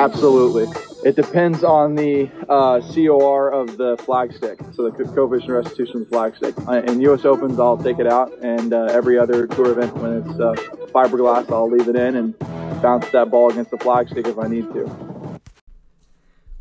Absolutely. 0.00 0.66
It 1.04 1.14
depends 1.14 1.62
on 1.62 1.94
the 1.94 2.30
uh, 2.48 2.80
COR 2.80 3.50
of 3.50 3.76
the 3.76 3.96
flagstick, 3.98 4.74
so 4.74 4.88
the 4.88 4.90
co- 4.90 5.12
coefficient 5.12 5.50
restitution 5.50 6.02
of 6.02 6.08
the 6.08 6.08
flag 6.08 6.36
stick. 6.36 6.54
Uh, 6.66 6.82
in 6.82 7.00
U.S. 7.02 7.24
Opens, 7.26 7.60
I'll 7.60 7.76
take 7.76 7.98
it 7.98 8.06
out, 8.06 8.32
and 8.38 8.72
uh, 8.72 8.84
every 8.84 9.18
other 9.18 9.46
tour 9.46 9.72
event, 9.72 9.94
when 9.98 10.18
it's 10.18 10.40
uh, 10.40 10.54
fiberglass, 10.92 11.50
I'll 11.50 11.70
leave 11.70 11.88
it 11.88 11.96
in 11.96 12.16
and 12.16 12.38
bounce 12.80 13.10
that 13.10 13.30
ball 13.30 13.50
against 13.50 13.70
the 13.70 13.76
flagstick 13.76 14.26
if 14.26 14.38
I 14.38 14.48
need 14.48 14.72
to. 14.72 15.09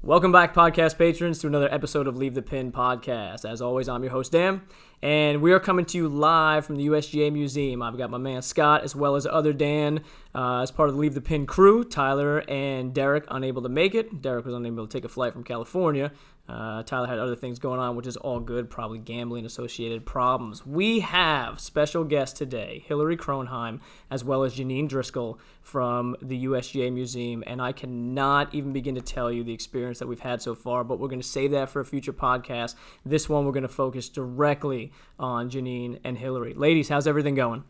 Welcome 0.02 0.32
back, 0.32 0.54
podcast 0.54 0.98
patrons, 0.98 1.40
to 1.40 1.48
another 1.48 1.68
episode 1.74 2.08
of 2.08 2.16
Leave 2.16 2.34
the 2.34 2.42
Pin 2.42 2.72
podcast. 2.72 3.44
As 3.44 3.62
always, 3.62 3.90
I'm 3.90 4.02
your 4.02 4.14
host, 4.14 4.32
Dan, 4.32 4.62
and 5.02 5.42
we 5.42 5.52
are 5.52 5.60
coming 5.60 5.84
to 5.88 5.98
you 5.98 6.08
live 6.08 6.66
from 6.66 6.78
the 6.78 6.88
USGA 6.88 7.34
Museum. 7.34 7.82
I've 7.82 7.98
got 7.98 8.10
my 8.10 8.18
man 8.18 8.42
Scott, 8.42 8.86
as 8.86 8.96
well 8.96 9.18
as 9.18 9.26
other 9.26 9.52
Dan, 9.52 10.00
uh, 10.34 10.62
as 10.62 10.72
part 10.72 10.88
of 10.88 10.96
the 10.96 11.02
Leave 11.02 11.16
the 11.16 11.22
Pin 11.22 11.46
crew. 11.46 11.84
Tyler 11.84 12.46
and 12.48 12.94
Derek 12.94 13.26
unable 13.30 13.62
to 13.62 13.68
make 13.68 13.94
it. 13.94 14.22
Derek 14.22 14.46
was 14.46 14.56
unable 14.56 14.88
to 14.88 14.98
take 14.98 15.04
a 15.04 15.10
flight 15.10 15.34
from 15.34 15.44
California. 15.44 16.14
Uh, 16.50 16.82
Tyler 16.82 17.06
had 17.06 17.20
other 17.20 17.36
things 17.36 17.60
going 17.60 17.80
on, 17.80 17.96
which 17.96 18.08
is 18.08 18.18
all 18.18 18.40
good, 18.40 18.72
probably 18.72 18.98
gambling 18.98 19.46
associated 19.46 20.04
problems. 20.04 20.66
We 20.66 21.02
have 21.02 21.60
special 21.60 22.04
guest 22.04 22.38
today, 22.38 22.84
Hilary 22.88 23.16
Cronheim, 23.16 23.82
as 24.10 24.24
well 24.24 24.44
as 24.44 24.56
Janeen 24.56 24.90
Driscoll 24.90 25.40
from 25.62 26.16
the 26.24 26.46
USGA 26.46 26.92
Museum. 26.92 27.44
And 27.46 27.62
I 27.62 27.72
cannot 27.72 28.54
even 28.56 28.74
begin 28.74 28.96
to 28.96 29.02
tell 29.02 29.32
you 29.32 29.44
the 29.44 29.54
experience 29.54 30.00
that 30.00 30.08
we've 30.08 30.22
had 30.22 30.42
so 30.42 30.56
far, 30.56 30.84
but 30.84 31.00
we're 31.00 31.08
going 31.08 31.22
to 31.22 31.28
save 31.28 31.52
that 31.52 31.70
for 31.70 31.82
a 31.82 31.86
future 31.86 32.14
podcast. 32.14 32.74
This 33.06 33.30
one, 33.30 33.46
we're 33.46 33.52
going 33.52 33.62
to 33.62 33.70
focus 33.70 34.10
directly 34.10 34.92
on 35.20 35.52
Janeen 35.52 36.00
and 36.04 36.18
Hilary. 36.18 36.56
Ladies, 36.56 36.90
how's 36.90 37.06
everything 37.06 37.36
going? 37.36 37.64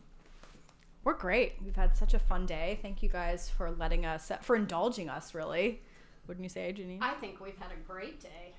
We're 1.04 1.14
great. 1.14 1.56
We've 1.62 1.76
had 1.76 1.96
such 1.96 2.14
a 2.14 2.18
fun 2.18 2.46
day. 2.46 2.78
Thank 2.80 3.02
you 3.02 3.10
guys 3.10 3.50
for 3.50 3.70
letting 3.70 4.06
us, 4.06 4.32
for 4.40 4.56
indulging 4.56 5.10
us, 5.10 5.34
really. 5.34 5.82
Wouldn't 6.26 6.44
you 6.44 6.48
say, 6.48 6.72
Janeen? 6.72 6.98
I 7.02 7.14
think 7.14 7.40
we've 7.40 7.58
had 7.58 7.72
a 7.72 7.92
great 7.92 8.20
day. 8.20 8.49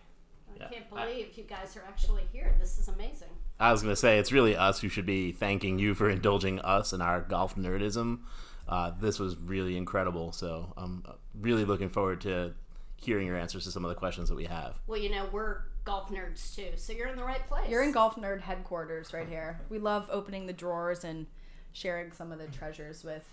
I 0.59 0.63
Yeah, 0.63 0.69
can't 0.69 0.85
I- 0.93 1.05
believe 1.05 1.37
you 1.37 1.43
guys 1.43 1.75
are 1.77 1.83
actually 1.87 2.23
here. 2.31 2.55
This 2.59 2.77
is 2.77 2.87
amazing. 2.87 3.29
I 3.59 3.71
was 3.71 3.81
going 3.83 3.91
to 3.91 3.99
say, 3.99 4.17
it's 4.17 4.31
really 4.31 4.55
us 4.55 4.79
who 4.81 4.89
should 4.89 5.05
be 5.05 5.31
thanking 5.31 5.77
you 5.79 5.93
for 5.93 6.09
indulging 6.09 6.59
us 6.59 6.93
in 6.93 7.01
our 7.01 7.21
golf 7.21 7.55
nerdism. 7.55 8.21
Uh, 8.67 8.91
this 8.99 9.19
was 9.19 9.37
really 9.37 9.77
incredible. 9.77 10.31
So 10.31 10.73
I'm 10.77 11.03
uh, 11.07 11.13
really 11.39 11.65
looking 11.65 11.89
forward 11.89 12.21
to 12.21 12.53
hearing 12.95 13.27
your 13.27 13.37
answers 13.37 13.63
to 13.65 13.71
some 13.71 13.83
of 13.85 13.89
the 13.89 13.95
questions 13.95 14.29
that 14.29 14.35
we 14.35 14.45
have. 14.45 14.79
Well, 14.87 14.99
you 14.99 15.09
know, 15.11 15.27
we're 15.31 15.59
golf 15.83 16.09
nerds 16.09 16.55
too, 16.55 16.69
so 16.75 16.93
you're 16.93 17.07
in 17.07 17.15
the 17.17 17.23
right 17.23 17.45
place. 17.47 17.67
You're 17.69 17.81
in 17.83 17.91
Golf 17.91 18.15
Nerd 18.15 18.41
headquarters 18.41 19.13
right 19.13 19.27
here. 19.27 19.59
We 19.69 19.79
love 19.79 20.07
opening 20.11 20.45
the 20.45 20.53
drawers 20.53 21.03
and 21.03 21.25
sharing 21.73 22.11
some 22.11 22.31
of 22.31 22.37
the 22.37 22.45
treasures 22.47 23.03
with 23.03 23.23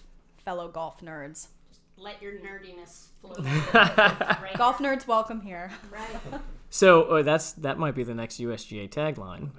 fellow 0.45 0.69
golf 0.69 1.01
nerds. 1.03 1.49
Just 1.69 1.81
let 1.99 2.23
your 2.23 2.33
nerdiness 2.35 3.09
flow. 3.21 3.35
right. 3.75 4.55
Golf 4.57 4.79
nerds, 4.79 5.07
welcome 5.07 5.41
here. 5.43 5.71
Right. 5.93 6.41
So 6.71 7.03
uh, 7.05 7.23
that's 7.23 7.53
that 7.53 7.79
might 7.79 7.95
be 7.95 8.03
the 8.03 8.15
next 8.15 8.41
USGA 8.41 8.89
tagline. 8.91 9.51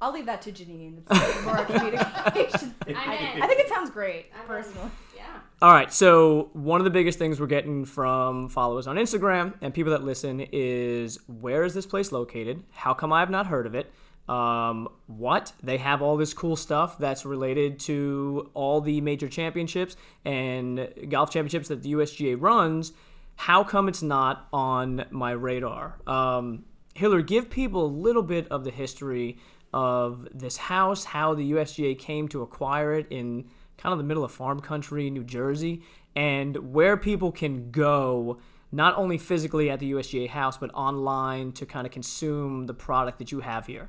I'll 0.00 0.12
leave 0.12 0.26
that 0.26 0.42
to 0.42 0.52
Janeen. 0.52 1.00
It's 1.10 1.44
more 1.44 1.64
communication. 1.64 2.74
I'm 2.86 3.36
in. 3.36 3.42
I 3.42 3.46
think 3.46 3.60
it 3.60 3.68
sounds 3.68 3.90
great, 3.90 4.26
I'm 4.34 4.42
in. 4.42 4.46
personally. 4.46 4.90
Yeah. 5.16 5.24
All 5.62 5.72
right, 5.72 5.90
so 5.90 6.50
one 6.52 6.78
of 6.80 6.84
the 6.84 6.90
biggest 6.90 7.18
things 7.18 7.40
we're 7.40 7.46
getting 7.46 7.86
from 7.86 8.50
followers 8.50 8.86
on 8.86 8.96
Instagram 8.96 9.54
and 9.62 9.72
people 9.72 9.92
that 9.92 10.02
listen 10.04 10.46
is 10.52 11.20
where 11.26 11.64
is 11.64 11.72
this 11.72 11.86
place 11.86 12.12
located? 12.12 12.62
How 12.72 12.92
come 12.92 13.14
I 13.14 13.20
have 13.20 13.30
not 13.30 13.46
heard 13.46 13.64
of 13.64 13.74
it? 13.74 13.90
Um, 14.28 14.88
what? 15.06 15.52
They 15.62 15.78
have 15.78 16.02
all 16.02 16.16
this 16.18 16.34
cool 16.34 16.56
stuff 16.56 16.98
that's 16.98 17.24
related 17.24 17.78
to 17.80 18.50
all 18.52 18.80
the 18.80 19.00
major 19.00 19.28
championships 19.28 19.96
and 20.24 20.88
golf 21.08 21.30
championships 21.30 21.68
that 21.68 21.82
the 21.82 21.92
USGA 21.92 22.36
runs. 22.38 22.92
How 23.36 23.64
come 23.64 23.88
it's 23.88 24.02
not 24.02 24.48
on 24.52 25.04
my 25.10 25.32
radar? 25.32 25.98
Um, 26.06 26.64
Hilary, 26.94 27.24
give 27.24 27.50
people 27.50 27.86
a 27.86 27.88
little 27.88 28.22
bit 28.22 28.46
of 28.48 28.64
the 28.64 28.70
history 28.70 29.38
of 29.72 30.28
this 30.32 30.56
house, 30.56 31.04
how 31.04 31.34
the 31.34 31.52
USGA 31.52 31.98
came 31.98 32.28
to 32.28 32.42
acquire 32.42 32.94
it 32.94 33.06
in 33.10 33.46
kind 33.76 33.92
of 33.92 33.98
the 33.98 34.04
middle 34.04 34.24
of 34.24 34.30
farm 34.30 34.60
country, 34.60 35.10
New 35.10 35.24
Jersey, 35.24 35.82
and 36.14 36.72
where 36.72 36.96
people 36.96 37.32
can 37.32 37.70
go 37.70 38.38
not 38.70 38.96
only 38.96 39.18
physically 39.18 39.70
at 39.70 39.80
the 39.80 39.92
USGA 39.92 40.28
house, 40.28 40.56
but 40.56 40.70
online 40.74 41.52
to 41.52 41.66
kind 41.66 41.86
of 41.86 41.92
consume 41.92 42.66
the 42.66 42.74
product 42.74 43.18
that 43.18 43.32
you 43.32 43.40
have 43.40 43.66
here. 43.66 43.88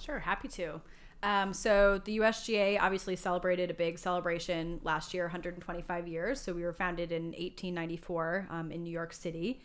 Sure, 0.00 0.18
happy 0.20 0.48
to. 0.48 0.80
Um, 1.22 1.52
so 1.52 2.00
the 2.04 2.18
USGA 2.18 2.80
obviously 2.80 3.14
celebrated 3.14 3.70
a 3.70 3.74
big 3.74 3.98
celebration 3.98 4.80
last 4.82 5.14
year, 5.14 5.24
125 5.24 6.08
years. 6.08 6.40
So 6.40 6.52
we 6.52 6.62
were 6.62 6.72
founded 6.72 7.12
in 7.12 7.26
1894 7.26 8.48
um, 8.50 8.72
in 8.72 8.82
New 8.82 8.90
York 8.90 9.12
City, 9.12 9.62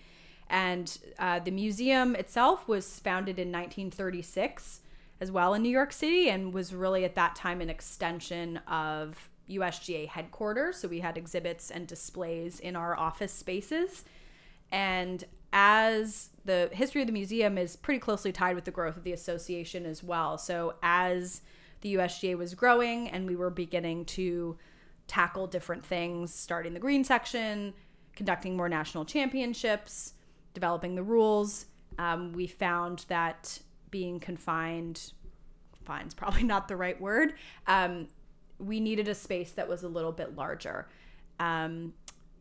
and 0.50 0.97
uh, 1.18 1.40
the 1.40 1.51
museum 1.51 2.16
itself 2.16 2.68
was 2.68 3.00
founded 3.00 3.40
in 3.40 3.51
1936 3.51 4.81
as 5.19 5.31
well 5.31 5.56
in 5.56 5.63
New 5.63 5.69
York 5.69 5.91
City, 5.91 6.29
and 6.29 6.53
was 6.53 6.73
really 6.73 7.03
at 7.03 7.16
that 7.16 7.35
time 7.35 7.59
an 7.59 7.72
extension 7.72 8.57
of 8.68 9.29
USGA 9.50 10.07
headquarters. 10.07 10.78
So 10.78 10.88
we 10.88 11.00
had 11.00 11.18
exhibits 11.18 11.72
and 11.72 11.88
displays 11.88 12.59
in 12.59 12.75
our 12.75 12.97
office 12.97 13.31
spaces. 13.34 14.03
And 14.72 15.24
as 15.54 16.30
the 16.46 16.70
history 16.72 17.02
of 17.02 17.08
the 17.08 17.14
museum 17.14 17.58
is 17.58 17.76
pretty 17.76 18.00
closely 18.00 18.32
tied 18.32 18.56
with 18.56 18.66
the 18.66 18.72
growth 18.72 18.98
of 18.98 19.04
the 19.04 19.14
association 19.14 19.86
as 19.86 20.04
well. 20.04 20.38
So 20.38 20.76
as 20.82 21.42
the 21.82 21.96
USGA 21.96 22.38
was 22.38 22.54
growing 22.54 23.10
and 23.10 23.28
we 23.28 23.36
were 23.36 23.50
beginning 23.50 24.06
to 24.06 24.58
tackle 25.08 25.48
different 25.48 25.86
things, 25.86 26.34
starting 26.34 26.74
the 26.74 26.80
green 26.80 27.04
section, 27.04 27.74
conducting 28.16 28.58
more 28.58 28.70
national 28.70 29.06
championships, 29.06 30.14
developing 30.54 30.96
the 30.96 31.04
rules, 31.04 31.68
um, 32.00 32.34
we 32.34 32.48
found 32.48 33.06
that 33.08 33.60
being 33.90 34.20
confined, 34.20 35.14
confine's 35.74 36.14
probably 36.14 36.44
not 36.44 36.68
the 36.68 36.76
right 36.76 37.00
word, 37.00 37.34
um, 37.68 38.08
we 38.60 38.80
needed 38.80 39.08
a 39.08 39.16
space 39.16 39.52
that 39.52 39.68
was 39.68 39.84
a 39.84 39.88
little 39.88 40.12
bit 40.12 40.36
larger. 40.36 40.88
Um, 41.40 41.94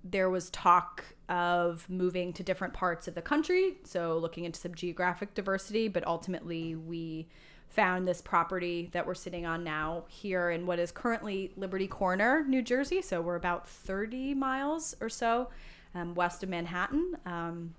there 0.03 0.31
was 0.31 0.51
talk 0.51 1.05
of 1.29 1.89
moving 1.89 2.33
to 2.35 2.43
different 2.43 2.75
parts 2.75 3.09
of 3.09 3.15
the 3.15 3.23
country, 3.23 3.79
so 3.85 4.17
looking 4.19 4.45
into 4.45 4.61
some 4.61 4.75
geographic 4.75 5.35
diversity, 5.35 5.89
but 5.89 6.07
ultimately 6.07 6.75
we 6.75 7.27
found 7.69 8.07
this 8.07 8.21
property 8.21 8.89
that 8.93 9.07
we're 9.07 9.15
sitting 9.15 9.45
on 9.45 9.65
now 9.65 10.05
here 10.09 10.51
in 10.51 10.67
what 10.67 10.79
is 10.79 10.93
currently 10.93 11.53
Liberty 11.57 11.87
Corner, 11.87 12.45
New 12.47 12.63
Jersey. 12.63 13.03
So 13.03 13.21
we're 13.21 13.37
about 13.37 13.69
30 13.69 14.35
miles 14.35 14.95
or 15.01 15.09
so 15.09 15.49
um, 15.95 16.15
west 16.15 16.43
of 16.43 16.49
Manhattan. 16.49 17.17
Um, 17.27 17.75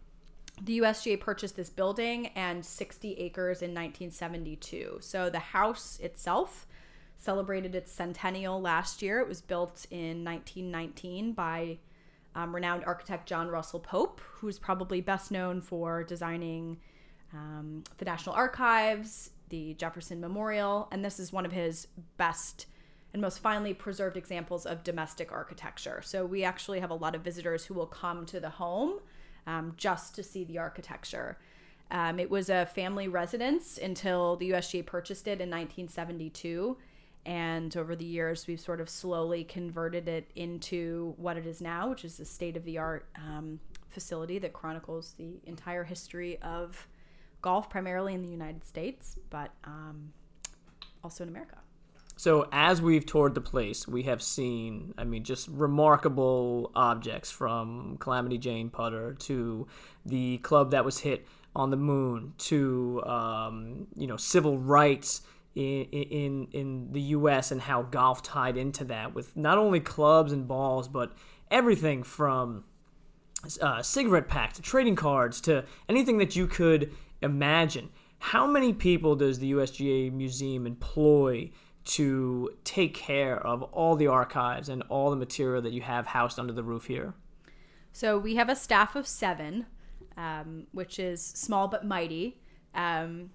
the 0.62 0.80
USGA 0.80 1.20
purchased 1.20 1.56
this 1.56 1.70
building 1.70 2.28
and 2.28 2.66
60 2.66 3.14
acres 3.14 3.62
in 3.62 3.72
1972. 3.72 4.98
So 5.02 5.30
the 5.30 5.40
house 5.40 6.00
itself 6.00 6.68
celebrated 7.18 7.76
its 7.76 7.92
centennial 7.92 8.60
last 8.60 9.02
year. 9.02 9.20
It 9.20 9.28
was 9.28 9.42
built 9.42 9.86
in 9.92 10.24
1919 10.24 11.34
by 11.34 11.78
um, 12.38 12.54
renowned 12.54 12.84
architect 12.86 13.28
John 13.28 13.48
Russell 13.50 13.80
Pope, 13.80 14.22
who's 14.36 14.60
probably 14.60 15.02
best 15.02 15.32
known 15.32 15.60
for 15.60 16.04
designing 16.04 16.78
um, 17.34 17.84
the 17.98 18.06
National 18.06 18.36
Archives, 18.36 19.32
the 19.50 19.74
Jefferson 19.74 20.22
Memorial, 20.22 20.88
and 20.92 21.04
this 21.04 21.20
is 21.20 21.34
one 21.34 21.46
of 21.46 21.52
his 21.52 21.88
best 22.16 22.68
and 23.12 23.22
most 23.22 23.40
finely 23.40 23.74
preserved 23.74 24.18
examples 24.18 24.68
of 24.68 24.84
domestic 24.84 25.32
architecture. 25.32 26.02
So 26.04 26.26
we 26.26 26.44
actually 26.44 26.80
have 26.80 26.92
a 26.92 26.96
lot 26.96 27.16
of 27.16 27.24
visitors 27.24 27.66
who 27.66 27.74
will 27.74 27.88
come 27.88 28.26
to 28.28 28.40
the 28.40 28.52
home 28.52 29.00
um, 29.48 29.74
just 29.76 30.14
to 30.16 30.24
see 30.24 30.44
the 30.44 30.60
architecture. 30.60 31.40
Um, 31.90 32.20
it 32.20 32.30
was 32.30 32.50
a 32.50 32.68
family 32.68 33.08
residence 33.08 33.80
until 33.82 34.36
the 34.36 34.52
USGA 34.52 34.86
purchased 34.86 35.26
it 35.28 35.42
in 35.42 35.50
1972. 35.50 36.78
And 37.28 37.76
over 37.76 37.94
the 37.94 38.06
years, 38.06 38.48
we've 38.48 38.60
sort 38.60 38.80
of 38.80 38.90
slowly 38.90 39.44
converted 39.44 40.08
it 40.08 40.32
into 40.34 41.14
what 41.18 41.36
it 41.36 41.46
is 41.46 41.60
now, 41.60 41.90
which 41.90 42.06
is 42.06 42.22
a 42.22 42.26
state 42.26 42.56
of 42.56 42.64
the 42.64 42.78
art 42.78 43.06
um, 43.18 43.60
facility 43.90 44.40
that 44.40 44.54
chronicles 44.54 45.14
the 45.18 45.42
entire 45.46 45.84
history 45.84 46.42
of 46.42 46.88
golf, 47.42 47.70
primarily 47.70 48.14
in 48.14 48.22
the 48.22 48.30
United 48.30 48.64
States, 48.66 49.20
but 49.30 49.52
um, 49.66 50.14
also 51.04 51.26
in 51.26 51.30
America. 51.30 51.58
So 52.16 52.48
as 52.54 52.82
we've 52.82 53.06
toured 53.06 53.36
the 53.36 53.42
place, 53.42 53.90
we 53.90 54.04
have 54.04 54.24
seen, 54.24 54.94
I 54.98 55.04
mean, 55.04 55.26
just 55.26 55.50
remarkable 55.50 56.72
objects 56.76 57.30
from 57.30 57.98
Calamity 58.00 58.38
Jane 58.38 58.70
putter 58.70 59.16
to 59.20 59.68
the 60.06 60.38
club 60.38 60.72
that 60.72 60.86
was 60.86 61.00
hit 61.00 61.28
on 61.58 61.72
the 61.72 61.78
moon 61.78 62.34
to 62.38 63.04
um, 63.06 63.88
you 63.96 64.08
know 64.08 64.16
civil 64.16 64.58
rights 64.58 65.24
in, 65.58 66.48
in 66.52 66.92
the 66.92 67.02
U.S. 67.02 67.52
and 67.52 67.62
how 67.62 67.84
golf 67.84 68.22
tied 68.24 68.58
into 68.58 68.84
that 68.86 69.14
with 69.14 69.36
not 69.36 69.58
only 69.58 69.80
clubs 69.80 70.32
and 70.32 70.48
balls 70.48 70.88
but 70.88 71.14
everything 71.50 72.04
from 72.04 72.64
uh, 73.62 73.82
cigarette 73.82 74.28
packs 74.28 74.56
to 74.56 74.62
trading 74.62 74.96
cards 74.96 75.42
to 75.42 75.66
anything 75.88 76.18
that 76.18 76.36
you 76.36 76.48
could 76.48 76.92
imagine. 77.22 77.90
How 78.20 78.48
many 78.48 78.74
people 78.74 79.16
does 79.16 79.40
the 79.40 79.52
USGA 79.52 80.12
museum 80.12 80.66
employ 80.66 81.52
to 81.86 82.50
take 82.64 82.94
care 82.94 83.38
of 83.38 83.64
all 83.64 83.96
the 83.96 84.08
archives 84.08 84.70
and 84.70 84.84
all 84.90 85.10
the 85.10 85.16
material 85.16 85.62
that 85.62 85.72
you 85.72 85.82
have 85.82 86.08
housed 86.08 86.40
under 86.40 86.52
the 86.52 86.64
roof 86.64 86.86
here? 86.86 87.14
So 87.94 88.18
we 88.18 88.36
have 88.36 88.50
a 88.50 88.56
staff 88.56 88.96
of 88.96 89.08
seven, 89.08 89.68
um, 90.18 90.68
which 90.72 91.00
is 91.00 91.24
small 91.24 91.68
but 91.68 91.86
mighty. 91.86 92.42
Um, 92.76 93.32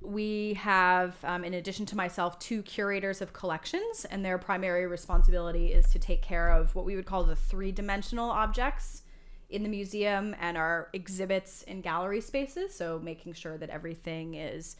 we 0.00 0.54
have, 0.54 1.16
um, 1.24 1.44
in 1.44 1.54
addition 1.54 1.84
to 1.86 1.96
myself, 1.96 2.38
two 2.38 2.62
curators 2.62 3.20
of 3.20 3.32
collections, 3.32 4.06
and 4.06 4.24
their 4.24 4.38
primary 4.38 4.86
responsibility 4.86 5.72
is 5.72 5.86
to 5.90 5.98
take 5.98 6.22
care 6.22 6.50
of 6.50 6.74
what 6.74 6.84
we 6.84 6.96
would 6.96 7.06
call 7.06 7.24
the 7.24 7.36
three 7.36 7.70
dimensional 7.70 8.30
objects 8.30 9.02
in 9.50 9.62
the 9.62 9.68
museum 9.68 10.34
and 10.40 10.56
our 10.56 10.88
exhibits 10.92 11.64
and 11.64 11.82
gallery 11.82 12.20
spaces. 12.20 12.74
So, 12.74 12.98
making 13.02 13.34
sure 13.34 13.58
that 13.58 13.68
everything 13.68 14.34
is 14.34 14.76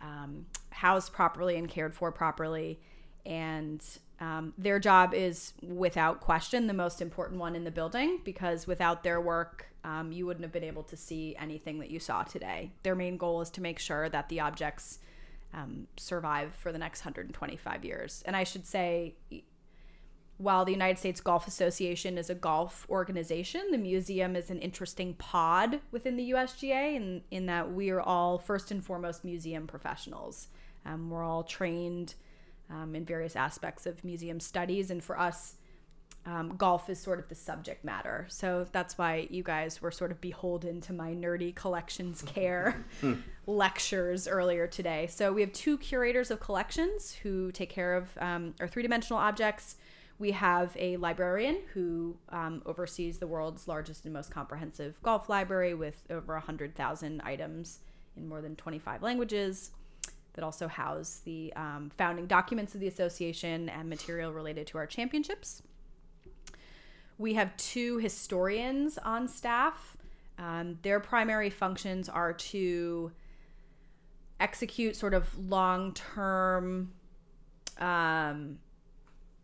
um, 0.00 0.46
housed 0.70 1.12
properly 1.12 1.56
and 1.56 1.68
cared 1.68 1.94
for 1.94 2.10
properly. 2.10 2.80
And 3.26 3.84
um, 4.20 4.54
their 4.58 4.78
job 4.78 5.14
is, 5.14 5.52
without 5.62 6.20
question, 6.20 6.66
the 6.66 6.74
most 6.74 7.00
important 7.00 7.38
one 7.38 7.54
in 7.54 7.64
the 7.64 7.70
building 7.70 8.20
because 8.24 8.66
without 8.66 9.04
their 9.04 9.20
work, 9.20 9.66
um, 9.84 10.12
you 10.12 10.26
wouldn't 10.26 10.44
have 10.44 10.52
been 10.52 10.64
able 10.64 10.82
to 10.84 10.96
see 10.96 11.36
anything 11.38 11.78
that 11.78 11.90
you 11.90 11.98
saw 11.98 12.22
today. 12.22 12.72
Their 12.82 12.94
main 12.94 13.16
goal 13.16 13.40
is 13.40 13.50
to 13.50 13.60
make 13.60 13.78
sure 13.78 14.08
that 14.08 14.28
the 14.28 14.40
objects 14.40 14.98
um, 15.54 15.86
survive 15.96 16.54
for 16.54 16.72
the 16.72 16.78
next 16.78 17.04
125 17.04 17.84
years. 17.84 18.22
And 18.26 18.36
I 18.36 18.44
should 18.44 18.66
say, 18.66 19.14
while 20.36 20.64
the 20.64 20.72
United 20.72 20.98
States 20.98 21.20
Golf 21.20 21.46
Association 21.46 22.18
is 22.18 22.30
a 22.30 22.34
golf 22.34 22.86
organization, 22.88 23.62
the 23.70 23.78
museum 23.78 24.36
is 24.36 24.50
an 24.50 24.60
interesting 24.60 25.14
pod 25.14 25.80
within 25.90 26.16
the 26.16 26.30
USGA 26.30 26.94
in, 26.94 27.22
in 27.30 27.46
that 27.46 27.72
we 27.72 27.90
are 27.90 28.00
all, 28.00 28.38
first 28.38 28.70
and 28.70 28.84
foremost, 28.84 29.24
museum 29.24 29.66
professionals. 29.66 30.48
Um, 30.84 31.10
we're 31.10 31.24
all 31.24 31.42
trained 31.42 32.14
um, 32.70 32.94
in 32.94 33.04
various 33.04 33.36
aspects 33.36 33.86
of 33.86 34.04
museum 34.04 34.40
studies. 34.40 34.90
And 34.90 35.02
for 35.02 35.18
us, 35.18 35.56
um, 36.28 36.56
golf 36.56 36.90
is 36.90 37.00
sort 37.00 37.18
of 37.18 37.28
the 37.28 37.34
subject 37.34 37.84
matter. 37.84 38.26
So 38.28 38.66
that's 38.70 38.98
why 38.98 39.28
you 39.30 39.42
guys 39.42 39.80
were 39.80 39.90
sort 39.90 40.10
of 40.10 40.20
beholden 40.20 40.82
to 40.82 40.92
my 40.92 41.14
nerdy 41.14 41.54
collections 41.54 42.22
care 42.26 42.84
lectures 43.46 44.28
earlier 44.28 44.66
today. 44.66 45.06
So 45.06 45.32
we 45.32 45.40
have 45.40 45.52
two 45.52 45.78
curators 45.78 46.30
of 46.30 46.38
collections 46.38 47.14
who 47.14 47.50
take 47.50 47.70
care 47.70 47.94
of 47.96 48.10
um, 48.20 48.54
our 48.60 48.68
three 48.68 48.82
dimensional 48.82 49.18
objects. 49.18 49.76
We 50.18 50.32
have 50.32 50.76
a 50.78 50.98
librarian 50.98 51.60
who 51.72 52.18
um, 52.28 52.60
oversees 52.66 53.18
the 53.18 53.26
world's 53.26 53.66
largest 53.66 54.04
and 54.04 54.12
most 54.12 54.30
comprehensive 54.30 55.00
golf 55.02 55.30
library 55.30 55.72
with 55.72 56.02
over 56.10 56.34
100,000 56.34 57.22
items 57.22 57.78
in 58.16 58.28
more 58.28 58.42
than 58.42 58.54
25 58.54 59.02
languages 59.02 59.70
that 60.34 60.44
also 60.44 60.68
house 60.68 61.22
the 61.24 61.54
um, 61.56 61.90
founding 61.96 62.26
documents 62.26 62.74
of 62.74 62.80
the 62.80 62.86
association 62.86 63.70
and 63.70 63.88
material 63.88 64.30
related 64.30 64.66
to 64.66 64.78
our 64.78 64.86
championships. 64.86 65.62
We 67.18 67.34
have 67.34 67.56
two 67.56 67.98
historians 67.98 68.96
on 68.98 69.28
staff. 69.28 69.96
Um, 70.38 70.78
their 70.82 71.00
primary 71.00 71.50
functions 71.50 72.08
are 72.08 72.32
to 72.32 73.12
execute 74.40 74.94
sort 74.94 75.14
of 75.14 75.36
long 75.36 75.92
term 75.94 76.92
um, 77.78 78.58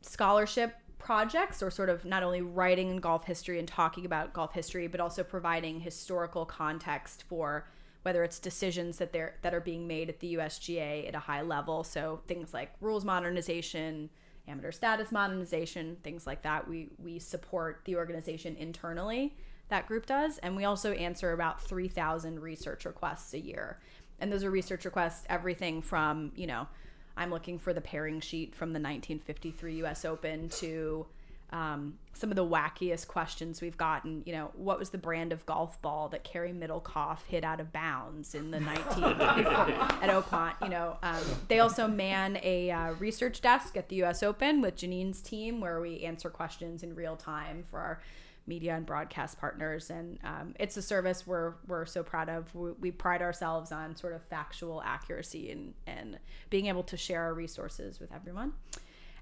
scholarship 0.02 0.76
projects 0.98 1.62
or 1.62 1.70
sort 1.70 1.90
of 1.90 2.04
not 2.04 2.22
only 2.22 2.40
writing 2.40 2.90
in 2.90 2.96
golf 2.98 3.24
history 3.24 3.58
and 3.58 3.68
talking 3.68 4.06
about 4.06 4.32
golf 4.32 4.52
history, 4.52 4.86
but 4.86 5.00
also 5.00 5.22
providing 5.22 5.80
historical 5.80 6.46
context 6.46 7.24
for 7.28 7.68
whether 8.02 8.22
it's 8.22 8.38
decisions 8.38 8.98
that 8.98 9.12
they're 9.12 9.34
that 9.42 9.54
are 9.54 9.60
being 9.60 9.86
made 9.86 10.08
at 10.08 10.20
the 10.20 10.34
USGA 10.34 11.08
at 11.08 11.14
a 11.14 11.18
high 11.18 11.42
level. 11.42 11.84
So 11.84 12.20
things 12.26 12.54
like 12.54 12.70
rules 12.80 13.04
modernization, 13.04 14.10
amateur 14.46 14.72
status 14.72 15.10
modernization, 15.10 15.96
things 16.02 16.26
like 16.26 16.42
that. 16.42 16.68
We 16.68 16.90
we 16.98 17.18
support 17.18 17.82
the 17.84 17.96
organization 17.96 18.56
internally. 18.56 19.36
That 19.68 19.86
group 19.86 20.06
does, 20.06 20.38
and 20.38 20.56
we 20.56 20.64
also 20.64 20.92
answer 20.92 21.32
about 21.32 21.60
three 21.60 21.88
thousand 21.88 22.40
research 22.40 22.84
requests 22.84 23.32
a 23.34 23.40
year. 23.40 23.78
And 24.20 24.32
those 24.32 24.44
are 24.44 24.50
research 24.50 24.84
requests, 24.84 25.24
everything 25.28 25.82
from 25.82 26.32
you 26.36 26.46
know, 26.46 26.68
I'm 27.16 27.30
looking 27.30 27.58
for 27.58 27.72
the 27.72 27.80
pairing 27.80 28.20
sheet 28.20 28.54
from 28.54 28.68
the 28.68 28.80
1953 28.80 29.76
U.S. 29.76 30.04
Open 30.04 30.48
to 30.50 31.06
um, 31.54 31.94
some 32.14 32.30
of 32.30 32.36
the 32.36 32.44
wackiest 32.44 33.06
questions 33.06 33.62
we've 33.62 33.76
gotten. 33.76 34.22
You 34.26 34.32
know, 34.32 34.50
what 34.54 34.78
was 34.78 34.90
the 34.90 34.98
brand 34.98 35.32
of 35.32 35.46
golf 35.46 35.80
ball 35.80 36.08
that 36.08 36.24
Cary 36.24 36.52
Middlecoff 36.52 37.18
hit 37.28 37.44
out 37.44 37.60
of 37.60 37.72
bounds 37.72 38.34
in 38.34 38.50
the 38.50 38.58
19 38.58 39.04
at 39.04 40.10
Oakmont? 40.10 40.54
You 40.60 40.68
know, 40.68 40.98
um, 41.02 41.22
they 41.46 41.60
also 41.60 41.86
man 41.86 42.38
a 42.42 42.72
uh, 42.72 42.92
research 42.94 43.40
desk 43.40 43.76
at 43.76 43.88
the 43.88 43.96
U.S. 43.96 44.22
Open 44.22 44.60
with 44.60 44.76
Janeen's 44.76 45.22
team, 45.22 45.60
where 45.60 45.80
we 45.80 46.00
answer 46.00 46.28
questions 46.28 46.82
in 46.82 46.96
real 46.96 47.16
time 47.16 47.62
for 47.70 47.78
our 47.78 48.02
media 48.48 48.74
and 48.74 48.84
broadcast 48.84 49.38
partners. 49.38 49.90
And 49.90 50.18
um, 50.24 50.54
it's 50.58 50.76
a 50.76 50.82
service 50.82 51.24
we're 51.24 51.54
we're 51.68 51.86
so 51.86 52.02
proud 52.02 52.28
of. 52.28 52.52
We, 52.52 52.72
we 52.72 52.90
pride 52.90 53.22
ourselves 53.22 53.70
on 53.70 53.94
sort 53.94 54.12
of 54.12 54.24
factual 54.24 54.82
accuracy 54.84 55.52
and 55.52 55.74
and 55.86 56.18
being 56.50 56.66
able 56.66 56.82
to 56.82 56.96
share 56.96 57.22
our 57.22 57.34
resources 57.34 58.00
with 58.00 58.12
everyone. 58.12 58.54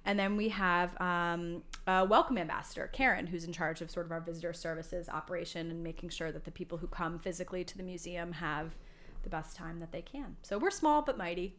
And 0.04 0.18
then 0.18 0.36
we 0.36 0.48
have 0.48 1.00
um, 1.00 1.62
a 1.86 2.04
welcome 2.04 2.36
ambassador, 2.36 2.88
Karen, 2.92 3.26
who's 3.26 3.44
in 3.44 3.52
charge 3.52 3.80
of 3.80 3.90
sort 3.90 4.06
of 4.06 4.12
our 4.12 4.20
visitor 4.20 4.52
services 4.52 5.08
operation 5.08 5.70
and 5.70 5.84
making 5.84 6.08
sure 6.08 6.32
that 6.32 6.44
the 6.44 6.50
people 6.50 6.78
who 6.78 6.88
come 6.88 7.18
physically 7.18 7.62
to 7.64 7.76
the 7.76 7.84
museum 7.84 8.32
have 8.32 8.74
the 9.22 9.28
best 9.28 9.56
time 9.56 9.78
that 9.78 9.92
they 9.92 10.02
can. 10.02 10.36
So 10.42 10.58
we're 10.58 10.70
small 10.70 11.02
but 11.02 11.16
mighty. 11.16 11.54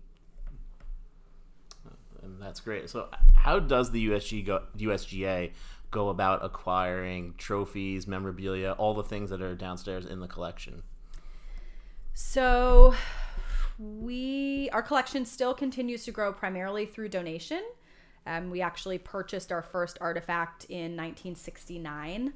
And 2.21 2.41
that's 2.41 2.59
great. 2.59 2.89
So, 2.89 3.09
how 3.33 3.59
does 3.59 3.91
the 3.91 4.07
USG 4.07 4.45
go, 4.45 4.63
USGA 4.77 5.51
go 5.91 6.09
about 6.09 6.43
acquiring 6.43 7.35
trophies, 7.37 8.07
memorabilia, 8.07 8.71
all 8.73 8.93
the 8.93 9.03
things 9.03 9.29
that 9.29 9.41
are 9.41 9.55
downstairs 9.55 10.05
in 10.05 10.21
the 10.21 10.27
collection? 10.27 10.83
So, 12.13 12.95
we 13.77 14.69
our 14.71 14.81
collection 14.81 15.25
still 15.25 15.53
continues 15.53 16.05
to 16.05 16.11
grow 16.11 16.31
primarily 16.31 16.85
through 16.85 17.09
donation. 17.09 17.63
Um, 18.25 18.49
we 18.49 18.61
actually 18.61 18.97
purchased 18.97 19.51
our 19.51 19.61
first 19.61 19.97
artifact 19.99 20.65
in 20.65 20.95
1969. 20.95 22.33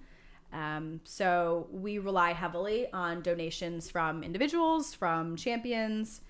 Um, 0.54 1.02
so 1.04 1.68
we 1.72 2.00
rely 2.00 2.34
heavily 2.34 2.92
on 2.92 3.22
donations 3.22 3.90
from 3.90 4.24
individuals, 4.24 4.94
from 4.94 5.36
champions, 5.36 6.22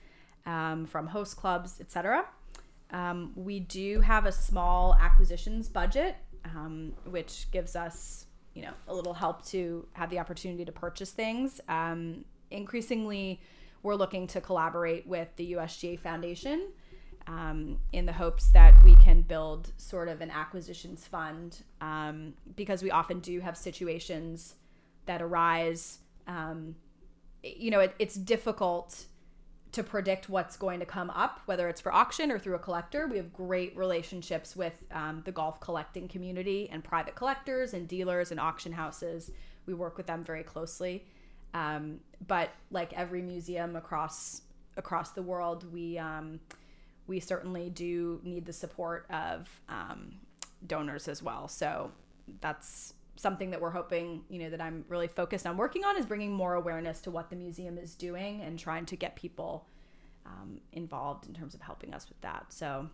um, 0.45 0.85
from 0.85 1.07
host 1.07 1.37
clubs, 1.37 1.79
etc. 1.79 2.25
Um, 2.91 3.33
we 3.35 3.59
do 3.59 4.01
have 4.01 4.25
a 4.25 4.31
small 4.31 4.95
acquisitions 4.99 5.67
budget, 5.67 6.15
um, 6.45 6.93
which 7.05 7.51
gives 7.51 7.75
us, 7.75 8.25
you 8.53 8.61
know, 8.61 8.73
a 8.87 8.95
little 8.95 9.13
help 9.13 9.45
to 9.47 9.87
have 9.93 10.09
the 10.09 10.19
opportunity 10.19 10.65
to 10.65 10.71
purchase 10.71 11.11
things. 11.11 11.59
Um, 11.67 12.25
increasingly, 12.49 13.41
we're 13.83 13.95
looking 13.95 14.25
to 14.27 14.41
collaborate 14.41 15.05
with 15.05 15.35
the 15.35 15.53
USGA 15.53 15.99
Foundation 15.99 16.69
um, 17.27 17.77
in 17.91 18.05
the 18.05 18.13
hopes 18.13 18.47
that 18.49 18.73
we 18.83 18.95
can 18.95 19.21
build 19.21 19.71
sort 19.77 20.07
of 20.07 20.21
an 20.21 20.31
acquisitions 20.31 21.05
fund 21.05 21.63
um, 21.81 22.33
because 22.55 22.81
we 22.81 22.89
often 22.89 23.19
do 23.19 23.39
have 23.41 23.57
situations 23.57 24.55
that 25.05 25.21
arise. 25.21 25.99
Um, 26.27 26.75
you 27.43 27.69
know, 27.69 27.81
it, 27.81 27.95
it's 27.99 28.15
difficult 28.15 29.05
to 29.73 29.83
predict 29.83 30.29
what's 30.29 30.55
going 30.55 30.79
to 30.79 30.85
come 30.85 31.09
up, 31.09 31.41
whether 31.45 31.67
it's 31.67 31.81
for 31.81 31.93
auction 31.93 32.31
or 32.31 32.39
through 32.39 32.55
a 32.55 32.59
collector. 32.59 33.07
We 33.07 33.17
have 33.17 33.33
great 33.33 33.75
relationships 33.75 34.55
with 34.55 34.83
um, 34.91 35.21
the 35.25 35.31
golf 35.31 35.59
collecting 35.59 36.07
community 36.07 36.69
and 36.71 36.83
private 36.83 37.15
collectors 37.15 37.73
and 37.73 37.87
dealers 37.87 38.31
and 38.31 38.39
auction 38.39 38.71
houses. 38.71 39.31
We 39.65 39.73
work 39.73 39.97
with 39.97 40.07
them 40.07 40.23
very 40.23 40.43
closely. 40.43 41.05
Um, 41.53 41.99
but 42.25 42.49
like 42.71 42.93
every 42.93 43.21
museum 43.21 43.75
across 43.75 44.41
across 44.77 45.11
the 45.11 45.23
world, 45.23 45.71
we 45.73 45.97
um, 45.97 46.39
we 47.07 47.19
certainly 47.19 47.69
do 47.69 48.19
need 48.23 48.45
the 48.45 48.53
support 48.53 49.05
of 49.09 49.49
um, 49.69 50.15
donors 50.65 51.07
as 51.07 51.23
well. 51.23 51.47
So 51.47 51.91
that's 52.41 52.93
something 53.15 53.49
that 53.51 53.61
we're 53.61 53.71
hoping, 53.71 54.23
you 54.29 54.39
know, 54.39 54.49
that 54.49 54.61
I'm 54.61 54.85
really 54.89 55.07
focused 55.07 55.47
on 55.47 55.57
working 55.57 55.83
on 55.83 55.97
is 55.97 56.05
bringing 56.05 56.31
more 56.31 56.53
awareness 56.53 57.01
to 57.01 57.11
what 57.11 57.29
the 57.29 57.35
museum 57.35 57.77
is 57.77 57.95
doing 57.95 58.41
and 58.41 58.59
trying 58.59 58.85
to 58.87 58.95
get 58.95 59.15
people 59.15 59.67
um, 60.25 60.59
involved 60.73 61.27
in 61.27 61.33
terms 61.33 61.55
of 61.55 61.61
helping 61.61 61.93
us 61.93 62.07
with 62.09 62.19
that. 62.21 62.47
So 62.49 62.89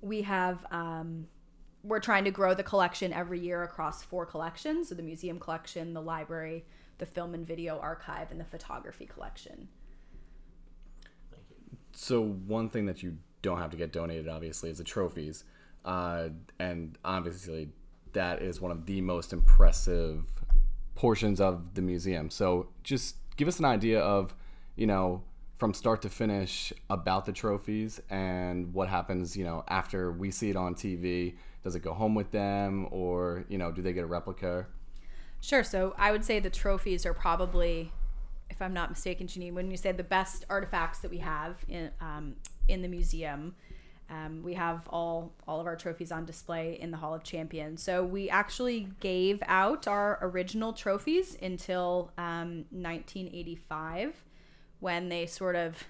we 0.00 0.22
have, 0.22 0.64
um, 0.70 1.26
we're 1.82 2.00
trying 2.00 2.24
to 2.24 2.30
grow 2.30 2.54
the 2.54 2.62
collection 2.62 3.12
every 3.12 3.40
year 3.40 3.62
across 3.62 4.02
four 4.02 4.24
collections. 4.24 4.88
So 4.88 4.94
the 4.94 5.02
museum 5.02 5.38
collection, 5.38 5.92
the 5.92 6.02
library, 6.02 6.64
the 6.98 7.06
film 7.06 7.34
and 7.34 7.46
video 7.46 7.78
archive, 7.78 8.30
and 8.30 8.40
the 8.40 8.44
photography 8.44 9.06
collection. 9.06 9.68
So 11.98 12.22
one 12.22 12.68
thing 12.68 12.84
that 12.86 13.02
you 13.02 13.16
don't 13.40 13.58
have 13.58 13.70
to 13.70 13.76
get 13.76 13.90
donated, 13.90 14.28
obviously, 14.28 14.68
is 14.68 14.78
the 14.78 14.84
trophies, 14.84 15.44
uh, 15.84 16.28
and 16.58 16.98
obviously 17.04 17.70
that 18.12 18.42
is 18.42 18.60
one 18.60 18.70
of 18.70 18.84
the 18.84 19.00
most 19.00 19.32
impressive 19.32 20.24
portions 20.94 21.40
of 21.40 21.74
the 21.74 21.80
museum. 21.80 22.28
So 22.28 22.68
just 22.82 23.16
give 23.36 23.48
us 23.48 23.58
an 23.58 23.64
idea 23.64 24.00
of, 24.00 24.34
you 24.74 24.86
know, 24.86 25.22
from 25.56 25.72
start 25.72 26.02
to 26.02 26.10
finish 26.10 26.70
about 26.90 27.24
the 27.24 27.32
trophies 27.32 27.98
and 28.10 28.74
what 28.74 28.88
happens, 28.88 29.34
you 29.34 29.44
know, 29.44 29.64
after 29.68 30.12
we 30.12 30.30
see 30.30 30.50
it 30.50 30.56
on 30.56 30.74
TV. 30.74 31.36
Does 31.64 31.74
it 31.74 31.80
go 31.80 31.94
home 31.94 32.14
with 32.14 32.30
them, 32.30 32.88
or 32.90 33.44
you 33.48 33.56
know, 33.56 33.72
do 33.72 33.80
they 33.80 33.94
get 33.94 34.04
a 34.04 34.06
replica? 34.06 34.66
Sure. 35.40 35.64
So 35.64 35.94
I 35.96 36.12
would 36.12 36.24
say 36.24 36.40
the 36.40 36.50
trophies 36.50 37.06
are 37.06 37.14
probably, 37.14 37.92
if 38.50 38.62
I'm 38.62 38.72
not 38.72 38.90
mistaken, 38.90 39.26
Janeen, 39.26 39.52
when 39.52 39.70
you 39.70 39.76
say 39.76 39.92
the 39.92 40.02
best 40.02 40.44
artifacts 40.48 41.00
that 41.00 41.10
we 41.10 41.18
have 41.18 41.56
in 41.68 41.90
um, 42.00 42.36
in 42.68 42.82
the 42.82 42.88
museum, 42.88 43.54
um, 44.08 44.42
we 44.42 44.54
have 44.54 44.86
all 44.88 45.32
all 45.46 45.60
of 45.60 45.66
our 45.66 45.76
trophies 45.76 46.12
on 46.12 46.24
display 46.24 46.78
in 46.80 46.90
the 46.90 46.96
Hall 46.96 47.14
of 47.14 47.22
Champions. 47.22 47.82
So 47.82 48.04
we 48.04 48.30
actually 48.30 48.88
gave 49.00 49.42
out 49.46 49.86
our 49.88 50.18
original 50.22 50.72
trophies 50.72 51.36
until 51.40 52.12
um, 52.16 52.66
1985, 52.70 54.24
when 54.80 55.08
they 55.08 55.26
sort 55.26 55.56
of 55.56 55.84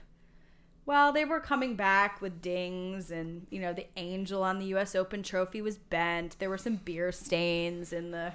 well, 0.86 1.12
they 1.12 1.24
were 1.24 1.40
coming 1.40 1.74
back 1.74 2.22
with 2.22 2.40
dings, 2.40 3.10
and 3.10 3.46
you 3.50 3.60
know 3.60 3.72
the 3.72 3.86
angel 3.96 4.42
on 4.42 4.60
the 4.60 4.66
U.S. 4.66 4.94
Open 4.94 5.22
trophy 5.22 5.60
was 5.60 5.76
bent. 5.76 6.38
There 6.38 6.48
were 6.48 6.58
some 6.58 6.76
beer 6.76 7.10
stains 7.10 7.92
in 7.92 8.12
the 8.12 8.34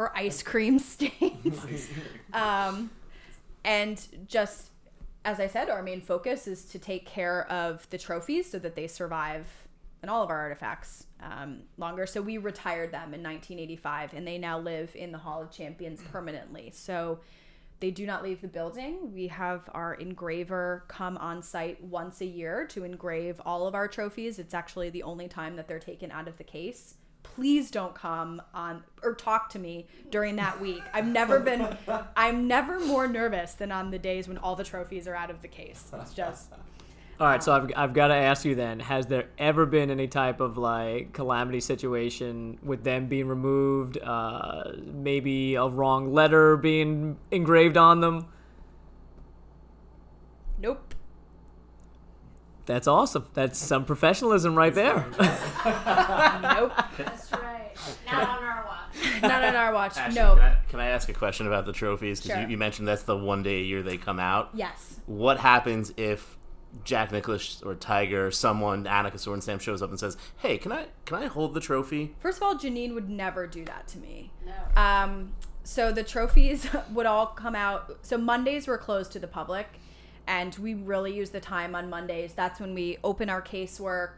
or 0.00 0.16
ice 0.16 0.42
cream 0.42 0.78
stains. 0.94 1.88
um, 2.32 2.88
and 3.64 4.06
just 4.26 4.70
as 5.26 5.38
I 5.38 5.46
said, 5.46 5.68
our 5.68 5.82
main 5.82 6.00
focus 6.00 6.46
is 6.46 6.64
to 6.66 6.78
take 6.78 7.04
care 7.04 7.46
of 7.52 7.86
the 7.90 7.98
trophies 7.98 8.50
so 8.50 8.58
that 8.60 8.74
they 8.74 8.86
survive 8.86 9.46
and 10.00 10.10
all 10.10 10.22
of 10.22 10.30
our 10.30 10.38
artifacts 10.38 11.04
um, 11.22 11.64
longer. 11.76 12.06
So 12.06 12.22
we 12.22 12.38
retired 12.38 12.90
them 12.90 13.12
in 13.12 13.22
1985, 13.22 14.14
and 14.14 14.26
they 14.26 14.38
now 14.38 14.58
live 14.58 14.96
in 14.96 15.12
the 15.12 15.18
Hall 15.18 15.42
of 15.42 15.50
Champions 15.50 16.00
permanently. 16.10 16.70
So 16.74 17.20
they 17.80 17.90
do 17.90 18.06
not 18.06 18.22
leave 18.22 18.40
the 18.40 18.48
building. 18.48 19.12
We 19.12 19.26
have 19.26 19.68
our 19.74 19.92
engraver 19.92 20.84
come 20.88 21.18
on 21.18 21.42
site 21.42 21.84
once 21.84 22.22
a 22.22 22.26
year 22.26 22.66
to 22.68 22.84
engrave 22.84 23.38
all 23.44 23.66
of 23.66 23.74
our 23.74 23.88
trophies. 23.88 24.38
It's 24.38 24.54
actually 24.54 24.88
the 24.88 25.02
only 25.02 25.28
time 25.28 25.56
that 25.56 25.68
they're 25.68 25.78
taken 25.78 26.10
out 26.10 26.28
of 26.28 26.38
the 26.38 26.44
case 26.44 26.94
please 27.22 27.70
don't 27.70 27.94
come 27.94 28.42
on 28.54 28.82
or 29.02 29.14
talk 29.14 29.50
to 29.50 29.58
me 29.58 29.86
during 30.10 30.36
that 30.36 30.60
week. 30.60 30.82
I've 30.92 31.06
never 31.06 31.40
been 31.40 31.76
I'm 32.16 32.46
never 32.46 32.80
more 32.80 33.06
nervous 33.06 33.54
than 33.54 33.72
on 33.72 33.90
the 33.90 33.98
days 33.98 34.28
when 34.28 34.38
all 34.38 34.56
the 34.56 34.64
trophies 34.64 35.06
are 35.06 35.14
out 35.14 35.30
of 35.30 35.42
the 35.42 35.48
case. 35.48 35.90
It's 36.00 36.14
just 36.14 36.52
All 37.18 37.26
right, 37.26 37.42
so 37.42 37.52
I've, 37.52 37.70
I've 37.76 37.94
got 37.94 38.08
to 38.08 38.14
ask 38.14 38.44
you 38.44 38.54
then: 38.54 38.80
Has 38.80 39.06
there 39.06 39.26
ever 39.38 39.66
been 39.66 39.90
any 39.90 40.08
type 40.08 40.40
of 40.40 40.56
like 40.58 41.12
calamity 41.12 41.60
situation 41.60 42.58
with 42.62 42.84
them 42.84 43.06
being 43.06 43.28
removed? 43.28 43.98
Uh, 43.98 44.72
maybe 44.84 45.54
a 45.54 45.66
wrong 45.66 46.12
letter 46.12 46.56
being 46.56 47.18
engraved 47.30 47.76
on 47.76 48.00
them? 48.00 48.26
nope. 50.60 50.94
That's 52.70 52.86
awesome. 52.86 53.26
That's 53.34 53.58
some 53.58 53.84
professionalism 53.84 54.54
right 54.54 54.72
there. 54.72 54.94
Nope. 55.18 56.72
That's 56.96 57.32
right. 57.32 57.72
Not 58.06 58.28
on 58.28 58.44
our 58.44 58.64
watch. 58.64 59.22
Not 59.22 59.44
on 59.44 59.56
our 59.56 59.72
watch. 59.74 59.96
Ashley, 59.96 60.14
no. 60.14 60.36
Can 60.36 60.44
I, 60.44 60.56
can 60.68 60.80
I 60.80 60.86
ask 60.86 61.08
a 61.08 61.12
question 61.12 61.48
about 61.48 61.66
the 61.66 61.72
trophies? 61.72 62.20
Because 62.20 62.36
Sure. 62.36 62.44
you, 62.44 62.50
you 62.52 62.58
mentioned 62.58 62.86
that's 62.86 63.02
the 63.02 63.16
one 63.16 63.42
day 63.42 63.58
a 63.60 63.64
year 63.64 63.82
they 63.82 63.96
come 63.96 64.20
out. 64.20 64.50
Yes. 64.54 65.00
What 65.06 65.38
happens 65.38 65.92
if 65.96 66.38
Jack 66.84 67.10
Nicklaus 67.10 67.60
or 67.64 67.74
Tiger 67.74 68.28
or 68.28 68.30
someone, 68.30 68.84
Annika 68.84 69.14
Sorenstam, 69.14 69.60
shows 69.60 69.82
up 69.82 69.90
and 69.90 69.98
says, 69.98 70.16
"Hey, 70.36 70.56
can 70.58 70.70
I 70.70 70.86
can 71.06 71.16
I 71.18 71.26
hold 71.26 71.54
the 71.54 71.60
trophy?" 71.60 72.14
First 72.20 72.36
of 72.38 72.44
all, 72.44 72.54
Janeen 72.56 72.94
would 72.94 73.08
never 73.10 73.46
do 73.48 73.64
that 73.64 73.88
to 73.88 73.98
me. 73.98 74.30
No. 74.46 74.80
Um, 74.80 75.32
so 75.64 75.90
the 75.90 76.04
trophies 76.04 76.68
would 76.92 77.06
all 77.06 77.26
come 77.26 77.56
out. 77.56 77.98
So 78.02 78.16
Mondays 78.16 78.68
were 78.68 78.78
closed 78.78 79.10
to 79.12 79.18
the 79.18 79.26
public, 79.28 79.80
and 80.26 80.54
we 80.56 80.74
really 80.74 81.14
use 81.14 81.30
the 81.30 81.40
time 81.40 81.74
on 81.74 81.90
Mondays. 81.90 82.32
That's 82.34 82.60
when 82.60 82.74
we 82.74 82.98
open 83.02 83.28
our 83.30 83.42
casework. 83.42 84.10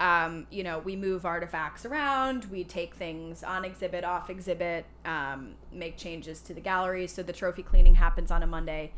Um, 0.00 0.46
you 0.50 0.62
know, 0.62 0.78
we 0.78 0.94
move 0.94 1.26
artifacts 1.26 1.84
around. 1.84 2.44
We 2.46 2.62
take 2.62 2.94
things 2.94 3.42
on 3.42 3.64
exhibit, 3.64 4.04
off 4.04 4.30
exhibit, 4.30 4.86
um, 5.04 5.54
make 5.72 5.96
changes 5.96 6.40
to 6.42 6.54
the 6.54 6.60
galleries. 6.60 7.12
So 7.12 7.22
the 7.22 7.32
trophy 7.32 7.64
cleaning 7.64 7.96
happens 7.96 8.30
on 8.30 8.42
a 8.42 8.46
Monday. 8.46 8.92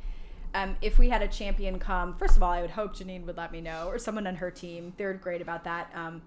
Um, 0.53 0.77
if 0.83 0.99
we 0.99 1.09
had 1.09 1.23
a 1.23 1.29
champion 1.29 1.79
come, 1.79 2.17
first 2.17 2.37
of 2.37 2.43
all, 2.43 2.51
I 2.51 2.61
would 2.61 2.73
hope 2.73 2.95
Janeen 2.97 3.25
would 3.25 3.37
let 3.37 3.53
me 3.53 3.61
know, 3.61 3.87
or 3.87 3.99
someone 3.99 4.27
on 4.27 4.37
her 4.37 4.51
team. 4.51 4.93
They're 4.97 5.15
great 5.15 5.41
about 5.41 5.65
that. 5.65 5.91
Um, 5.95 6.23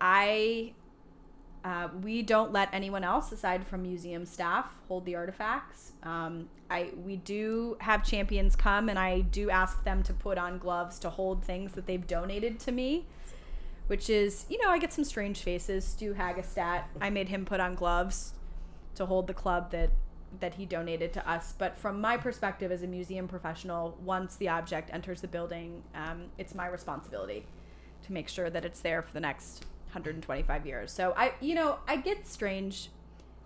I 0.00 0.72
uh, 1.64 1.88
we 2.02 2.22
don't 2.22 2.52
let 2.52 2.68
anyone 2.72 3.04
else 3.04 3.30
aside 3.30 3.64
from 3.64 3.82
museum 3.82 4.26
staff 4.26 4.80
hold 4.88 5.04
the 5.04 5.14
artifacts. 5.14 5.92
Um, 6.02 6.48
I 6.68 6.90
we 7.04 7.16
do 7.16 7.76
have 7.80 8.04
champions 8.04 8.56
come, 8.56 8.88
and 8.88 8.98
I 8.98 9.20
do 9.20 9.48
ask 9.50 9.84
them 9.84 10.02
to 10.04 10.12
put 10.12 10.38
on 10.38 10.58
gloves 10.58 10.98
to 11.00 11.10
hold 11.10 11.44
things 11.44 11.72
that 11.72 11.86
they've 11.86 12.06
donated 12.06 12.58
to 12.60 12.72
me. 12.72 13.06
Which 13.86 14.08
is, 14.08 14.46
you 14.48 14.62
know, 14.62 14.70
I 14.70 14.78
get 14.78 14.92
some 14.92 15.04
strange 15.04 15.40
faces. 15.42 15.84
Stu 15.84 16.14
Hagestat, 16.14 16.84
I 17.00 17.10
made 17.10 17.28
him 17.28 17.44
put 17.44 17.60
on 17.60 17.74
gloves 17.74 18.32
to 18.94 19.06
hold 19.06 19.26
the 19.26 19.34
club 19.34 19.70
that 19.72 19.90
that 20.40 20.54
he 20.54 20.66
donated 20.66 21.12
to 21.12 21.28
us. 21.28 21.54
But 21.56 21.76
from 21.76 22.00
my 22.00 22.16
perspective 22.16 22.72
as 22.72 22.82
a 22.82 22.86
museum 22.86 23.28
professional, 23.28 23.98
once 24.02 24.36
the 24.36 24.48
object 24.48 24.90
enters 24.92 25.20
the 25.20 25.28
building, 25.28 25.82
um, 25.94 26.24
it's 26.38 26.54
my 26.54 26.66
responsibility 26.66 27.44
to 28.06 28.12
make 28.12 28.28
sure 28.28 28.50
that 28.50 28.64
it's 28.64 28.80
there 28.80 29.02
for 29.02 29.12
the 29.12 29.20
next 29.20 29.66
125 29.92 30.66
years. 30.66 30.90
So 30.90 31.12
I, 31.16 31.34
you 31.40 31.54
know, 31.54 31.78
I 31.86 31.96
get 31.96 32.26
strange 32.26 32.88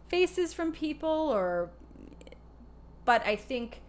faces 0.08 0.54
from 0.54 0.72
people, 0.72 1.08
or, 1.08 1.70
but 3.04 3.26
I 3.26 3.36
think 3.36 3.80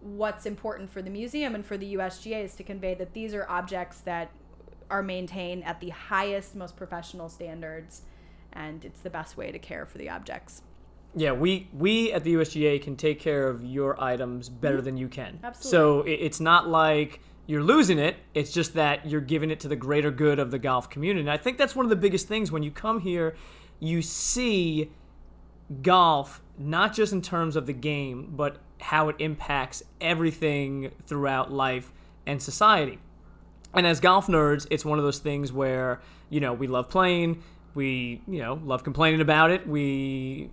what's 0.00 0.46
important 0.46 0.90
for 0.90 1.02
the 1.02 1.10
museum 1.10 1.54
and 1.54 1.64
for 1.64 1.76
the 1.76 1.94
USGA 1.94 2.44
is 2.44 2.54
to 2.54 2.62
convey 2.62 2.94
that 2.94 3.12
these 3.12 3.34
are 3.34 3.46
objects 3.48 4.00
that 4.00 4.30
are 4.88 5.02
maintained 5.02 5.64
at 5.64 5.80
the 5.80 5.90
highest, 5.90 6.54
most 6.54 6.76
professional 6.76 7.28
standards, 7.28 8.02
and 8.52 8.84
it's 8.84 9.00
the 9.00 9.10
best 9.10 9.36
way 9.36 9.50
to 9.50 9.58
care 9.58 9.84
for 9.84 9.98
the 9.98 10.08
objects. 10.08 10.62
Yeah, 11.14 11.32
we 11.32 11.68
we 11.72 12.12
at 12.12 12.24
the 12.24 12.34
USGA 12.34 12.80
can 12.82 12.96
take 12.96 13.18
care 13.18 13.48
of 13.48 13.64
your 13.64 14.00
items 14.02 14.48
better 14.48 14.76
mm-hmm. 14.76 14.84
than 14.84 14.96
you 14.98 15.08
can. 15.08 15.40
Absolutely. 15.42 15.70
So 15.70 16.02
it, 16.02 16.20
it's 16.20 16.40
not 16.40 16.68
like 16.68 17.20
you're 17.46 17.62
losing 17.62 17.98
it. 17.98 18.16
It's 18.34 18.52
just 18.52 18.74
that 18.74 19.08
you're 19.08 19.20
giving 19.20 19.50
it 19.50 19.60
to 19.60 19.68
the 19.68 19.76
greater 19.76 20.10
good 20.10 20.38
of 20.38 20.50
the 20.50 20.58
golf 20.58 20.90
community. 20.90 21.20
And 21.20 21.30
I 21.30 21.36
think 21.36 21.58
that's 21.58 21.76
one 21.76 21.86
of 21.86 21.90
the 21.90 21.96
biggest 21.96 22.28
things 22.28 22.50
when 22.50 22.62
you 22.62 22.70
come 22.70 23.00
here, 23.00 23.36
you 23.78 24.02
see 24.02 24.90
golf 25.82 26.42
not 26.58 26.94
just 26.94 27.12
in 27.12 27.22
terms 27.22 27.56
of 27.56 27.66
the 27.66 27.72
game, 27.72 28.32
but 28.36 28.58
how 28.80 29.08
it 29.08 29.16
impacts 29.18 29.82
everything 30.00 30.92
throughout 31.06 31.52
life 31.52 31.92
and 32.26 32.42
society. 32.42 32.98
And 33.74 33.86
as 33.86 34.00
golf 34.00 34.26
nerds, 34.26 34.66
it's 34.70 34.84
one 34.84 34.98
of 34.98 35.04
those 35.04 35.18
things 35.18 35.52
where, 35.52 36.00
you 36.30 36.40
know, 36.40 36.52
we 36.52 36.66
love 36.66 36.88
playing, 36.88 37.42
we, 37.74 38.22
you 38.26 38.40
know, 38.40 38.60
love 38.64 38.84
complaining 38.84 39.20
about 39.20 39.50
it, 39.50 39.66
we 39.68 40.50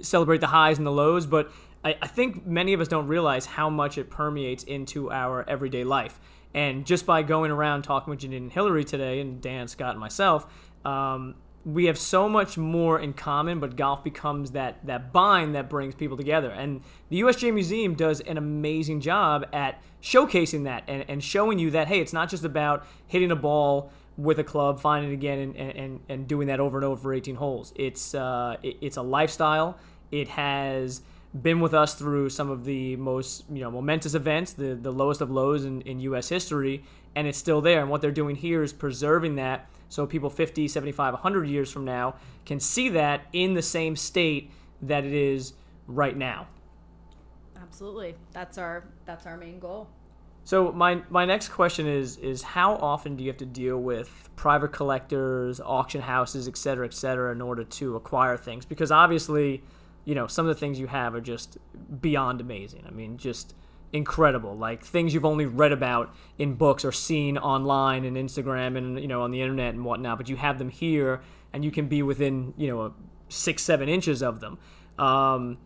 celebrate 0.00 0.40
the 0.40 0.46
highs 0.46 0.78
and 0.78 0.86
the 0.86 0.92
lows, 0.92 1.26
but 1.26 1.50
I, 1.84 1.96
I 2.02 2.06
think 2.06 2.46
many 2.46 2.72
of 2.72 2.80
us 2.80 2.88
don't 2.88 3.06
realize 3.06 3.46
how 3.46 3.70
much 3.70 3.98
it 3.98 4.10
permeates 4.10 4.64
into 4.64 5.10
our 5.10 5.48
everyday 5.48 5.84
life. 5.84 6.20
And 6.54 6.84
just 6.84 7.06
by 7.06 7.22
going 7.22 7.50
around 7.50 7.82
talking 7.82 8.10
with 8.10 8.20
Janeen 8.20 8.36
and 8.36 8.52
Hilary 8.52 8.84
today, 8.84 9.20
and 9.20 9.40
Dan, 9.40 9.68
Scott, 9.68 9.92
and 9.92 10.00
myself, 10.00 10.46
um, 10.84 11.36
we 11.64 11.84
have 11.86 11.96
so 11.96 12.28
much 12.28 12.58
more 12.58 12.98
in 12.98 13.12
common, 13.12 13.60
but 13.60 13.76
golf 13.76 14.02
becomes 14.02 14.50
that 14.50 14.84
that 14.86 15.12
bind 15.12 15.54
that 15.54 15.70
brings 15.70 15.94
people 15.94 16.16
together. 16.16 16.50
And 16.50 16.82
the 17.08 17.20
USGA 17.20 17.54
Museum 17.54 17.94
does 17.94 18.20
an 18.20 18.36
amazing 18.36 19.00
job 19.00 19.46
at 19.52 19.80
showcasing 20.02 20.64
that 20.64 20.82
and, 20.88 21.04
and 21.08 21.22
showing 21.22 21.58
you 21.58 21.70
that 21.70 21.86
hey, 21.88 22.00
it's 22.00 22.12
not 22.12 22.28
just 22.28 22.44
about 22.44 22.84
hitting 23.06 23.30
a 23.30 23.36
ball 23.36 23.92
with 24.16 24.38
a 24.38 24.44
club, 24.44 24.80
finding 24.80 25.10
it 25.10 25.14
again, 25.14 25.54
and, 25.56 25.56
and, 25.56 26.00
and 26.08 26.28
doing 26.28 26.48
that 26.48 26.60
over 26.60 26.76
and 26.76 26.84
over 26.84 27.00
for 27.00 27.14
18 27.14 27.36
holes. 27.36 27.72
It's 27.76 28.14
uh, 28.14 28.56
it, 28.62 28.76
it's 28.80 28.96
a 28.96 29.02
lifestyle. 29.02 29.78
It 30.10 30.28
has 30.28 31.02
been 31.40 31.60
with 31.60 31.72
us 31.72 31.94
through 31.94 32.28
some 32.28 32.50
of 32.50 32.64
the 32.64 32.96
most 32.96 33.44
you 33.50 33.60
know 33.60 33.70
momentous 33.70 34.14
events, 34.14 34.52
the 34.52 34.74
the 34.74 34.92
lowest 34.92 35.20
of 35.20 35.30
lows 35.30 35.64
in, 35.64 35.80
in 35.82 36.00
U.S. 36.00 36.28
history, 36.28 36.84
and 37.14 37.26
it's 37.26 37.38
still 37.38 37.60
there. 37.60 37.80
And 37.80 37.90
what 37.90 38.00
they're 38.00 38.10
doing 38.10 38.36
here 38.36 38.62
is 38.62 38.72
preserving 38.72 39.36
that 39.36 39.68
so 39.92 40.06
people 40.06 40.30
50, 40.30 40.68
75, 40.68 41.12
100 41.12 41.48
years 41.48 41.70
from 41.70 41.84
now 41.84 42.14
can 42.46 42.58
see 42.58 42.88
that 42.90 43.26
in 43.34 43.52
the 43.52 43.60
same 43.60 43.94
state 43.94 44.50
that 44.80 45.04
it 45.04 45.12
is 45.12 45.52
right 45.86 46.16
now. 46.16 46.46
Absolutely, 47.60 48.14
that's 48.32 48.56
our 48.56 48.84
that's 49.04 49.26
our 49.26 49.36
main 49.36 49.58
goal. 49.58 49.88
So 50.44 50.72
my 50.72 51.02
my 51.10 51.24
next 51.24 51.50
question 51.50 51.86
is 51.86 52.16
is 52.16 52.42
how 52.42 52.76
often 52.76 53.16
do 53.16 53.22
you 53.22 53.30
have 53.30 53.36
to 53.38 53.46
deal 53.46 53.78
with 53.78 54.30
private 54.34 54.72
collectors, 54.72 55.60
auction 55.60 56.00
houses, 56.00 56.48
et 56.48 56.56
cetera, 56.56 56.86
et 56.86 56.94
cetera, 56.94 57.30
in 57.30 57.40
order 57.40 57.64
to 57.64 57.96
acquire 57.96 58.36
things? 58.36 58.64
Because 58.64 58.90
obviously, 58.90 59.62
you 60.04 60.14
know, 60.14 60.26
some 60.26 60.46
of 60.46 60.54
the 60.54 60.58
things 60.58 60.78
you 60.78 60.86
have 60.88 61.14
are 61.14 61.20
just 61.20 61.58
beyond 62.00 62.40
amazing. 62.40 62.84
I 62.86 62.90
mean, 62.90 63.18
just 63.18 63.54
incredible. 63.92 64.56
Like 64.56 64.84
things 64.84 65.14
you've 65.14 65.24
only 65.24 65.46
read 65.46 65.72
about 65.72 66.14
in 66.38 66.54
books 66.54 66.84
or 66.84 66.92
seen 66.92 67.38
online 67.38 68.04
and 68.04 68.16
Instagram 68.16 68.76
and 68.76 68.98
you 69.00 69.08
know 69.08 69.22
on 69.22 69.30
the 69.30 69.40
internet 69.40 69.74
and 69.74 69.84
whatnot. 69.84 70.18
But 70.18 70.28
you 70.28 70.36
have 70.36 70.58
them 70.58 70.70
here, 70.70 71.20
and 71.52 71.64
you 71.64 71.70
can 71.70 71.88
be 71.88 72.02
within 72.02 72.54
you 72.56 72.68
know 72.68 72.94
six 73.28 73.62
seven 73.62 73.88
inches 73.88 74.22
of 74.22 74.40
them. 74.40 74.58
Um, 74.98 75.58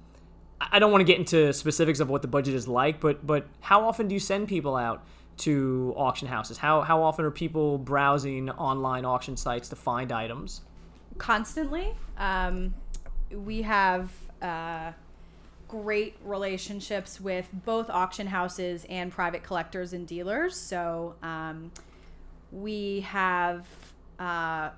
I 0.61 0.79
don't 0.79 0.91
want 0.91 1.01
to 1.01 1.07
get 1.07 1.19
into 1.19 1.53
specifics 1.53 2.01
of 2.01 2.09
what 2.09 2.23
the 2.23 2.29
budget 2.29 2.55
is 2.55 2.67
like, 2.69 3.01
but 3.01 3.27
but 3.27 3.47
how 3.61 3.87
often 3.87 4.09
do 4.09 4.15
you 4.15 4.21
send 4.21 4.49
people 4.49 4.77
out 4.77 5.05
to 5.39 5.95
auction 5.97 6.29
houses? 6.29 6.59
How 6.59 6.83
how 6.83 7.03
often 7.03 7.25
are 7.25 7.31
people 7.31 7.79
browsing 7.79 8.51
online 8.51 9.05
auction 9.05 9.37
sites 9.37 9.69
to 9.71 9.77
find 9.77 10.13
items? 10.13 10.63
constantly. 11.19 11.95
Um, 12.19 12.75
we 13.31 13.63
have 13.63 14.11
uh, 14.43 14.93
great 15.69 16.17
relationships 16.25 17.21
with 17.21 17.49
both 17.53 17.91
auction 17.91 18.29
houses 18.29 18.87
and 18.89 19.11
private 19.11 19.43
collectors 19.43 19.93
and 19.93 20.07
dealers. 20.07 20.57
So 20.57 21.15
um, 21.23 21.73
we 22.53 23.01
have 23.01 23.67
uh, 24.19 24.71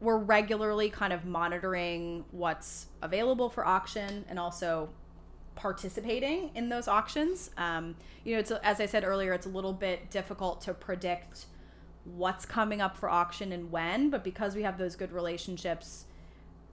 we're 0.00 0.18
regularly 0.18 0.90
kind 0.90 1.12
of 1.12 1.24
monitoring 1.24 2.24
what's 2.30 2.86
available 3.02 3.48
for 3.48 3.66
auction 3.66 4.24
and 4.28 4.38
also 4.38 4.88
participating 5.54 6.50
in 6.54 6.68
those 6.68 6.86
auctions. 6.86 7.50
Um, 7.56 7.96
you 8.24 8.34
know, 8.34 8.40
it's 8.40 8.50
as 8.50 8.80
I 8.80 8.86
said 8.86 9.04
earlier, 9.04 9.32
it's 9.32 9.46
a 9.46 9.50
little 9.50 9.72
bit 9.72 10.10
difficult 10.10 10.60
to 10.62 10.74
predict 10.74 11.46
what's 12.04 12.46
coming 12.46 12.80
up 12.80 12.96
for 12.96 13.08
auction 13.08 13.52
and 13.52 13.70
when, 13.72 14.10
but 14.10 14.22
because 14.22 14.54
we 14.54 14.62
have 14.62 14.78
those 14.78 14.94
good 14.94 15.12
relationships, 15.12 16.05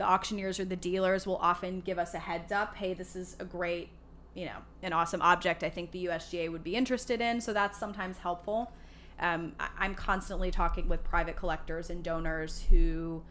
the 0.03 0.09
auctioneers 0.09 0.59
or 0.59 0.65
the 0.65 0.75
dealers 0.75 1.25
will 1.25 1.37
often 1.37 1.79
give 1.79 1.97
us 1.97 2.13
a 2.13 2.19
heads 2.19 2.51
up. 2.51 2.75
Hey, 2.75 2.93
this 2.93 3.15
is 3.15 3.37
a 3.39 3.45
great, 3.45 3.87
you 4.33 4.45
know, 4.45 4.57
an 4.81 4.91
awesome 4.91 5.21
object. 5.21 5.63
I 5.63 5.69
think 5.69 5.91
the 5.91 6.07
USGA 6.07 6.51
would 6.51 6.63
be 6.63 6.75
interested 6.75 7.21
in. 7.21 7.39
So 7.39 7.53
that's 7.53 7.79
sometimes 7.79 8.17
helpful. 8.17 8.73
Um, 9.17 9.53
I- 9.61 9.69
I'm 9.79 9.95
constantly 9.95 10.51
talking 10.51 10.89
with 10.89 11.05
private 11.05 11.37
collectors 11.37 11.89
and 11.89 12.03
donors 12.03 12.65
who 12.69 13.23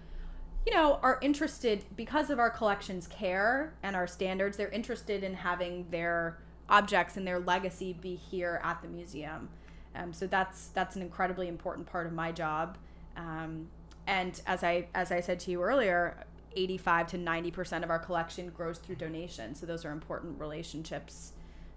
you 0.65 0.73
know, 0.73 1.01
are 1.03 1.19
interested 1.21 1.85
because 1.97 2.31
of 2.31 2.39
our 2.39 2.49
collection's 2.49 3.09
care 3.09 3.75
and 3.83 3.97
our 3.97 4.07
standards, 4.07 4.57
they're 4.57 4.69
interested 4.69 5.25
in 5.25 5.35
having 5.35 5.85
their 5.91 6.39
objects 6.69 7.17
and 7.17 7.27
their 7.27 7.41
legacy 7.41 7.93
be 7.93 8.15
here 8.15 8.61
at 8.63 8.81
the 8.81 8.87
museum. 8.87 9.49
Um, 9.97 10.13
so 10.13 10.29
that's 10.29 10.69
that's 10.69 10.95
an 10.95 11.03
incredibly 11.03 11.49
important 11.49 11.87
part 11.89 12.07
of 12.07 12.13
my 12.13 12.31
job. 12.31 12.79
Um, 13.17 13.69
and 14.07 14.41
as 14.47 14.63
I 14.63 14.87
as 14.95 15.11
I 15.11 15.19
said 15.21 15.41
to 15.41 15.51
you 15.51 15.63
earlier, 15.63 16.17
85 16.57 17.07
to 17.09 17.19
90 17.19 17.51
percent 17.51 17.85
of 17.85 17.91
our 17.91 17.99
collection 17.99 18.51
grows 18.51 18.79
through 18.79 18.97
donation. 18.97 19.55
So 19.55 19.67
those 19.67 19.85
are 19.85 19.93
important 19.93 20.41
relationships 20.41 21.33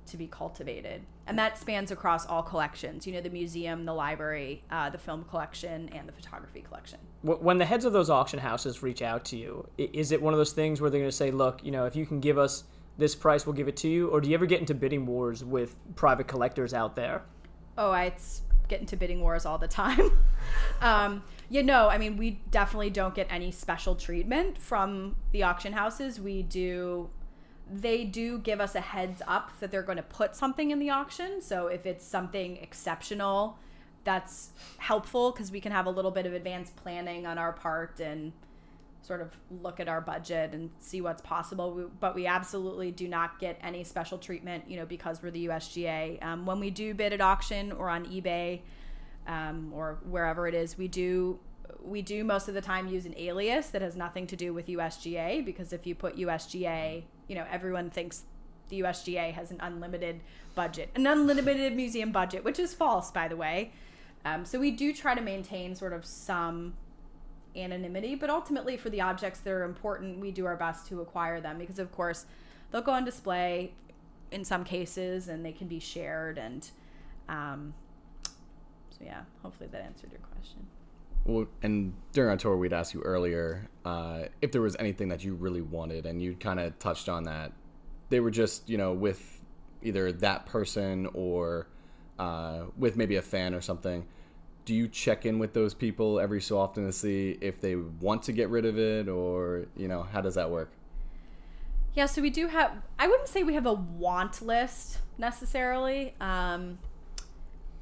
to 0.08 0.18
be 0.18 0.28
cultivated, 0.28 1.02
and 1.26 1.38
that 1.40 1.58
spans 1.58 1.90
across 1.90 2.26
all 2.28 2.44
collections. 2.44 3.08
You 3.08 3.14
know, 3.14 3.22
the 3.22 3.30
museum, 3.30 3.86
the 3.86 3.94
library, 3.94 4.64
uh, 4.70 4.90
the 4.90 5.00
film 5.00 5.24
collection, 5.24 5.90
and 5.90 6.08
the 6.08 6.12
photography 6.12 6.62
collection. 6.62 7.00
When 7.24 7.58
the 7.58 7.66
heads 7.66 7.86
of 7.86 7.94
those 7.94 8.10
auction 8.10 8.40
houses 8.40 8.84
reach 8.84 9.02
out 9.02 9.26
to 9.26 9.38
you, 9.38 9.68
is 9.78 10.12
it 10.12 10.22
one 10.22 10.34
of 10.34 10.38
those 10.38 10.54
things 10.54 10.80
where 10.80 10.90
they're 10.90 11.00
going 11.00 11.10
to 11.10 11.16
say, 11.16 11.32
"Look, 11.32 11.64
you 11.64 11.72
know, 11.72 11.86
if 11.86 11.96
you 11.96 12.06
can 12.06 12.20
give 12.20 12.38
us 12.38 12.66
this 12.98 13.16
price, 13.16 13.46
we'll 13.46 13.54
give 13.54 13.68
it 13.68 13.78
to 13.78 13.88
you," 13.88 14.10
or 14.10 14.22
do 14.22 14.30
you 14.30 14.36
ever 14.36 14.46
get 14.46 14.60
into 14.60 14.76
bidding 14.76 15.06
wars 15.06 15.44
with 15.44 15.76
private 15.96 16.28
collectors 16.28 16.74
out 16.74 16.96
there? 16.96 17.24
Oh, 17.78 17.92
I 17.92 18.06
it's 18.06 18.42
get 18.68 18.80
into 18.80 18.98
bidding 18.98 19.22
wars 19.22 19.46
all 19.46 19.58
the 19.58 19.68
time. 19.68 20.12
um, 20.82 21.24
you 21.50 21.64
know, 21.64 21.90
I 21.90 21.98
mean, 21.98 22.18
we 22.18 22.42
definitely 22.52 22.90
don't 22.90 23.14
get 23.14 23.28
any 23.30 23.52
special 23.52 23.96
treatment 23.96 24.58
from 24.58 25.16
the 25.32 25.44
auction 25.44 25.74
houses. 25.74 26.20
We 26.20 26.42
do, 26.42 27.10
they 27.72 28.04
do 28.04 28.40
give 28.40 28.60
us 28.60 28.76
a 28.76 28.82
heads 28.82 29.22
up 29.28 29.60
that 29.60 29.72
they're 29.72 29.84
going 29.84 29.98
to 29.98 30.04
put 30.04 30.36
something 30.36 30.72
in 30.72 30.80
the 30.80 30.90
auction. 30.90 31.42
So 31.42 31.68
if 31.68 31.86
it's 31.86 32.06
something 32.06 32.58
exceptional, 32.58 33.60
that's 34.04 34.52
helpful 34.78 35.32
because 35.32 35.52
we 35.52 35.60
can 35.60 35.72
have 35.72 35.86
a 35.86 35.90
little 35.90 36.12
bit 36.12 36.26
of 36.26 36.34
advanced 36.34 36.76
planning 36.76 37.26
on 37.26 37.38
our 37.38 37.54
part 37.54 38.00
and 38.00 38.34
sort 39.02 39.22
of 39.22 39.38
look 39.62 39.80
at 39.80 39.88
our 39.88 40.02
budget 40.02 40.54
and 40.54 40.72
see 40.80 41.00
what's 41.02 41.22
possible. 41.22 41.74
We, 41.74 41.84
but 42.00 42.16
we 42.16 42.26
absolutely 42.26 42.92
do 42.92 43.08
not 43.08 43.40
get 43.40 43.60
any 43.62 43.84
special 43.84 44.18
treatment, 44.18 44.66
you 44.68 44.78
know, 44.78 44.86
because 44.86 45.22
we're 45.22 45.32
the 45.32 45.48
USGA. 45.48 46.24
Um, 46.24 46.46
when 46.46 46.60
we 46.60 46.72
do 46.72 46.94
bid 46.94 47.14
at 47.14 47.22
auction 47.22 47.72
or 47.72 47.90
on 47.90 48.06
eBay 48.06 48.62
um, 49.28 49.72
or 49.74 50.00
wherever 50.04 50.48
it 50.48 50.54
is, 50.54 50.78
we 50.78 50.88
do 50.88 51.40
we 51.84 52.02
do 52.02 52.24
most 52.24 52.48
of 52.48 52.54
the 52.54 52.62
time 52.62 52.88
use 52.88 53.06
an 53.06 53.14
alias 53.16 53.68
that 53.70 53.82
has 53.82 53.96
nothing 53.96 54.26
to 54.28 54.36
do 54.36 54.54
with 54.54 54.68
USGA 54.68 55.46
because 55.46 55.72
if 55.72 55.86
you 55.86 55.94
put 55.94 56.18
USGA, 56.18 57.04
you 57.28 57.36
know, 57.36 57.46
everyone 57.52 57.92
thinks 57.92 58.24
the 58.70 58.82
USGA 58.82 59.34
has 59.34 59.52
an 59.52 59.58
unlimited 59.62 60.22
budget, 60.56 60.90
an 60.96 61.06
unlimited 61.06 61.76
museum 61.76 62.12
budget, 62.12 62.44
which 62.44 62.58
is 62.58 62.74
false, 62.74 63.12
by 63.12 63.28
the 63.28 63.36
way. 63.36 63.72
Um, 64.24 64.46
so 64.46 64.60
we 64.60 64.72
do 64.72 64.94
try 64.94 65.14
to 65.14 65.22
maintain 65.22 65.76
sort 65.76 65.94
of 65.94 66.06
some 66.06 66.74
anonymity, 67.56 68.16
but 68.16 68.30
ultimately 68.30 68.76
for 68.76 68.90
the 68.90 69.02
objects 69.02 69.40
that 69.42 69.52
are 69.52 69.64
important, 69.64 70.20
we 70.20 70.32
do 70.32 70.46
our 70.46 70.58
best 70.58 70.88
to 70.88 71.02
acquire 71.02 71.40
them 71.40 71.60
because, 71.60 71.78
of 71.78 71.92
course, 71.92 72.26
they'll 72.72 72.82
go 72.82 72.92
on 72.92 73.06
display 73.06 73.74
in 74.32 74.44
some 74.44 74.64
cases 74.64 75.28
and 75.28 75.46
they 75.46 75.52
can 75.52 75.68
be 75.68 75.80
shared. 75.80 76.38
And 76.40 76.68
um, 77.30 77.76
so, 78.98 79.06
yeah, 79.06 79.22
hopefully 79.42 79.70
that 79.72 79.82
answered 79.82 80.12
your 80.12 80.22
question. 80.22 80.66
Well, 81.26 81.48
and 81.64 81.94
during 82.14 82.30
our 82.30 82.38
tour, 82.38 82.56
we'd 82.56 82.72
asked 82.72 82.94
you 82.94 83.02
earlier 83.02 83.68
uh, 83.84 84.26
if 84.42 84.52
there 84.52 84.62
was 84.62 84.76
anything 84.78 85.10
that 85.10 85.24
you 85.24 85.34
really 85.34 85.62
wanted, 85.62 86.06
and 86.06 86.22
you 86.22 86.36
kind 86.36 86.60
of 86.60 86.78
touched 86.80 87.10
on 87.10 87.24
that. 87.24 87.52
They 88.10 88.20
were 88.20 88.32
just, 88.32 88.70
you 88.70 88.78
know, 88.78 88.94
with 88.94 89.42
either 89.82 90.12
that 90.12 90.46
person 90.46 91.08
or 91.14 91.68
uh, 92.20 92.66
with 92.78 92.96
maybe 92.96 93.16
a 93.16 93.22
fan 93.22 93.54
or 93.54 93.62
something. 93.62 94.06
Do 94.66 94.74
you 94.74 94.88
check 94.88 95.26
in 95.26 95.40
with 95.40 95.54
those 95.54 95.74
people 95.74 96.20
every 96.20 96.42
so 96.42 96.58
often 96.58 96.86
to 96.86 96.92
see 96.92 97.38
if 97.42 97.60
they 97.60 97.76
want 97.76 98.24
to 98.24 98.32
get 98.32 98.50
rid 98.50 98.66
of 98.66 98.78
it, 98.78 99.08
or 99.08 99.66
you 99.76 99.88
know, 99.88 100.04
how 100.04 100.22
does 100.22 100.36
that 100.36 100.50
work? 100.50 100.72
Yeah, 101.96 102.08
so 102.08 102.22
we 102.22 102.30
do 102.30 102.48
have, 102.48 102.72
I 103.00 103.08
wouldn't 103.08 103.30
say 103.30 103.44
we 103.44 103.54
have 103.54 103.66
a 103.66 103.74
want 103.74 104.42
list 104.42 105.00
necessarily. 105.18 106.14
Um, 106.20 106.78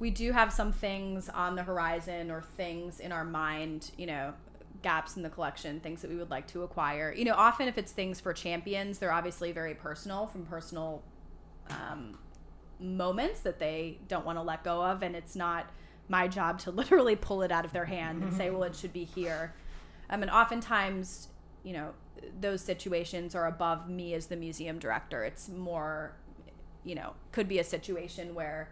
we 0.03 0.11
do 0.11 0.33
have 0.33 0.51
some 0.51 0.73
things 0.73 1.29
on 1.29 1.55
the 1.55 1.63
horizon 1.63 2.29
or 2.29 2.41
things 2.41 2.99
in 2.99 3.13
our 3.13 3.23
mind, 3.23 3.89
you 3.97 4.05
know, 4.05 4.33
gaps 4.81 5.15
in 5.15 5.23
the 5.23 5.29
collection, 5.29 5.79
things 5.79 6.01
that 6.01 6.11
we 6.11 6.17
would 6.17 6.29
like 6.29 6.45
to 6.45 6.63
acquire. 6.63 7.13
You 7.13 7.23
know, 7.23 7.35
often 7.35 7.69
if 7.69 7.77
it's 7.77 7.93
things 7.93 8.19
for 8.19 8.33
champions, 8.33 8.99
they're 8.99 9.13
obviously 9.13 9.53
very 9.53 9.73
personal 9.73 10.27
from 10.27 10.45
personal 10.45 11.03
um, 11.69 12.17
moments 12.81 13.39
that 13.43 13.59
they 13.59 13.97
don't 14.09 14.25
want 14.25 14.37
to 14.37 14.41
let 14.41 14.65
go 14.65 14.83
of. 14.83 15.03
And 15.03 15.15
it's 15.15 15.37
not 15.37 15.71
my 16.09 16.27
job 16.27 16.59
to 16.59 16.71
literally 16.81 17.15
pull 17.15 17.41
it 17.41 17.49
out 17.49 17.63
of 17.63 17.71
their 17.71 17.85
hand 17.85 18.23
and 18.23 18.33
say, 18.33 18.49
well, 18.49 18.63
it 18.63 18.75
should 18.75 18.91
be 18.91 19.05
here. 19.05 19.55
Um, 20.09 20.21
and 20.21 20.29
oftentimes, 20.29 21.29
you 21.63 21.71
know, 21.71 21.91
those 22.41 22.59
situations 22.59 23.35
are 23.35 23.47
above 23.47 23.89
me 23.89 24.13
as 24.15 24.27
the 24.27 24.35
museum 24.35 24.79
director. 24.79 25.23
It's 25.23 25.47
more, 25.47 26.17
you 26.83 26.93
know, 26.93 27.13
could 27.31 27.47
be 27.47 27.59
a 27.59 27.63
situation 27.63 28.35
where 28.35 28.67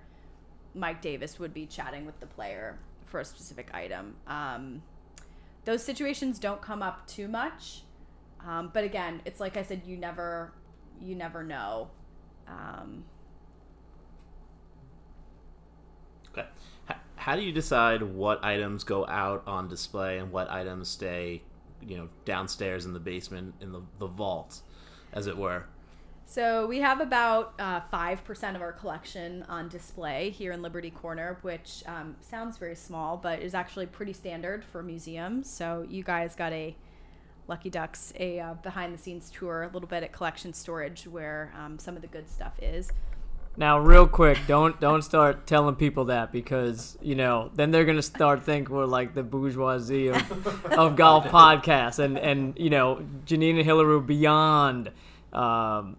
Mike 0.74 1.02
Davis 1.02 1.40
would 1.40 1.54
be 1.54 1.66
chatting 1.66 2.06
with 2.06 2.20
the 2.20 2.28
player 2.28 2.78
for 3.06 3.20
a 3.20 3.26
specific 3.26 3.74
item. 3.74 4.16
Um, 4.28 4.82
those 5.66 5.84
situations 5.84 6.40
don't 6.40 6.62
come 6.62 6.82
up 6.82 7.08
too 7.08 7.28
much, 7.28 7.84
um, 8.46 8.72
but 8.74 8.84
again, 8.84 9.22
it's 9.26 9.40
like 9.40 9.58
I 9.58 9.64
said, 9.64 9.82
you 9.86 9.98
never, 9.98 10.54
you 11.00 11.16
never 11.16 11.44
know. 11.44 11.90
Um, 12.48 13.04
Okay. 16.34 16.48
How 17.16 17.36
do 17.36 17.42
you 17.42 17.52
decide 17.52 18.02
what 18.02 18.44
items 18.44 18.84
go 18.84 19.06
out 19.06 19.44
on 19.46 19.68
display 19.68 20.18
and 20.18 20.32
what 20.32 20.50
items 20.50 20.90
stay, 20.90 21.44
you 21.86 21.98
know, 21.98 22.10
downstairs 22.26 22.86
in 22.86 22.94
the 22.94 23.00
basement 23.00 23.56
in 23.62 23.72
the, 23.72 23.82
the 24.00 24.08
vault, 24.08 24.62
as 25.14 25.28
it 25.28 25.38
were? 25.38 25.66
So 26.32 26.66
we 26.66 26.80
have 26.80 27.02
about 27.02 27.56
uh, 27.60 27.82
five 27.92 28.24
percent 28.24 28.56
of 28.56 28.62
our 28.62 28.72
collection 28.72 29.44
on 29.50 29.68
display 29.68 30.30
here 30.30 30.54
in 30.54 30.62
Liberty 30.62 30.90
Corner, 30.90 31.38
which 31.42 31.84
um, 31.86 32.16
sounds 32.22 32.58
very 32.58 32.78
small, 32.78 33.18
but 33.18 33.42
is 33.42 33.54
actually 33.54 33.86
pretty 33.88 34.14
standard 34.14 34.64
for 34.64 34.82
museums. 34.82 35.50
So 35.50 35.86
you 35.90 36.04
guys 36.04 36.34
got 36.38 36.54
a 36.54 36.74
Lucky 37.50 37.70
Ducks 37.70 38.14
a 38.18 38.40
uh, 38.40 38.54
behind 38.54 38.94
the 38.94 38.98
scenes 38.98 39.30
tour, 39.30 39.64
a 39.64 39.68
little 39.74 39.90
bit 39.90 40.04
at 40.04 40.14
Collection 40.14 40.54
Storage, 40.54 41.06
where 41.06 41.52
um, 41.60 41.78
some 41.78 41.98
of 41.98 42.02
the 42.02 42.08
good 42.08 42.30
stuff 42.30 42.54
is. 42.62 42.90
Now, 43.58 43.80
real 43.80 44.08
quick, 44.08 44.38
don't 44.48 44.80
don't 44.80 45.02
start 45.02 45.46
telling 45.46 45.76
people 45.76 46.06
that 46.06 46.32
because 46.32 46.98
you 47.02 47.16
know 47.16 47.52
then 47.56 47.72
they're 47.72 47.84
gonna 47.84 48.02
start 48.02 48.42
think 48.44 48.70
we're 48.70 48.86
like 48.86 49.14
the 49.14 49.24
bourgeoisie 49.24 50.08
of, 50.08 50.66
of 50.78 50.96
golf 50.96 51.26
podcasts, 51.40 52.00
and 52.00 52.18
and 52.18 52.58
you 52.58 52.70
know 52.70 53.06
Janine 53.26 53.58
and 53.58 53.66
Hillary 53.66 54.00
beyond 54.00 54.92
um, 55.34 55.98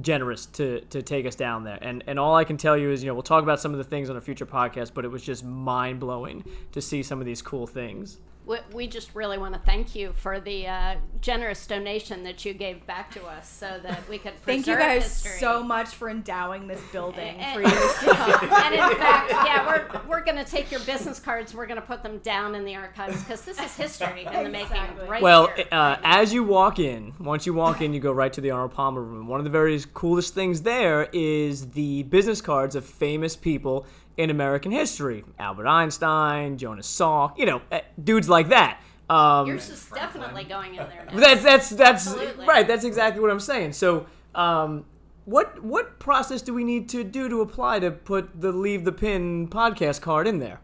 generous 0.00 0.46
to 0.46 0.80
to 0.82 1.02
take 1.02 1.26
us 1.26 1.34
down 1.34 1.64
there, 1.64 1.78
and 1.80 2.02
and 2.06 2.18
all 2.18 2.34
I 2.34 2.44
can 2.44 2.56
tell 2.56 2.76
you 2.76 2.90
is 2.90 3.02
you 3.02 3.08
know 3.08 3.14
we'll 3.14 3.22
talk 3.22 3.42
about 3.42 3.60
some 3.60 3.72
of 3.72 3.78
the 3.78 3.84
things 3.84 4.08
on 4.10 4.16
a 4.16 4.20
future 4.20 4.46
podcast, 4.46 4.92
but 4.94 5.04
it 5.04 5.08
was 5.08 5.22
just 5.22 5.44
mind 5.44 6.00
blowing 6.00 6.44
to 6.72 6.80
see 6.80 7.02
some 7.02 7.20
of 7.20 7.26
these 7.26 7.42
cool 7.42 7.66
things. 7.66 8.18
We, 8.44 8.56
we 8.72 8.86
just 8.88 9.14
really 9.14 9.38
want 9.38 9.54
to 9.54 9.60
thank 9.60 9.94
you 9.94 10.12
for 10.14 10.40
the 10.40 10.66
uh, 10.66 10.94
generous 11.20 11.64
donation 11.64 12.24
that 12.24 12.44
you 12.44 12.52
gave 12.54 12.84
back 12.86 13.12
to 13.12 13.24
us 13.24 13.48
so 13.48 13.78
that 13.84 14.08
we 14.08 14.18
could 14.18 14.32
Thank 14.44 14.66
you 14.66 14.74
guys 14.76 15.04
history. 15.04 15.38
so 15.38 15.62
much 15.62 15.88
for 15.90 16.10
endowing 16.10 16.66
this 16.66 16.80
building 16.90 17.36
And- 17.38 17.54
for 17.54 17.60
years 17.60 17.94
to 18.00 18.06
come. 18.14 18.52
and 18.64 18.74
in 18.74 18.98
fact, 18.98 19.30
yeah, 19.30 19.66
we're, 19.66 20.00
we're 20.08 20.24
going 20.24 20.38
to 20.38 20.50
take 20.50 20.72
your 20.72 20.80
business 20.80 21.20
cards. 21.20 21.54
We're 21.54 21.66
going 21.66 21.80
to 21.80 21.86
put 21.86 22.02
them 22.02 22.18
down 22.18 22.56
in 22.56 22.64
the 22.64 22.74
archives 22.74 23.22
because 23.22 23.42
this 23.42 23.60
is 23.60 23.76
history 23.76 24.26
in 24.26 24.42
the 24.44 24.50
making. 24.50 24.76
Right 25.06 25.22
Well, 25.22 25.46
here. 25.54 25.66
uh, 25.70 25.98
as 26.02 26.34
you 26.34 26.42
walk 26.42 26.80
in, 26.80 27.14
once 27.20 27.46
you 27.46 27.54
walk 27.54 27.80
in, 27.80 27.94
you 27.94 28.00
go 28.00 28.10
right 28.10 28.32
to 28.32 28.40
the 28.40 28.50
Arnold 28.50 28.72
Palmer 28.72 29.02
room. 29.02 29.28
One 29.28 29.38
of 29.38 29.44
the 29.44 29.50
very 29.50 29.80
coolest 29.94 30.34
things 30.34 30.62
there 30.62 31.08
is 31.12 31.70
the 31.70 32.02
business 32.04 32.40
cards 32.40 32.74
of 32.74 32.84
famous 32.84 33.36
people 33.36 33.86
in 34.16 34.30
American 34.30 34.72
history: 34.72 35.24
Albert 35.38 35.66
Einstein, 35.66 36.58
Jonas 36.58 36.86
Salk, 36.86 37.38
you 37.38 37.46
know, 37.46 37.62
uh, 37.70 37.80
dudes 38.02 38.28
like 38.28 38.48
that. 38.48 38.80
Um, 39.10 39.46
Yours 39.46 39.68
is 39.68 39.90
definitely 39.94 40.44
going 40.44 40.70
in 40.70 40.86
there. 40.88 41.06
Now. 41.10 41.18
that's 41.20 41.42
that's 41.42 41.70
that's 41.70 42.06
Absolutely. 42.06 42.46
right. 42.46 42.66
That's 42.66 42.84
exactly 42.84 43.20
what 43.20 43.30
I'm 43.30 43.40
saying. 43.40 43.72
So, 43.72 44.06
um, 44.34 44.86
what 45.24 45.62
what 45.62 45.98
process 45.98 46.40
do 46.40 46.54
we 46.54 46.64
need 46.64 46.88
to 46.90 47.04
do 47.04 47.28
to 47.28 47.40
apply 47.42 47.80
to 47.80 47.90
put 47.90 48.40
the 48.40 48.52
Leave 48.52 48.84
the 48.84 48.92
Pin 48.92 49.48
podcast 49.48 50.00
card 50.00 50.26
in 50.26 50.38
there? 50.38 50.60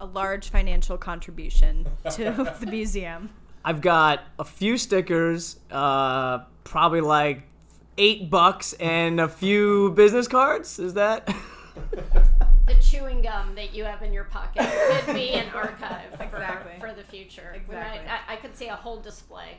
A 0.00 0.06
large 0.06 0.48
financial 0.50 0.96
contribution 0.96 1.86
to 2.12 2.54
the 2.60 2.66
museum. 2.66 3.30
I've 3.64 3.82
got 3.82 4.24
a 4.38 4.44
few 4.44 4.78
stickers, 4.78 5.60
uh, 5.70 6.38
probably 6.64 7.02
like 7.02 7.42
eight 7.98 8.30
bucks, 8.30 8.72
and 8.74 9.20
a 9.20 9.28
few 9.28 9.90
business 9.92 10.26
cards. 10.26 10.78
Is 10.78 10.94
that? 10.94 11.32
the 12.66 12.74
chewing 12.80 13.22
gum 13.22 13.54
that 13.54 13.74
you 13.74 13.84
have 13.84 14.02
in 14.02 14.12
your 14.12 14.24
pocket 14.24 14.66
could 15.04 15.14
be 15.14 15.30
an 15.30 15.48
archive 15.54 16.14
for, 16.16 16.22
Exactly. 16.24 16.72
for 16.80 16.92
the 16.92 17.02
future. 17.02 17.52
Exactly. 17.54 18.06
might, 18.06 18.20
I, 18.28 18.34
I 18.34 18.36
could 18.36 18.56
see 18.56 18.68
a 18.68 18.76
whole 18.76 19.00
display. 19.00 19.58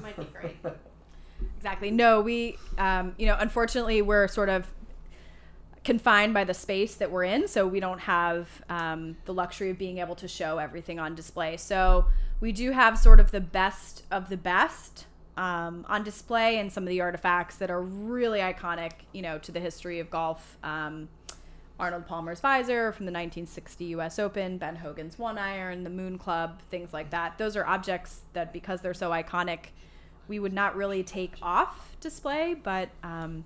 Might 0.00 0.16
be 0.16 0.24
great. 0.24 0.56
Exactly. 1.56 1.90
No, 1.90 2.20
we, 2.20 2.56
um, 2.78 3.14
you 3.18 3.26
know, 3.26 3.36
unfortunately, 3.38 4.00
we're 4.02 4.28
sort 4.28 4.48
of 4.48 4.66
confined 5.84 6.34
by 6.34 6.44
the 6.44 6.54
space 6.54 6.94
that 6.96 7.10
we're 7.10 7.24
in, 7.24 7.48
so 7.48 7.66
we 7.66 7.80
don't 7.80 8.00
have 8.00 8.48
um, 8.68 9.16
the 9.24 9.34
luxury 9.34 9.70
of 9.70 9.78
being 9.78 9.98
able 9.98 10.14
to 10.16 10.28
show 10.28 10.58
everything 10.58 10.98
on 11.00 11.14
display. 11.14 11.56
So 11.56 12.06
we 12.40 12.52
do 12.52 12.70
have 12.70 12.96
sort 12.98 13.18
of 13.20 13.30
the 13.32 13.40
best 13.40 14.04
of 14.10 14.28
the 14.28 14.36
best 14.36 15.06
um, 15.36 15.84
on 15.88 16.04
display, 16.04 16.58
and 16.58 16.72
some 16.72 16.84
of 16.84 16.88
the 16.88 17.00
artifacts 17.00 17.56
that 17.56 17.70
are 17.70 17.82
really 17.82 18.40
iconic, 18.40 18.92
you 19.12 19.22
know, 19.22 19.38
to 19.38 19.50
the 19.50 19.60
history 19.60 19.98
of 19.98 20.10
golf. 20.10 20.58
Um, 20.62 21.08
Arnold 21.82 22.06
Palmer's 22.06 22.38
visor 22.38 22.92
from 22.92 23.06
the 23.06 23.10
1960 23.10 23.86
U.S. 23.86 24.20
Open, 24.20 24.56
Ben 24.56 24.76
Hogan's 24.76 25.18
one 25.18 25.36
iron, 25.36 25.82
the 25.82 25.90
Moon 25.90 26.16
Club, 26.16 26.62
things 26.70 26.92
like 26.92 27.10
that. 27.10 27.38
Those 27.38 27.56
are 27.56 27.66
objects 27.66 28.20
that, 28.34 28.52
because 28.52 28.82
they're 28.82 28.94
so 28.94 29.10
iconic, 29.10 29.70
we 30.28 30.38
would 30.38 30.52
not 30.52 30.76
really 30.76 31.02
take 31.02 31.34
off 31.42 31.96
display, 32.00 32.54
but 32.54 32.90
um, 33.02 33.44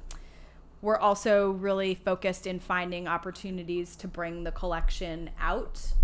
we're 0.83 0.99
also 0.99 1.53
really 1.53 1.94
focused 1.94 2.46
in 2.46 2.61
finding 2.61 3.09
opportunities 3.09 3.96
to 3.96 4.07
bring 4.07 4.44
the 4.44 4.53
collection 4.53 5.31
out 5.40 5.94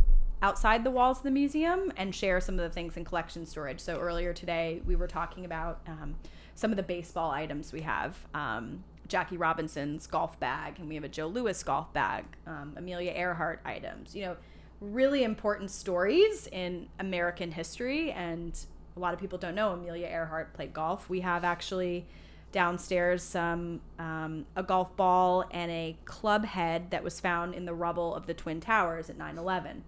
outside 0.41 0.85
the 0.85 0.91
walls 0.91 1.19
of 1.19 1.25
the 1.25 1.31
museum 1.31 1.93
and 1.99 2.15
share 2.15 2.41
some 2.41 2.55
of 2.55 2.63
the 2.63 2.71
things 2.71 2.97
in 2.97 3.05
collection 3.05 3.45
storage. 3.45 3.79
So 3.79 3.99
earlier 3.99 4.33
today, 4.33 4.81
we 4.87 4.97
were 4.97 5.07
talking 5.07 5.45
about 5.45 5.81
um, 5.87 6.17
some 6.55 6.71
of 6.71 6.79
the 6.79 6.83
baseball 6.83 7.31
items 7.31 7.75
we 7.75 7.83
have. 7.83 8.17
Um, 8.35 8.85
Jackie 9.09 9.37
Robinson's 9.37 10.07
golf 10.07 10.39
bag, 10.41 10.79
and 10.79 10.89
we 10.89 10.95
have 10.95 11.05
a 11.05 11.09
Joe 11.09 11.27
Louis 11.27 11.63
golf 11.63 11.93
bag, 11.93 12.25
um, 12.47 12.75
Amelia 12.77 13.13
Earhart 13.13 13.61
items. 13.65 14.15
You 14.15 14.25
know, 14.27 14.37
really 14.81 15.23
important 15.23 15.71
stories 15.71 16.49
in 16.51 16.89
American 16.99 17.53
history. 17.53 18.11
And 18.13 18.59
a 18.97 19.01
lot 19.01 19.15
of 19.15 19.21
people 19.21 19.39
don't 19.39 19.55
know 19.55 19.71
Amelia 19.71 20.07
Earhart 20.07 20.55
played 20.55 20.73
golf. 20.73 21.09
We 21.09 21.21
have 21.21 21.45
actually 21.45 22.07
downstairs 22.53 23.23
some 23.23 23.81
um, 23.99 24.45
a 24.55 24.63
golf 24.63 24.95
ball 24.97 25.45
and 25.51 25.71
a 25.71 25.97
club 26.05 26.45
head 26.45 26.91
that 26.91 27.03
was 27.03 27.19
found 27.19 27.55
in 27.55 27.65
the 27.65 27.75
rubble 27.75 28.15
of 28.15 28.27
the 28.27 28.35
twin 28.35 28.61
towers 28.61 29.09
at 29.09 29.19
9-11 29.19 29.81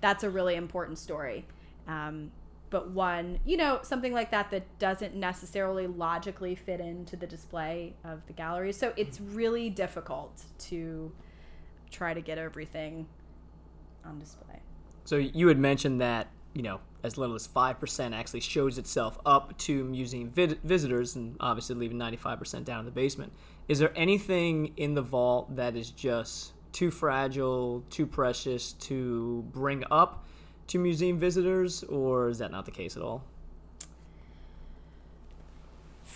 that's 0.00 0.22
a 0.22 0.30
really 0.30 0.54
important 0.54 0.98
story 0.98 1.44
um, 1.88 2.30
but 2.74 2.90
one 2.90 3.38
you 3.44 3.56
know 3.56 3.78
something 3.82 4.12
like 4.12 4.32
that 4.32 4.50
that 4.50 4.64
doesn't 4.80 5.14
necessarily 5.14 5.86
logically 5.86 6.56
fit 6.56 6.80
into 6.80 7.14
the 7.14 7.24
display 7.24 7.94
of 8.02 8.26
the 8.26 8.32
gallery. 8.32 8.72
So 8.72 8.92
it's 8.96 9.20
really 9.20 9.70
difficult 9.70 10.42
to 10.70 11.12
try 11.92 12.14
to 12.14 12.20
get 12.20 12.36
everything 12.36 13.06
on 14.04 14.18
display. 14.18 14.58
So 15.04 15.18
you 15.18 15.46
had 15.46 15.56
mentioned 15.56 16.00
that 16.00 16.26
you 16.52 16.62
know 16.62 16.80
as 17.04 17.16
little 17.16 17.36
as 17.36 17.46
five 17.46 17.78
percent 17.78 18.12
actually 18.12 18.40
shows 18.40 18.76
itself 18.76 19.20
up 19.24 19.56
to 19.58 19.84
museum 19.84 20.30
vid- 20.30 20.58
visitors, 20.64 21.14
and 21.14 21.36
obviously 21.38 21.76
leaving 21.76 21.96
ninety 21.96 22.16
five 22.16 22.40
percent 22.40 22.64
down 22.64 22.80
in 22.80 22.86
the 22.86 22.90
basement. 22.90 23.32
Is 23.68 23.78
there 23.78 23.92
anything 23.94 24.72
in 24.76 24.94
the 24.94 25.02
vault 25.02 25.54
that 25.54 25.76
is 25.76 25.90
just 25.90 26.54
too 26.72 26.90
fragile, 26.90 27.84
too 27.88 28.04
precious 28.04 28.72
to 28.72 29.44
bring 29.52 29.84
up 29.92 30.26
to 30.68 30.78
museum 30.78 31.18
visitors, 31.18 31.82
or 31.84 32.28
is 32.28 32.38
that 32.38 32.50
not 32.50 32.64
the 32.64 32.70
case 32.70 32.96
at 32.96 33.02
all? 33.02 33.24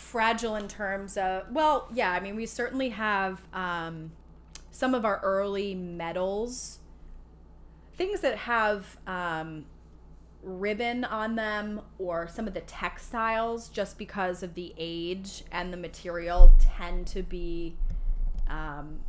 fragile 0.09 0.57
in 0.57 0.67
terms 0.67 1.19
of 1.19 1.45
well 1.51 1.87
yeah 1.93 2.13
i 2.13 2.21
mean 2.21 2.35
we 2.35 2.47
certainly 2.47 2.89
have 2.89 3.43
um, 3.53 4.11
some 4.71 4.95
of 4.95 5.05
our 5.05 5.21
early 5.23 5.75
medals 5.75 6.79
things 7.95 8.21
that 8.21 8.37
have 8.39 8.97
um, 9.07 9.67
ribbon 10.43 11.05
on 11.05 11.35
them 11.35 11.81
or 11.99 12.27
some 12.27 12.47
of 12.47 12.55
the 12.55 12.61
textiles 12.63 13.69
just 13.69 13.99
because 13.99 14.43
of 14.43 14.55
the 14.55 14.73
age 14.79 15.45
and 15.53 15.73
the 15.73 15.77
material 15.77 16.55
tend 16.59 17.07
to 17.07 17.23
be 17.23 17.77
um, 18.49 19.01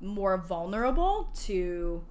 more 0.00 0.38
vulnerable 0.38 1.28
to 1.34 2.02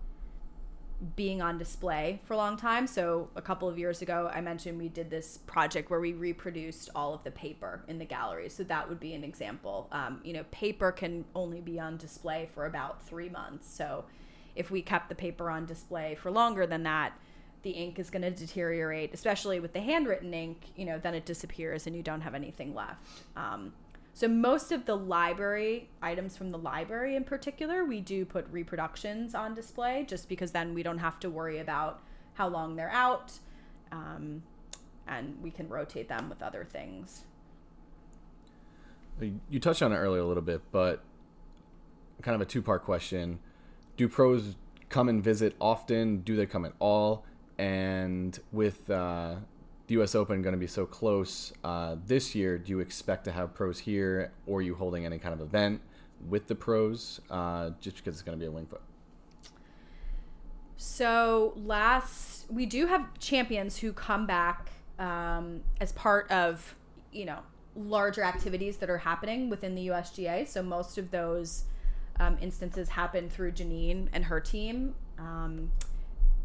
being 1.16 1.42
on 1.42 1.58
display 1.60 2.20
for 2.24 2.34
a 2.34 2.38
long 2.38 2.58
time. 2.58 2.88
So 2.88 3.30
a 3.36 3.42
couple 3.42 3.70
of 3.70 3.78
years 3.78 4.02
ago, 4.02 4.32
I 4.34 4.42
mentioned 4.42 4.80
we 4.80 4.90
did 4.90 5.12
this 5.12 5.38
project 5.38 5.92
where 5.92 6.00
we 6.00 6.14
reproduced 6.14 6.90
all 6.96 7.14
of 7.14 7.24
the 7.24 7.30
paper 7.32 7.84
in 7.88 8.00
the 8.00 8.06
gallery. 8.06 8.50
So 8.50 8.64
that 8.64 8.90
would 8.90 9.00
be 9.00 9.14
an 9.14 9.24
example. 9.24 9.88
Um, 9.92 10.22
you 10.24 10.34
know, 10.34 10.44
paper 10.50 10.92
can 10.92 11.26
only 11.36 11.62
be 11.62 11.80
on 11.80 11.98
display 11.98 12.50
for 12.54 12.66
about 12.66 13.06
three 13.06 13.30
months. 13.30 13.72
So 13.72 14.06
if 14.56 14.72
we 14.72 14.82
kept 14.82 15.10
the 15.10 15.16
paper 15.16 15.52
on 15.52 15.68
display 15.68 16.16
for 16.16 16.32
longer 16.32 16.66
than 16.66 16.82
that, 16.84 17.14
the 17.62 17.72
ink 17.72 18.00
is 18.00 18.10
going 18.10 18.22
to 18.24 18.32
deteriorate, 18.32 19.14
especially 19.14 19.60
with 19.60 19.74
the 19.74 19.82
handwritten 19.82 20.34
ink. 20.34 20.58
You 20.76 20.86
know, 20.86 20.98
then 20.98 21.14
it 21.14 21.26
disappears 21.26 21.86
and 21.86 21.96
you 21.96 22.02
don't 22.02 22.22
have 22.22 22.34
anything 22.34 22.74
left. 22.74 23.06
Um, 23.36 23.74
so 24.18 24.28
most 24.28 24.72
of 24.72 24.88
the 24.88 24.96
library 24.96 25.90
items 26.02 26.36
from 26.36 26.50
the 26.50 26.58
library 26.58 27.16
in 27.16 27.24
particular, 27.24 27.86
we 27.86 28.02
do 28.02 28.26
put 28.26 28.48
reproductions 28.50 29.36
on 29.36 29.54
display 29.54 30.06
just 30.10 30.28
because 30.28 30.50
then 30.50 30.74
we 30.74 30.82
don't 30.82 30.98
have 30.98 31.20
to 31.20 31.30
worry 31.30 31.60
about 31.60 32.02
how 32.34 32.48
long 32.48 32.76
they're 32.76 32.90
out. 32.90 33.34
Um, 33.92 34.42
and 35.08 35.38
we 35.44 35.52
can 35.52 35.70
rotate 35.70 36.10
them 36.10 36.30
with 36.30 36.42
other 36.42 36.66
things. 36.66 37.26
You 39.22 39.60
touched 39.60 39.84
on 39.84 39.94
it 39.94 39.98
earlier 39.98 40.24
a 40.24 40.26
little 40.26 40.42
bit, 40.42 40.64
but 40.72 41.04
kind 42.24 42.34
of 42.34 42.42
a 42.42 42.46
two 42.46 42.64
part 42.64 42.84
question. 42.84 43.38
Do 43.98 44.10
pros 44.10 44.56
come 44.90 45.10
and 45.10 45.24
visit 45.24 45.56
often? 45.62 46.22
Do 46.22 46.36
they 46.36 46.48
come 46.48 46.66
at 46.66 46.74
all? 46.80 47.24
And 47.60 48.40
with 48.52 48.90
uh, 48.90 49.36
the 49.88 49.94
U.S. 49.94 50.16
Open 50.16 50.42
going 50.42 50.54
to 50.54 50.60
be 50.60 50.68
so 50.68 50.86
close 50.86 51.54
uh, 51.64 51.96
this 52.06 52.36
year, 52.36 52.58
do 52.58 52.72
you 52.72 52.80
expect 52.80 53.24
to 53.26 53.32
have 53.32 53.54
pros 53.54 53.80
here, 53.80 54.32
or 54.46 54.60
are 54.60 54.62
you 54.62 54.76
holding 54.76 55.06
any 55.06 55.18
kind 55.18 55.34
of 55.34 55.42
event 55.42 55.82
with 56.28 56.48
the 56.48 56.56
pros 56.56 57.22
uh, 57.30 57.72
just 57.80 57.98
because 57.98 58.16
it's 58.16 58.22
going 58.22 58.38
to 58.38 58.40
be 58.40 58.48
a 58.48 58.52
Winged 58.52 58.70
Foot? 58.70 58.82
So 60.76 61.54
last, 61.56 62.52
we 62.52 62.66
do 62.66 62.88
have 62.88 63.18
champions 63.20 63.78
who 63.78 63.94
come 63.94 64.28
back 64.28 64.72
um, 65.00 65.62
as 65.80 65.92
part 65.94 66.30
of, 66.32 66.76
you 67.12 67.26
know, 67.26 67.40
larger 67.76 68.24
activities 68.24 68.78
that 68.78 68.90
are 68.90 68.98
happening 68.98 69.50
within 69.50 69.74
the 69.74 69.88
USGA. 69.88 70.48
So 70.48 70.62
most 70.62 70.98
of 70.98 71.12
those 71.12 71.64
um, 72.20 72.38
instances 72.42 72.90
happen 72.90 73.30
through 73.30 73.54
Janine 73.54 74.10
and 74.12 74.26
her 74.26 74.40
team. 74.40 74.96
Um, 75.18 75.72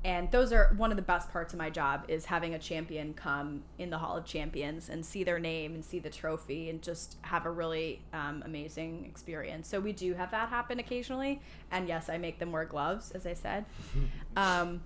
and 0.04 0.30
those 0.32 0.52
are 0.52 0.72
one 0.76 0.90
of 0.90 0.96
the 0.96 1.02
best 1.02 1.30
parts 1.30 1.52
of 1.52 1.58
my 1.58 1.70
job 1.70 2.04
is 2.08 2.24
having 2.24 2.54
a 2.54 2.58
champion 2.58 3.14
come 3.14 3.62
in 3.78 3.90
the 3.90 3.98
hall 3.98 4.16
of 4.16 4.24
champions 4.24 4.88
and 4.88 5.06
see 5.06 5.22
their 5.22 5.38
name 5.38 5.74
and 5.74 5.84
see 5.84 6.00
the 6.00 6.10
trophy 6.10 6.68
and 6.70 6.82
just 6.82 7.18
have 7.22 7.46
a 7.46 7.50
really 7.50 8.02
um, 8.12 8.42
amazing 8.44 9.04
experience. 9.04 9.68
So 9.68 9.78
we 9.78 9.92
do 9.92 10.14
have 10.14 10.32
that 10.32 10.48
happen 10.48 10.80
occasionally. 10.80 11.40
And 11.70 11.86
yes 11.86 12.08
i 12.08 12.18
make 12.18 12.38
them 12.38 12.50
wear 12.50 12.64
gloves 12.64 13.10
as 13.12 13.26
i 13.26 13.34
said. 13.34 13.64
Um, 14.34 14.80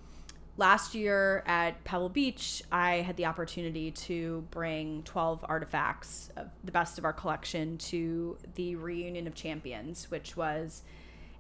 last 0.57 0.95
year 0.95 1.45
at 1.47 1.85
pebble 1.85 2.09
beach 2.09 2.63
i 2.73 2.97
had 2.97 3.17
the 3.17 3.27
opportunity 3.27 3.93
to 3.93 4.45
bring 4.51 5.03
12 5.05 5.45
artifacts 5.49 6.31
of 6.37 6.49
the 6.65 6.73
best 6.73 6.99
of 6.99 7.05
our 7.05 7.13
collection 7.13 7.79
to 7.79 8.37
the 8.57 8.75
reunion 8.75 9.27
of 9.27 9.35
champions 9.35 10.11
which 10.11 10.37
was 10.37 10.83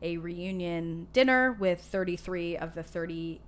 a 0.02 0.18
reunion 0.18 1.08
dinner 1.12 1.56
with 1.58 1.80
33 1.80 2.58
of 2.58 2.74
the 2.74 2.82
30 2.82 3.40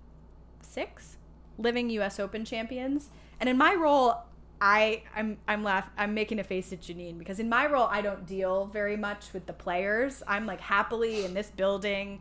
six 0.79 1.17
living 1.59 1.91
U.S. 1.91 2.21
Open 2.21 2.45
champions, 2.45 3.09
and 3.41 3.49
in 3.49 3.59
my 3.59 3.75
role, 3.75 4.15
I 4.61 5.03
I'm 5.15 5.39
I'm 5.49 5.65
laugh 5.65 5.89
I'm 5.97 6.15
making 6.15 6.39
a 6.39 6.45
face 6.45 6.73
at 6.73 6.81
Janeen 6.81 7.19
because 7.19 7.41
in 7.41 7.49
my 7.49 7.67
role 7.67 7.89
I 7.91 8.01
don't 8.01 8.27
deal 8.27 8.67
very 8.67 8.97
much 8.97 9.33
with 9.33 9.47
the 9.47 9.53
players. 9.53 10.23
I'm 10.27 10.47
like 10.47 10.61
happily 10.61 11.25
in 11.25 11.35
this 11.35 11.51
building, 11.51 12.21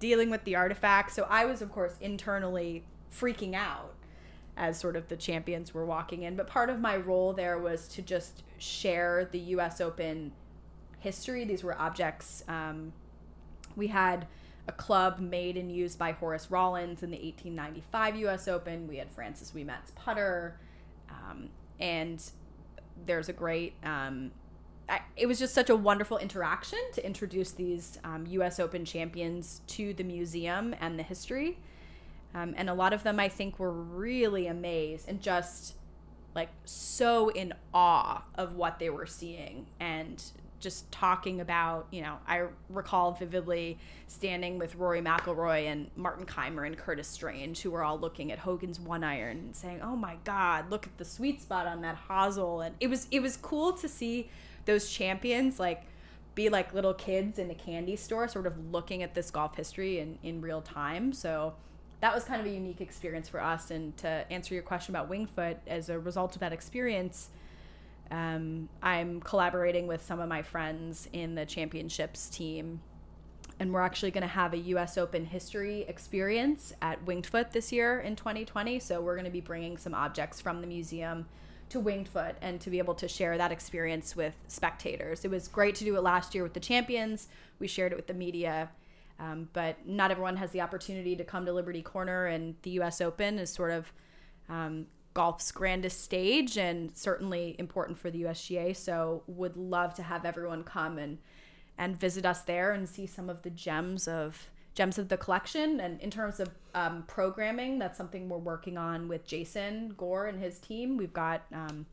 dealing 0.00 0.30
with 0.30 0.44
the 0.44 0.56
artifacts. 0.56 1.14
So 1.14 1.26
I 1.28 1.44
was 1.44 1.62
of 1.62 1.70
course 1.70 1.94
internally 2.00 2.84
freaking 3.12 3.54
out 3.54 3.94
as 4.56 4.78
sort 4.78 4.96
of 4.96 5.08
the 5.08 5.16
champions 5.16 5.74
were 5.74 5.84
walking 5.84 6.22
in. 6.22 6.36
But 6.36 6.46
part 6.46 6.70
of 6.70 6.80
my 6.80 6.96
role 6.96 7.32
there 7.32 7.58
was 7.58 7.88
to 7.88 8.02
just 8.02 8.42
share 8.58 9.28
the 9.30 9.38
U.S. 9.38 9.80
Open 9.80 10.32
history. 11.00 11.44
These 11.44 11.62
were 11.64 11.76
objects. 11.78 12.44
Um, 12.48 12.92
we 13.76 13.88
had 13.88 14.26
a 14.66 14.72
club 14.72 15.18
made 15.18 15.56
and 15.56 15.70
used 15.70 15.98
by 15.98 16.12
Horace 16.12 16.50
Rawlins 16.50 17.02
in 17.02 17.10
the 17.10 17.16
1895 17.16 18.16
U.S. 18.16 18.48
Open. 18.48 18.88
We 18.88 18.96
had 18.96 19.10
Francis 19.10 19.52
Ouimet's 19.52 19.92
putter, 19.94 20.58
um, 21.10 21.50
and 21.78 22.22
there's 23.06 23.28
a 23.28 23.32
great. 23.32 23.74
Um, 23.82 24.32
I, 24.88 25.00
it 25.16 25.26
was 25.26 25.38
just 25.38 25.54
such 25.54 25.70
a 25.70 25.76
wonderful 25.76 26.18
interaction 26.18 26.78
to 26.92 27.04
introduce 27.04 27.52
these 27.52 27.98
um, 28.04 28.26
U.S. 28.28 28.60
Open 28.60 28.84
champions 28.84 29.62
to 29.68 29.94
the 29.94 30.04
museum 30.04 30.74
and 30.80 30.98
the 30.98 31.02
history. 31.02 31.58
Um, 32.34 32.54
and 32.56 32.68
a 32.68 32.74
lot 32.74 32.92
of 32.92 33.02
them, 33.02 33.20
I 33.20 33.28
think, 33.28 33.58
were 33.58 33.70
really 33.70 34.46
amazed 34.46 35.08
and 35.08 35.22
just 35.22 35.76
like 36.34 36.48
so 36.64 37.28
in 37.28 37.54
awe 37.72 38.24
of 38.34 38.56
what 38.56 38.78
they 38.78 38.90
were 38.90 39.06
seeing 39.06 39.66
and 39.78 40.22
just 40.64 40.90
talking 40.90 41.40
about, 41.40 41.86
you 41.92 42.02
know, 42.02 42.16
I 42.26 42.46
recall 42.68 43.12
vividly 43.12 43.78
standing 44.08 44.58
with 44.58 44.74
Rory 44.74 45.00
McIlroy 45.00 45.66
and 45.70 45.90
Martin 45.94 46.26
Kaymer 46.26 46.66
and 46.66 46.76
Curtis 46.76 47.06
Strange, 47.06 47.60
who 47.60 47.70
were 47.70 47.84
all 47.84 47.98
looking 47.98 48.32
at 48.32 48.40
Hogan's 48.40 48.80
one 48.80 49.04
iron 49.04 49.36
and 49.38 49.54
saying, 49.54 49.80
"Oh 49.82 49.94
my 49.94 50.16
God, 50.24 50.70
look 50.70 50.86
at 50.86 50.98
the 50.98 51.04
sweet 51.04 51.42
spot 51.42 51.66
on 51.66 51.82
that 51.82 51.96
hosel." 52.08 52.66
And 52.66 52.74
it 52.80 52.88
was 52.88 53.06
it 53.12 53.20
was 53.20 53.36
cool 53.36 53.74
to 53.74 53.88
see 53.88 54.30
those 54.64 54.90
champions 54.90 55.60
like 55.60 55.84
be 56.34 56.48
like 56.48 56.74
little 56.74 56.94
kids 56.94 57.38
in 57.38 57.50
a 57.50 57.54
candy 57.54 57.94
store, 57.94 58.26
sort 58.26 58.46
of 58.46 58.72
looking 58.72 59.02
at 59.02 59.14
this 59.14 59.30
golf 59.30 59.56
history 59.56 60.00
in 60.00 60.18
in 60.22 60.40
real 60.40 60.62
time. 60.62 61.12
So 61.12 61.54
that 62.00 62.14
was 62.14 62.24
kind 62.24 62.40
of 62.40 62.46
a 62.46 62.50
unique 62.50 62.80
experience 62.80 63.28
for 63.28 63.40
us. 63.40 63.70
And 63.70 63.96
to 63.98 64.08
answer 64.30 64.54
your 64.54 64.62
question 64.62 64.94
about 64.94 65.08
Winged 65.08 65.30
Foot, 65.30 65.58
as 65.66 65.88
a 65.88 65.98
result 65.98 66.34
of 66.34 66.40
that 66.40 66.52
experience 66.52 67.28
um, 68.14 68.68
I'm 68.80 69.20
collaborating 69.20 69.88
with 69.88 70.04
some 70.04 70.20
of 70.20 70.28
my 70.28 70.42
friends 70.42 71.08
in 71.12 71.34
the 71.34 71.44
championships 71.44 72.30
team, 72.30 72.80
and 73.58 73.72
we're 73.72 73.82
actually 73.82 74.12
going 74.12 74.22
to 74.22 74.28
have 74.28 74.52
a 74.52 74.58
U.S. 74.58 74.96
Open 74.96 75.24
history 75.24 75.84
experience 75.88 76.72
at 76.80 77.04
Winged 77.04 77.26
Foot 77.26 77.50
this 77.50 77.72
year 77.72 77.98
in 77.98 78.14
2020. 78.14 78.78
So 78.78 79.00
we're 79.00 79.16
going 79.16 79.24
to 79.24 79.32
be 79.32 79.40
bringing 79.40 79.76
some 79.76 79.94
objects 79.94 80.40
from 80.40 80.60
the 80.60 80.66
museum 80.68 81.26
to 81.70 81.80
Winged 81.80 82.06
Foot 82.06 82.36
and 82.40 82.60
to 82.60 82.70
be 82.70 82.78
able 82.78 82.94
to 82.94 83.08
share 83.08 83.36
that 83.36 83.50
experience 83.50 84.14
with 84.14 84.36
spectators. 84.46 85.24
It 85.24 85.32
was 85.32 85.48
great 85.48 85.74
to 85.76 85.84
do 85.84 85.96
it 85.96 86.02
last 86.02 86.36
year 86.36 86.44
with 86.44 86.54
the 86.54 86.60
champions. 86.60 87.26
We 87.58 87.66
shared 87.66 87.90
it 87.90 87.96
with 87.96 88.06
the 88.06 88.14
media. 88.14 88.70
Um, 89.18 89.48
but 89.52 89.88
not 89.88 90.12
everyone 90.12 90.36
has 90.36 90.52
the 90.52 90.60
opportunity 90.60 91.16
to 91.16 91.24
come 91.24 91.46
to 91.46 91.52
Liberty 91.52 91.82
Corner, 91.82 92.26
and 92.26 92.54
the 92.62 92.70
U.S. 92.70 93.00
Open 93.00 93.38
is 93.40 93.50
sort 93.50 93.70
of 93.72 93.92
um, 94.48 94.86
golf's 95.14 95.52
grandest 95.52 96.02
stage 96.02 96.58
and 96.58 96.96
certainly 96.96 97.54
important 97.58 97.98
for 97.98 98.10
the 98.10 98.22
USGA. 98.22 98.76
So 98.76 99.22
would 99.26 99.56
love 99.56 99.94
to 99.94 100.02
have 100.02 100.24
everyone 100.24 100.64
come 100.64 100.98
and 100.98 101.18
and 101.76 101.98
visit 101.98 102.24
us 102.24 102.42
there 102.42 102.72
and 102.72 102.88
see 102.88 103.06
some 103.06 103.28
of 103.28 103.42
the 103.42 103.50
gems 103.50 104.06
of 104.06 104.50
gems 104.74 104.98
of 104.98 105.08
the 105.08 105.16
collection. 105.16 105.80
And 105.80 106.00
in 106.00 106.10
terms 106.10 106.40
of 106.40 106.50
um, 106.74 107.04
programming, 107.06 107.78
that's 107.78 107.96
something 107.96 108.28
we're 108.28 108.38
working 108.38 108.76
on 108.76 109.08
with 109.08 109.26
Jason 109.26 109.94
Gore 109.96 110.26
and 110.26 110.40
his 110.40 110.58
team. 110.58 110.96
We've 110.96 111.12
got 111.12 111.42
um, 111.52 111.86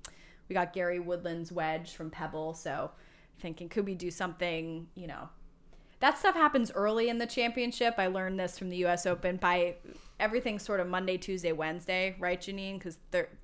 we 0.50 0.54
got 0.54 0.74
Gary 0.74 1.00
Woodland's 1.00 1.52
wedge 1.52 1.94
from 1.94 2.10
Pebble. 2.10 2.54
So 2.56 2.92
thinking 3.40 3.70
could 3.70 3.86
we 3.86 3.96
do 3.96 4.12
something 4.12 4.88
you 4.96 5.08
know 5.08 5.30
that 6.02 6.18
stuff 6.18 6.36
happens 6.36 6.72
early 6.72 7.10
in 7.10 7.20
the 7.20 7.28
championship. 7.28 7.96
I 7.98 8.08
learned 8.08 8.40
this 8.40 8.58
from 8.58 8.70
the 8.70 8.78
U.S. 8.78 9.06
Open 9.06 9.38
by 9.38 9.76
everything 10.20 10.60
sort 10.60 10.80
of 10.80 10.88
Monday, 10.88 11.18
Tuesday, 11.18 11.52
Wednesday, 11.52 12.16
right, 12.20 12.40
Janeen? 12.42 12.80
Because 12.80 12.98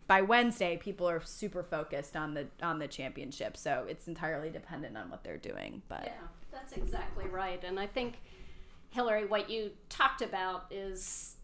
by 0.07 0.21
Wednesday, 0.21 0.77
people 0.77 1.07
are 1.07 1.21
super 1.23 1.63
focused 1.63 2.17
on 2.17 2.33
the 2.33 2.47
on 2.61 2.79
the 2.79 2.87
championship, 2.87 3.55
so 3.55 3.85
it's 3.87 4.07
entirely 4.07 4.49
dependent 4.49 4.97
on 4.97 5.09
what 5.09 5.23
they're 5.23 5.37
doing. 5.37 5.83
But 5.87 6.03
yeah, 6.05 6.27
that's 6.51 6.73
exactly 6.73 7.27
right. 7.27 7.63
And 7.63 7.79
I 7.79 7.85
think 7.85 8.21
Hilary, 8.89 9.25
what 9.25 9.49
you 9.49 9.71
talked 9.89 10.21
about 10.21 10.65
is 10.71 11.35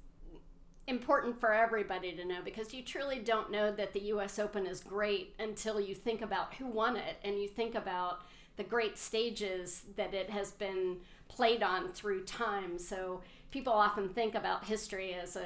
important 0.88 1.40
for 1.40 1.54
everybody 1.54 2.12
to 2.14 2.26
know 2.26 2.40
because 2.44 2.74
you 2.74 2.82
truly 2.82 3.20
don't 3.20 3.52
know 3.52 3.72
that 3.72 3.94
the 3.94 4.02
U.S. 4.02 4.40
Open 4.40 4.66
is 4.66 4.82
great 4.82 5.36
until 5.40 5.80
you 5.80 5.96
think 5.96 6.22
about 6.22 6.56
who 6.56 6.66
won 6.66 6.98
it 6.98 7.18
and 7.24 7.40
you 7.40 7.48
think 7.48 7.76
about 7.76 8.24
the 8.58 8.64
great 8.64 8.98
stages 8.98 9.84
that 9.96 10.14
it 10.14 10.30
has 10.30 10.52
been 10.52 10.98
played 11.28 11.64
on 11.64 11.92
through 11.92 12.24
time. 12.26 12.78
So 12.78 13.22
people 13.52 13.74
often 13.74 14.10
think 14.10 14.36
about 14.36 14.66
history 14.66 15.14
as 15.14 15.36
a 15.36 15.46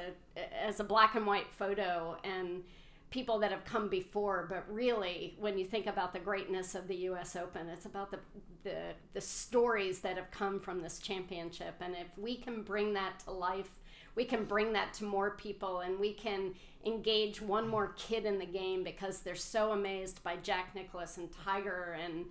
as 0.64 0.80
a 0.80 0.84
black 0.84 1.14
and 1.14 1.26
white 1.26 1.50
photo 1.50 2.16
and 2.24 2.62
people 3.10 3.38
that 3.38 3.50
have 3.50 3.64
come 3.64 3.88
before, 3.88 4.46
but 4.50 4.64
really 4.70 5.34
when 5.40 5.58
you 5.58 5.64
think 5.64 5.86
about 5.86 6.12
the 6.12 6.18
greatness 6.18 6.74
of 6.74 6.88
the 6.88 6.96
US 6.96 7.36
Open, 7.36 7.68
it's 7.68 7.86
about 7.86 8.10
the 8.10 8.18
the 8.64 8.78
the 9.14 9.20
stories 9.20 10.00
that 10.00 10.16
have 10.16 10.30
come 10.30 10.60
from 10.60 10.82
this 10.82 10.98
championship 10.98 11.74
and 11.80 11.94
if 11.94 12.18
we 12.18 12.36
can 12.36 12.62
bring 12.62 12.92
that 12.94 13.20
to 13.20 13.30
life, 13.30 13.70
we 14.14 14.24
can 14.24 14.44
bring 14.44 14.72
that 14.72 14.92
to 14.94 15.04
more 15.04 15.30
people 15.30 15.80
and 15.80 15.98
we 15.98 16.12
can 16.12 16.54
engage 16.84 17.40
one 17.40 17.68
more 17.68 17.94
kid 17.96 18.24
in 18.24 18.38
the 18.38 18.46
game 18.46 18.82
because 18.84 19.20
they're 19.20 19.34
so 19.34 19.72
amazed 19.72 20.22
by 20.22 20.36
Jack 20.36 20.74
Nicklaus 20.74 21.16
and 21.16 21.28
Tiger 21.44 21.96
and 22.02 22.26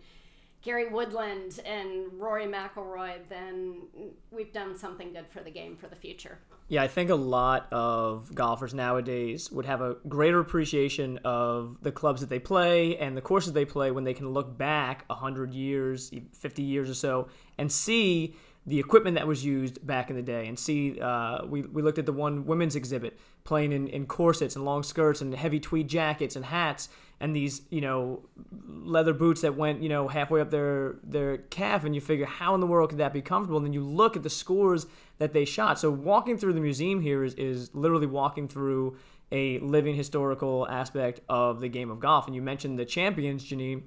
Gary 0.68 0.90
Woodland 0.90 1.62
and 1.66 2.12
Rory 2.20 2.46
McIlroy, 2.46 3.20
then 3.30 3.84
we've 4.32 4.52
done 4.52 4.78
something 4.78 5.14
good 5.14 5.26
for 5.30 5.40
the 5.40 5.50
game 5.50 5.78
for 5.78 5.88
the 5.88 5.96
future. 5.96 6.40
Yeah, 6.68 6.84
I 6.84 6.90
think 6.90 7.10
a 7.10 7.16
lot 7.16 7.72
of 7.72 8.36
golfers 8.36 8.74
nowadays 8.74 9.50
would 9.50 9.66
have 9.66 9.80
a 9.80 9.96
greater 10.10 10.42
appreciation 10.42 11.20
of 11.24 11.78
the 11.84 11.92
clubs 11.94 12.20
that 12.20 12.30
they 12.30 12.40
play 12.40 12.98
and 12.98 13.16
the 13.16 13.22
courses 13.22 13.54
they 13.54 13.64
play 13.64 13.92
when 13.92 14.04
they 14.04 14.14
can 14.14 14.32
look 14.32 14.58
back 14.58 15.06
100 15.08 15.54
years, 15.54 16.12
50 16.34 16.62
years 16.64 16.90
or 16.90 16.96
so, 16.96 17.30
and 17.58 17.72
see 17.72 18.36
the 18.66 18.78
equipment 18.78 19.16
that 19.16 19.26
was 19.26 19.46
used 19.46 19.88
back 19.88 20.10
in 20.10 20.18
the 20.18 20.22
day 20.22 20.48
and 20.48 20.60
see 20.60 21.00
uh, 21.00 21.46
we, 21.46 21.62
we 21.62 21.82
looked 21.82 21.98
at 21.98 22.06
the 22.06 22.12
one 22.12 22.46
women's 22.46 22.76
exhibit 22.76 23.18
playing 23.46 23.72
in, 23.72 23.88
in 23.88 24.06
corsets 24.06 24.58
and 24.58 24.66
long 24.66 24.84
skirts 24.84 25.22
and 25.22 25.34
heavy 25.34 25.62
tweed 25.62 25.88
jackets 25.88 26.36
and 26.36 26.44
hats 26.44 26.90
and 27.20 27.36
these 27.36 27.62
you 27.70 27.82
know 27.82 28.24
leather 28.68 29.14
boots 29.14 29.42
that 29.42 29.56
went 29.56 29.82
you 29.82 29.90
know 29.90 30.08
halfway 30.08 30.42
up 30.42 30.50
their 30.52 30.96
their 31.04 31.38
calf 31.38 31.84
and 31.84 31.96
you 31.96 32.02
figure 32.02 32.26
how 32.26 32.54
in 32.54 32.62
the 32.62 32.68
world 32.68 32.90
could 32.90 33.00
that 33.00 33.14
be 33.14 33.22
comfortable? 33.22 33.58
And 33.58 33.66
then 33.66 33.74
you 33.74 33.84
look 33.84 34.16
at 34.16 34.24
the 34.24 34.30
scores 34.30 34.86
that 35.18 35.34
they 35.34 35.46
shot. 35.46 35.80
So 35.80 35.90
walking 35.90 36.38
through 36.38 36.54
the 36.54 36.62
museum 36.62 37.02
here 37.02 37.24
is, 37.24 37.34
is 37.36 37.74
literally 37.74 38.08
walking 38.08 38.48
through 38.48 38.98
a 39.32 39.60
living 39.60 39.96
historical 39.96 40.68
aspect 40.68 41.20
of 41.28 41.60
the 41.60 41.68
game 41.68 41.90
of 41.90 42.00
golf. 42.00 42.28
And 42.28 42.36
you 42.36 42.42
mentioned 42.42 42.80
the 42.80 42.86
champions 42.86 43.44
janeen. 43.50 43.84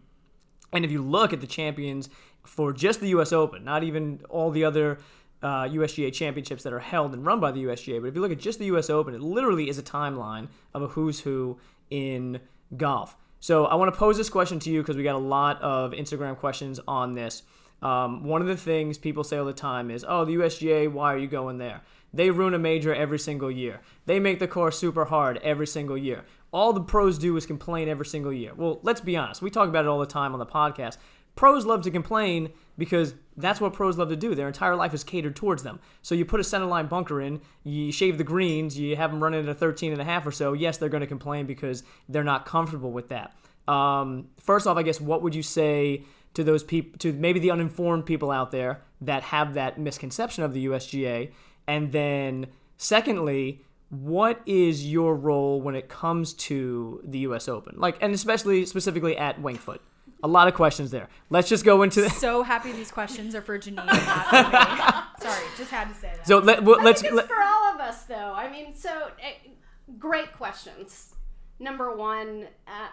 And 0.72 0.84
if 0.84 0.90
you 0.90 1.02
look 1.02 1.32
at 1.32 1.40
the 1.40 1.46
champions 1.46 2.10
for 2.44 2.72
just 2.72 3.00
the 3.00 3.08
us 3.08 3.32
open 3.32 3.64
not 3.64 3.84
even 3.84 4.20
all 4.28 4.50
the 4.50 4.64
other 4.64 4.98
uh, 5.42 5.64
USGA 5.64 6.12
championships 6.12 6.62
that 6.64 6.72
are 6.72 6.80
held 6.80 7.14
and 7.14 7.24
run 7.24 7.40
by 7.40 7.50
the 7.50 7.64
USGA. 7.64 8.00
But 8.00 8.08
if 8.08 8.14
you 8.14 8.20
look 8.20 8.32
at 8.32 8.38
just 8.38 8.58
the 8.58 8.66
US 8.66 8.90
Open, 8.90 9.14
it 9.14 9.20
literally 9.20 9.68
is 9.68 9.78
a 9.78 9.82
timeline 9.82 10.48
of 10.74 10.82
a 10.82 10.88
who's 10.88 11.20
who 11.20 11.58
in 11.90 12.40
golf. 12.76 13.16
So 13.40 13.66
I 13.66 13.74
want 13.74 13.92
to 13.92 13.98
pose 13.98 14.16
this 14.16 14.28
question 14.28 14.58
to 14.60 14.70
you 14.70 14.82
because 14.82 14.96
we 14.96 15.02
got 15.02 15.14
a 15.14 15.18
lot 15.18 15.60
of 15.62 15.92
Instagram 15.92 16.36
questions 16.36 16.78
on 16.86 17.14
this. 17.14 17.42
Um, 17.82 18.24
one 18.24 18.42
of 18.42 18.46
the 18.46 18.56
things 18.56 18.98
people 18.98 19.24
say 19.24 19.38
all 19.38 19.46
the 19.46 19.54
time 19.54 19.90
is, 19.90 20.04
"Oh, 20.06 20.24
the 20.24 20.34
USGA, 20.34 20.88
why 20.88 21.14
are 21.14 21.18
you 21.18 21.26
going 21.26 21.58
there?" 21.58 21.80
They 22.12 22.30
ruin 22.30 22.54
a 22.54 22.58
major 22.58 22.94
every 22.94 23.18
single 23.18 23.50
year. 23.50 23.80
They 24.06 24.18
make 24.20 24.40
the 24.40 24.48
course 24.48 24.78
super 24.78 25.06
hard 25.06 25.38
every 25.38 25.66
single 25.66 25.96
year. 25.96 26.24
All 26.52 26.72
the 26.72 26.80
pros 26.82 27.18
do 27.18 27.36
is 27.36 27.46
complain 27.46 27.88
every 27.88 28.06
single 28.06 28.32
year. 28.32 28.52
Well, 28.54 28.80
let's 28.82 29.00
be 29.00 29.16
honest. 29.16 29.40
We 29.40 29.50
talk 29.50 29.68
about 29.68 29.84
it 29.84 29.88
all 29.88 30.00
the 30.00 30.06
time 30.06 30.32
on 30.32 30.40
the 30.40 30.46
podcast. 30.46 30.96
Pros 31.36 31.64
love 31.64 31.82
to 31.82 31.90
complain 31.90 32.50
because 32.76 33.14
that's 33.36 33.60
what 33.60 33.72
pros 33.72 33.98
love 33.98 34.08
to 34.08 34.16
do. 34.16 34.34
Their 34.34 34.46
entire 34.46 34.76
life 34.76 34.94
is 34.94 35.04
catered 35.04 35.36
towards 35.36 35.62
them. 35.62 35.80
So 36.02 36.14
you 36.14 36.24
put 36.24 36.40
a 36.40 36.44
center 36.44 36.66
line 36.66 36.86
bunker 36.86 37.20
in, 37.20 37.40
you 37.62 37.92
shave 37.92 38.18
the 38.18 38.24
greens, 38.24 38.78
you 38.78 38.96
have 38.96 39.10
them 39.10 39.22
running 39.22 39.40
at 39.40 39.48
a 39.48 39.54
13 39.54 39.92
and 39.92 40.00
a 40.00 40.04
half 40.04 40.26
or 40.26 40.32
so. 40.32 40.52
Yes, 40.52 40.78
they're 40.78 40.88
going 40.88 41.02
to 41.02 41.06
complain 41.06 41.46
because 41.46 41.82
they're 42.08 42.24
not 42.24 42.46
comfortable 42.46 42.90
with 42.90 43.08
that. 43.08 43.34
Um, 43.68 44.28
first 44.38 44.66
off, 44.66 44.76
I 44.76 44.82
guess 44.82 45.00
what 45.00 45.22
would 45.22 45.34
you 45.34 45.42
say 45.42 46.04
to 46.34 46.44
those 46.44 46.62
people, 46.64 46.98
to 46.98 47.12
maybe 47.12 47.40
the 47.40 47.50
uninformed 47.50 48.06
people 48.06 48.30
out 48.30 48.50
there 48.50 48.82
that 49.00 49.24
have 49.24 49.54
that 49.54 49.78
misconception 49.78 50.44
of 50.44 50.52
the 50.52 50.66
USGA? 50.66 51.32
And 51.66 51.92
then, 51.92 52.46
secondly, 52.78 53.62
what 53.90 54.40
is 54.46 54.90
your 54.90 55.14
role 55.14 55.60
when 55.60 55.74
it 55.74 55.88
comes 55.88 56.32
to 56.34 57.00
the 57.04 57.20
U.S. 57.20 57.48
Open, 57.48 57.74
like, 57.78 57.98
and 58.00 58.14
especially 58.14 58.64
specifically 58.66 59.16
at 59.16 59.40
Winged 59.40 59.60
Foot? 59.60 59.82
A 60.22 60.28
lot 60.28 60.48
of 60.48 60.54
questions 60.54 60.90
there. 60.90 61.08
Let's 61.30 61.48
just 61.48 61.64
go 61.64 61.82
into. 61.82 62.02
The- 62.02 62.10
so 62.10 62.42
happy 62.42 62.72
these 62.72 62.90
questions 62.90 63.34
are 63.34 63.42
for 63.42 63.58
Janeen, 63.58 63.76
not 63.76 64.26
for 64.26 65.22
me. 65.22 65.30
Sorry, 65.30 65.46
just 65.56 65.70
had 65.70 65.88
to 65.88 65.94
say 65.94 66.12
that. 66.14 66.26
So 66.26 66.38
let, 66.38 66.62
well, 66.62 66.82
let's. 66.82 67.02
I 67.02 67.08
think 67.08 67.18
it's 67.20 67.28
for 67.28 67.42
all 67.42 67.74
of 67.74 67.80
us, 67.80 68.04
though. 68.04 68.34
I 68.34 68.50
mean, 68.50 68.74
so 68.74 68.90
uh, 68.90 69.50
great 69.98 70.32
questions. 70.34 71.14
Number 71.58 71.94
one, 71.94 72.48
uh, 72.66 72.88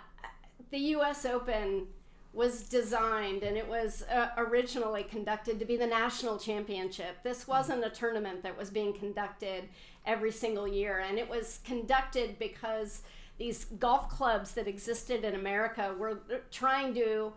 the 0.72 0.80
U.S. 0.80 1.26
Open 1.26 1.88
was 2.34 2.62
designed 2.63 3.42
and 3.42 3.58
it 3.58 3.68
was 3.68 4.04
uh, 4.13 4.28
originally 4.38 5.02
conducted 5.02 5.58
to 5.60 5.66
be 5.66 5.76
the 5.76 5.88
national 5.88 6.38
championship. 6.38 7.24
This 7.24 7.48
wasn't 7.48 7.84
a 7.84 7.90
tournament 7.90 8.44
that 8.44 8.56
was 8.56 8.70
being 8.70 8.94
conducted 8.94 9.63
every 10.06 10.32
single 10.32 10.68
year, 10.68 11.00
and 11.00 11.18
it 11.18 11.28
was 11.28 11.60
conducted 11.66 12.38
because 12.38 13.02
these 13.38 13.65
golf 13.65 14.10
clubs 14.10 14.52
that 14.54 14.67
existed 14.67 15.23
in 15.23 15.36
America 15.36 15.93
were 15.97 16.21
trying 16.52 16.93
to 16.95 17.34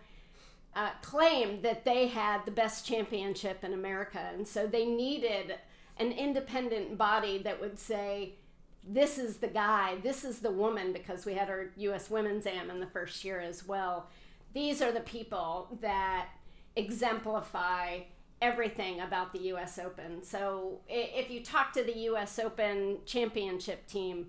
uh, 0.74 0.90
claim 1.02 1.62
that 1.62 1.84
they 1.84 2.06
had 2.06 2.44
the 2.44 2.50
best 2.50 2.86
championship 2.86 3.64
in 3.64 3.72
America, 3.72 4.30
and 4.32 4.46
so 4.46 4.66
they 4.66 4.86
needed 4.86 5.56
an 5.98 6.12
independent 6.12 6.96
body 6.96 7.38
that 7.38 7.60
would 7.60 7.78
say, 7.78 8.34
this 8.88 9.18
is 9.18 9.38
the 9.38 9.48
guy, 9.48 9.98
this 10.02 10.24
is 10.24 10.38
the 10.38 10.50
woman, 10.50 10.92
because 10.92 11.26
we 11.26 11.34
had 11.34 11.50
our 11.50 11.70
U.S. 11.76 12.08
Women's 12.08 12.46
Am 12.46 12.70
in 12.70 12.80
the 12.80 12.86
first 12.86 13.24
year 13.24 13.40
as 13.40 13.66
well. 13.66 14.08
These 14.54 14.80
are 14.80 14.90
the 14.90 15.00
people 15.00 15.76
that 15.82 16.28
exemplify 16.76 18.00
everything 18.40 19.00
about 19.00 19.32
the 19.32 19.40
U.S. 19.40 19.78
Open. 19.78 20.22
So 20.22 20.80
if 20.88 21.30
you 21.30 21.44
talk 21.44 21.72
to 21.74 21.84
the 21.84 21.96
U.S. 21.98 22.38
Open 22.38 22.98
championship 23.04 23.86
team, 23.86 24.28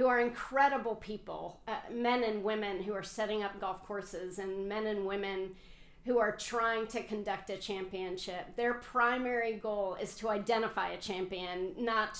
who 0.00 0.06
are 0.06 0.18
incredible 0.18 0.94
people, 0.94 1.60
uh, 1.68 1.74
men 1.92 2.24
and 2.24 2.42
women 2.42 2.82
who 2.82 2.94
are 2.94 3.02
setting 3.02 3.42
up 3.42 3.60
golf 3.60 3.84
courses, 3.84 4.38
and 4.38 4.66
men 4.66 4.86
and 4.86 5.04
women 5.04 5.50
who 6.06 6.18
are 6.18 6.34
trying 6.34 6.86
to 6.86 7.02
conduct 7.02 7.50
a 7.50 7.56
championship. 7.58 8.56
Their 8.56 8.72
primary 8.72 9.52
goal 9.52 9.98
is 10.00 10.14
to 10.14 10.30
identify 10.30 10.88
a 10.92 10.96
champion, 10.96 11.74
not 11.76 12.18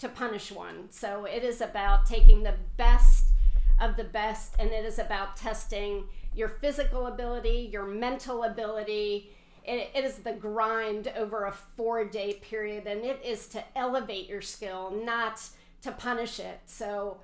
to 0.00 0.10
punish 0.10 0.52
one. 0.52 0.90
So 0.90 1.24
it 1.24 1.42
is 1.42 1.62
about 1.62 2.04
taking 2.04 2.42
the 2.42 2.56
best 2.76 3.28
of 3.80 3.96
the 3.96 4.04
best, 4.04 4.54
and 4.58 4.68
it 4.68 4.84
is 4.84 4.98
about 4.98 5.34
testing 5.34 6.04
your 6.34 6.50
physical 6.50 7.06
ability, 7.06 7.70
your 7.72 7.86
mental 7.86 8.44
ability. 8.44 9.30
it, 9.64 9.90
it 9.94 10.04
is 10.04 10.16
the 10.16 10.34
grind 10.34 11.10
over 11.16 11.46
a 11.46 11.52
four 11.52 12.04
day 12.04 12.34
period, 12.34 12.86
and 12.86 13.06
it 13.06 13.22
is 13.24 13.46
to 13.46 13.64
elevate 13.74 14.28
your 14.28 14.42
skill, 14.42 14.92
not 15.02 15.40
to 15.82 15.92
punish 15.92 16.40
it. 16.40 16.60
So 16.66 17.18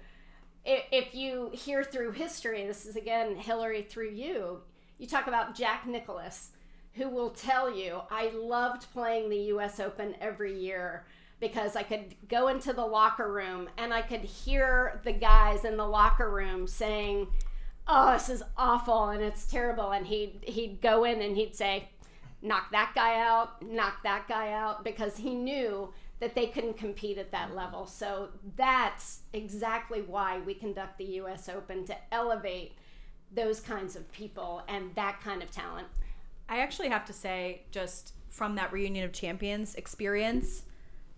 if 0.64 1.14
you 1.14 1.50
hear 1.52 1.82
through 1.82 2.12
history, 2.12 2.66
this 2.66 2.84
is 2.86 2.96
again 2.96 3.36
Hilary 3.36 3.82
through 3.82 4.10
you, 4.10 4.60
you 4.98 5.06
talk 5.06 5.26
about 5.26 5.54
Jack 5.54 5.86
Nicklaus, 5.86 6.50
who 6.94 7.08
will 7.08 7.30
tell 7.30 7.74
you, 7.74 8.00
I 8.10 8.30
loved 8.30 8.92
playing 8.92 9.30
the 9.30 9.52
US 9.54 9.80
Open 9.80 10.14
every 10.20 10.58
year 10.58 11.06
because 11.40 11.76
I 11.76 11.84
could 11.84 12.16
go 12.28 12.48
into 12.48 12.72
the 12.72 12.84
locker 12.84 13.32
room 13.32 13.68
and 13.78 13.94
I 13.94 14.02
could 14.02 14.22
hear 14.22 15.00
the 15.04 15.12
guys 15.12 15.64
in 15.64 15.76
the 15.76 15.86
locker 15.86 16.28
room 16.28 16.66
saying, 16.66 17.28
"Oh, 17.86 18.12
this 18.12 18.28
is 18.28 18.42
awful 18.56 19.08
and 19.08 19.22
it's 19.22 19.46
terrible." 19.46 19.92
And 19.92 20.06
he'd 20.08 20.40
he'd 20.42 20.80
go 20.80 21.04
in 21.04 21.22
and 21.22 21.36
he'd 21.36 21.54
say, 21.54 21.90
"Knock 22.42 22.72
that 22.72 22.92
guy 22.94 23.20
out, 23.20 23.62
knock 23.62 24.02
that 24.02 24.26
guy 24.26 24.52
out," 24.52 24.82
because 24.82 25.18
he 25.18 25.34
knew 25.34 25.92
that 26.20 26.34
they 26.34 26.46
couldn't 26.46 26.76
compete 26.76 27.18
at 27.18 27.30
that 27.30 27.54
level. 27.54 27.86
So 27.86 28.30
that's 28.56 29.20
exactly 29.32 30.02
why 30.02 30.40
we 30.40 30.54
conduct 30.54 30.98
the 30.98 31.04
US 31.04 31.48
Open 31.48 31.84
to 31.86 31.96
elevate 32.12 32.72
those 33.32 33.60
kinds 33.60 33.94
of 33.94 34.10
people 34.10 34.62
and 34.68 34.94
that 34.94 35.20
kind 35.20 35.42
of 35.42 35.50
talent. 35.50 35.86
I 36.48 36.58
actually 36.60 36.88
have 36.88 37.04
to 37.06 37.12
say, 37.12 37.62
just 37.70 38.14
from 38.28 38.56
that 38.56 38.72
reunion 38.72 39.04
of 39.04 39.12
champions 39.12 39.74
experience, 39.74 40.62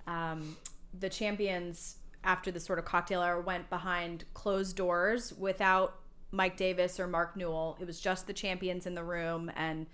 um, 0.07 0.57
the 0.99 1.09
champions 1.09 1.97
after 2.25 2.51
the 2.51 2.61
sort 2.61 2.79
of 2.79 2.85
cocktail 2.85 3.21
hour 3.21 3.41
went 3.41 3.71
behind 3.71 4.25
closed 4.35 4.77
doors 4.77 5.33
without 5.33 5.95
Mike 6.33 6.57
Davis 6.57 7.01
or 7.01 7.07
Mark 7.07 7.37
Newell. 7.37 7.77
It 7.81 7.87
was 7.87 8.01
just 8.01 8.27
the 8.27 8.33
champions 8.33 8.87
in 8.87 8.95
the 8.95 9.05
room, 9.05 9.51
and 9.57 9.87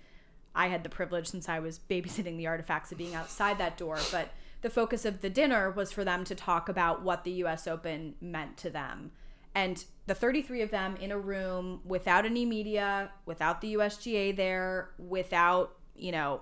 I 0.53 0.67
had 0.67 0.83
the 0.83 0.89
privilege 0.89 1.27
since 1.27 1.47
I 1.47 1.59
was 1.59 1.79
babysitting 1.79 2.37
the 2.37 2.47
artifacts 2.47 2.91
of 2.91 2.97
being 2.97 3.15
outside 3.15 3.59
that 3.59 3.77
door. 3.77 3.99
But 4.11 4.29
the 4.67 4.73
focus 4.73 5.05
of 5.05 5.21
the 5.21 5.29
dinner 5.29 5.71
was 5.71 5.93
for 5.93 6.03
them 6.03 6.25
to 6.25 6.35
talk 6.35 6.67
about 6.67 7.01
what 7.01 7.23
the 7.23 7.31
U.S. 7.31 7.69
Open 7.69 8.15
meant 8.19 8.57
to 8.57 8.69
them. 8.69 9.11
And 9.55 9.81
the 10.07 10.13
33 10.13 10.61
of 10.61 10.71
them 10.71 10.97
in 10.97 11.09
a 11.09 11.17
room 11.17 11.79
without 11.85 12.25
any 12.25 12.43
media, 12.43 13.09
without 13.25 13.61
the 13.61 13.75
USGA 13.75 14.35
there, 14.35 14.89
without, 14.97 15.77
you 15.95 16.11
know, 16.11 16.41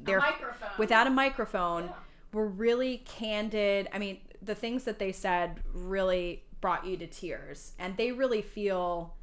their 0.00 0.20
microphone. 0.20 0.70
without 0.78 1.08
a 1.08 1.10
microphone, 1.10 1.86
yeah. 1.86 1.92
were 2.32 2.46
really 2.46 2.98
candid. 2.98 3.88
I 3.92 3.98
mean, 3.98 4.20
the 4.40 4.54
things 4.54 4.84
that 4.84 5.00
they 5.00 5.10
said 5.10 5.58
really 5.72 6.44
brought 6.60 6.86
you 6.86 6.96
to 6.98 7.08
tears. 7.08 7.72
And 7.80 7.96
they 7.96 8.12
really 8.12 8.42
feel 8.42 9.16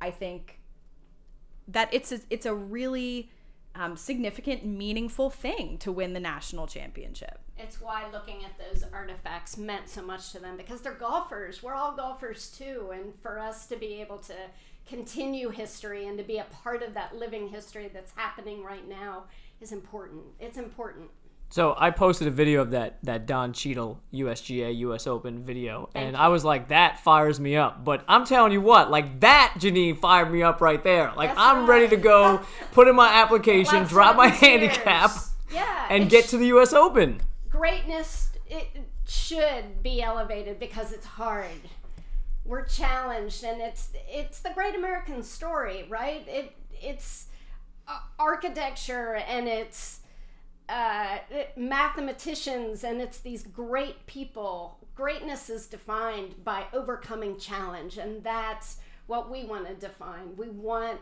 I 0.00 0.10
think 0.10 0.58
that 1.68 1.88
it's 1.94 2.10
a, 2.10 2.18
it's 2.30 2.46
a 2.46 2.54
really 2.54 3.30
um, 3.74 3.96
significant, 3.96 4.64
meaningful 4.64 5.30
thing 5.30 5.78
to 5.78 5.90
win 5.90 6.12
the 6.12 6.20
national 6.20 6.66
championship. 6.66 7.40
It's 7.58 7.80
why 7.80 8.10
looking 8.12 8.44
at 8.44 8.58
those 8.58 8.84
artifacts 8.92 9.56
meant 9.56 9.88
so 9.88 10.02
much 10.02 10.32
to 10.32 10.38
them 10.38 10.56
because 10.56 10.80
they're 10.80 10.92
golfers. 10.92 11.62
We're 11.62 11.74
all 11.74 11.92
golfers 11.92 12.50
too. 12.50 12.90
And 12.92 13.14
for 13.22 13.38
us 13.38 13.66
to 13.66 13.76
be 13.76 14.00
able 14.00 14.18
to 14.18 14.34
continue 14.86 15.50
history 15.50 16.06
and 16.06 16.18
to 16.18 16.24
be 16.24 16.38
a 16.38 16.46
part 16.62 16.82
of 16.82 16.94
that 16.94 17.16
living 17.16 17.48
history 17.48 17.90
that's 17.92 18.12
happening 18.16 18.64
right 18.64 18.86
now 18.86 19.24
is 19.60 19.72
important. 19.72 20.24
It's 20.40 20.58
important. 20.58 21.10
So 21.52 21.74
I 21.76 21.90
posted 21.90 22.28
a 22.28 22.30
video 22.30 22.62
of 22.62 22.70
that 22.70 22.96
that 23.02 23.26
Don 23.26 23.52
Cheadle 23.52 24.00
USGA 24.14 24.74
US 24.78 25.06
Open 25.06 25.44
video, 25.44 25.90
Thank 25.92 26.06
and 26.06 26.16
you. 26.16 26.22
I 26.22 26.28
was 26.28 26.46
like, 26.46 26.68
that 26.68 27.00
fires 27.00 27.38
me 27.38 27.56
up. 27.56 27.84
But 27.84 28.04
I'm 28.08 28.24
telling 28.24 28.52
you 28.52 28.62
what, 28.62 28.90
like 28.90 29.20
that 29.20 29.56
Janeen 29.58 29.98
fired 29.98 30.32
me 30.32 30.42
up 30.42 30.62
right 30.62 30.82
there. 30.82 31.12
Like 31.14 31.28
That's 31.28 31.40
I'm 31.40 31.58
right. 31.58 31.68
ready 31.68 31.88
to 31.88 31.98
go, 31.98 32.40
put 32.72 32.88
in 32.88 32.96
my 32.96 33.06
application, 33.06 33.84
drop 33.84 34.16
my 34.16 34.28
handicap, 34.28 35.10
yeah, 35.52 35.88
and 35.90 36.08
get 36.08 36.24
to 36.28 36.38
the 36.38 36.46
US 36.56 36.72
Open. 36.72 37.20
Greatness 37.50 38.30
it 38.48 38.68
should 39.06 39.82
be 39.82 40.00
elevated 40.00 40.58
because 40.58 40.90
it's 40.90 41.04
hard. 41.04 41.68
We're 42.46 42.64
challenged, 42.64 43.44
and 43.44 43.60
it's 43.60 43.90
it's 44.08 44.40
the 44.40 44.52
great 44.54 44.74
American 44.74 45.22
story, 45.22 45.84
right? 45.90 46.26
It 46.26 46.56
it's 46.80 47.26
uh, 47.86 47.98
architecture 48.18 49.16
and 49.28 49.46
it's 49.46 50.01
uh, 50.72 51.18
mathematicians 51.54 52.82
and 52.82 53.00
it's 53.00 53.20
these 53.20 53.42
great 53.42 54.06
people. 54.06 54.78
Greatness 54.94 55.50
is 55.50 55.66
defined 55.66 56.42
by 56.44 56.64
overcoming 56.72 57.38
challenge, 57.38 57.98
and 57.98 58.24
that's 58.24 58.78
what 59.06 59.30
we 59.30 59.44
want 59.44 59.66
to 59.68 59.74
define. 59.74 60.36
We 60.36 60.48
want 60.48 61.00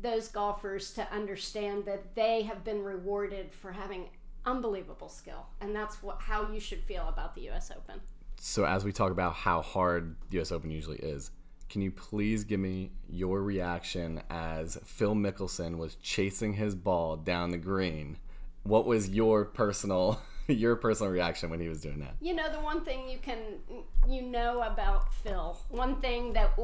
those 0.00 0.28
golfers 0.28 0.92
to 0.92 1.12
understand 1.12 1.84
that 1.86 2.14
they 2.14 2.42
have 2.42 2.62
been 2.62 2.84
rewarded 2.84 3.52
for 3.52 3.72
having 3.72 4.04
unbelievable 4.46 5.08
skill, 5.08 5.46
and 5.60 5.74
that's 5.74 6.00
what 6.02 6.20
how 6.20 6.52
you 6.52 6.60
should 6.60 6.82
feel 6.84 7.08
about 7.08 7.34
the 7.34 7.42
U.S. 7.42 7.72
Open. 7.76 8.00
So, 8.40 8.64
as 8.64 8.84
we 8.84 8.92
talk 8.92 9.10
about 9.10 9.34
how 9.34 9.62
hard 9.62 10.14
the 10.30 10.36
U.S. 10.36 10.52
Open 10.52 10.70
usually 10.70 10.98
is, 10.98 11.32
can 11.68 11.82
you 11.82 11.90
please 11.90 12.44
give 12.44 12.60
me 12.60 12.92
your 13.08 13.42
reaction 13.42 14.22
as 14.30 14.78
Phil 14.84 15.14
Mickelson 15.14 15.76
was 15.76 15.96
chasing 15.96 16.52
his 16.54 16.76
ball 16.76 17.16
down 17.16 17.50
the 17.50 17.58
green? 17.58 18.18
What 18.68 18.86
was 18.86 19.08
your 19.08 19.44
personal 19.44 20.20
your 20.46 20.76
personal 20.76 21.12
reaction 21.12 21.50
when 21.50 21.60
he 21.60 21.68
was 21.68 21.80
doing 21.80 22.00
that? 22.00 22.14
You 22.20 22.34
know, 22.34 22.50
the 22.50 22.60
one 22.60 22.84
thing 22.84 23.08
you 23.08 23.18
can 23.18 23.38
you 24.08 24.22
know 24.22 24.62
about 24.62 25.12
Phil, 25.14 25.58
one 25.70 25.96
thing 26.00 26.32
that 26.34 26.58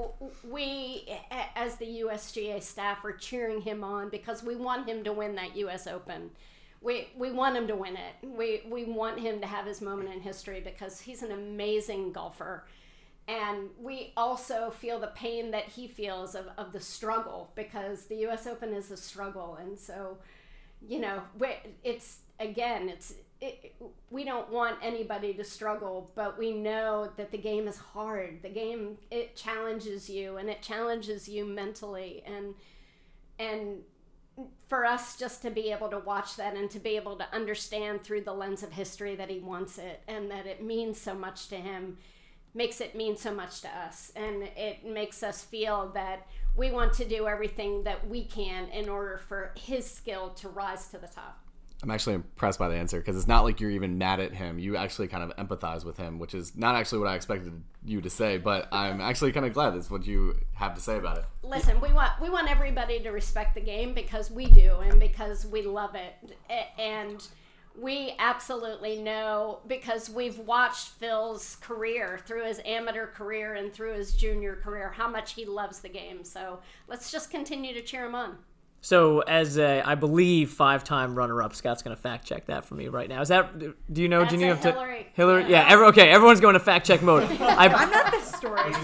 we 0.49 1.09
as 1.55 1.77
the 1.77 1.87
USGA 1.87 2.63
staff 2.63 3.05
are 3.05 3.13
cheering 3.13 3.61
him 3.61 3.85
on 3.85 4.09
because 4.09 4.43
we 4.43 4.57
want 4.57 4.89
him 4.89 5.05
to 5.05 5.13
win 5.13 5.35
that 5.37 5.57
US 5.57 5.87
Open. 5.87 6.31
We, 6.81 7.09
we 7.17 7.31
want 7.31 7.57
him 7.57 7.67
to 7.69 7.75
win 7.75 7.97
it. 7.97 8.29
We, 8.29 8.63
we 8.69 8.85
want 8.85 9.19
him 9.19 9.41
to 9.41 9.47
have 9.47 9.65
his 9.65 9.81
moment 9.81 10.13
in 10.13 10.21
history 10.21 10.61
because 10.61 11.01
he's 11.01 11.23
an 11.23 11.33
amazing 11.33 12.13
golfer. 12.13 12.67
And 13.27 13.71
we 13.81 14.13
also 14.19 14.71
feel 14.71 14.99
the 14.99 15.07
pain 15.07 15.51
that 15.53 15.65
he 15.65 15.89
feels 15.89 16.35
of, 16.35 16.49
of 16.59 16.73
the 16.73 16.81
struggle 16.81 17.51
because 17.55 18.05
the 18.05 18.27
US 18.27 18.47
Open 18.47 18.75
is 18.75 18.91
a 18.91 18.99
struggle. 18.99 19.57
And 19.59 19.79
so 19.79 20.19
you 20.89 21.01
know, 21.01 21.23
it's 21.83 22.19
again, 22.41 22.89
it's 22.89 23.15
it, 23.41 23.75
we 24.11 24.25
don't 24.25 24.51
want 24.51 24.79
anybody 24.83 25.35
to 25.35 25.45
struggle, 25.45 26.11
but 26.15 26.39
we 26.39 26.53
know 26.53 27.11
that 27.17 27.31
the 27.31 27.39
game 27.39 27.69
is 27.69 27.77
hard. 27.77 28.43
The 28.43 28.49
game 28.49 28.99
it 29.11 29.37
challenges 29.37 30.09
you 30.09 30.37
and 30.37 30.49
it 30.49 30.63
challenges 30.63 31.29
you 31.29 31.45
mentally 31.45 32.23
and 32.27 32.55
and 33.39 33.81
for 34.69 34.85
us 34.85 35.17
just 35.17 35.43
to 35.43 35.51
be 35.51 35.71
able 35.71 35.89
to 35.89 35.99
watch 35.99 36.37
that 36.37 36.57
and 36.57 36.71
to 36.71 36.81
be 36.81 36.97
able 36.97 37.17
to 37.17 37.27
understand 37.33 38.03
through 38.03 38.23
the 38.23 38.33
lens 38.33 38.63
of 38.63 38.73
history 38.73 39.15
that 39.15 39.31
he 39.31 39.39
wants 39.39 39.79
it 39.79 40.03
and 40.09 40.31
that 40.31 40.47
it 40.47 40.63
means 40.63 41.01
so 41.01 41.15
much 41.15 41.49
to 41.49 41.57
him 41.57 41.97
makes 42.53 42.81
it 42.81 42.95
mean 42.95 43.17
so 43.17 43.33
much 43.33 43.61
to 43.61 43.69
us 43.69 44.13
and 44.17 44.43
it 44.57 44.85
makes 44.85 45.23
us 45.23 45.43
feel 45.43 45.91
that 45.95 46.27
we 46.57 46.71
want 46.71 46.93
to 46.95 47.05
do 47.05 47.27
everything 47.27 47.85
that 47.85 48.09
we 48.09 48.25
can 48.25 48.69
in 48.69 48.89
order 48.89 49.19
for 49.19 49.53
his 49.57 49.91
skill 49.91 50.31
to 50.31 50.49
rise 50.49 50.89
to 50.89 50.99
the 50.99 51.09
top. 51.09 51.41
I'm 51.83 51.91
actually 51.91 52.15
impressed 52.15 52.59
by 52.59 52.69
the 52.69 52.77
answer 52.77 52.99
because 52.99 53.15
it's 53.17 53.27
not 53.27 53.45
like 53.45 53.61
you're 53.61 53.71
even 53.71 53.99
mad 53.99 54.19
at 54.19 54.33
him. 54.33 54.59
You 54.59 54.77
actually 54.77 55.09
kind 55.09 55.31
of 55.31 55.37
empathize 55.37 55.85
with 55.85 55.99
him, 55.99 56.19
which 56.19 56.35
is 56.35 56.57
not 56.57 56.77
actually 56.77 57.01
what 57.01 57.09
I 57.09 57.15
expected 57.15 57.63
you 57.85 58.01
to 58.01 58.09
say. 58.09 58.39
But 58.39 58.69
I'm 58.73 59.03
actually 59.03 59.33
kind 59.33 59.45
of 59.45 59.53
glad 59.53 59.75
that's 59.75 59.91
what 59.91 60.07
you 60.07 60.35
have 60.55 60.75
to 60.77 60.81
say 60.81 60.97
about 60.97 61.19
it. 61.19 61.25
Listen, 61.43 61.81
we 61.83 61.93
want 61.93 62.13
we 62.23 62.31
want 62.31 62.51
everybody 62.51 63.01
to 63.01 63.11
respect 63.11 63.55
the 63.55 63.61
game 63.61 63.93
because 63.93 64.31
we 64.31 64.47
do, 64.47 64.77
and 64.83 64.99
because 64.99 65.45
we 65.45 65.61
love 65.63 65.95
it, 65.95 66.15
and 66.79 67.27
we 67.77 68.15
absolutely 68.19 69.01
know 69.03 69.61
because 69.67 70.09
we've 70.09 70.39
watched 70.39 70.89
Phil's 70.89 71.57
career 71.57 72.21
through 72.25 72.45
his 72.45 72.61
amateur 72.65 73.07
career 73.07 73.55
and 73.55 73.73
through 73.73 73.95
his 73.95 74.15
junior 74.15 74.57
career 74.57 74.91
how 74.91 75.09
much 75.09 75.33
he 75.33 75.45
loves 75.45 75.81
the 75.81 75.89
game. 75.89 76.25
So 76.25 76.61
let's 76.89 77.11
just 77.11 77.31
continue 77.31 77.75
to 77.75 77.83
cheer 77.83 78.07
him 78.07 78.15
on. 78.15 78.39
So, 78.85 79.21
as 79.21 79.57
a, 79.57 79.81
I 79.83 79.95
believe, 79.95 80.51
five-time 80.51 81.15
runner-up, 81.15 81.55
Scott's 81.55 81.83
going 81.83 81.97
to 81.97 82.03
fact 82.03 82.27
check 82.27 82.45
that 82.49 82.67
for 82.67 82.75
me 82.75 82.89
right 82.89 83.09
now. 83.09 83.23
Is 83.23 83.29
that? 83.29 83.59
Do 83.59 84.03
you 84.03 84.11
know? 84.11 84.21
That's 84.21 84.35
do 84.35 84.39
you 84.41 84.45
a 84.45 84.49
have 84.49 84.61
to? 84.61 84.73
Hilary. 84.73 85.07
Hilary. 85.15 85.43
Yeah. 85.45 85.49
Yeah. 85.49 85.73
every, 85.73 85.87
okay. 85.87 86.11
Everyone's 86.11 86.43
going 86.43 86.53
to 86.53 86.61
fact 86.61 86.87
check 86.87 87.01
mode. 87.01 87.23
I, 87.41 87.69
I'm 87.69 87.91
not 87.91 88.13
this 88.13 88.31
story. 88.31 88.75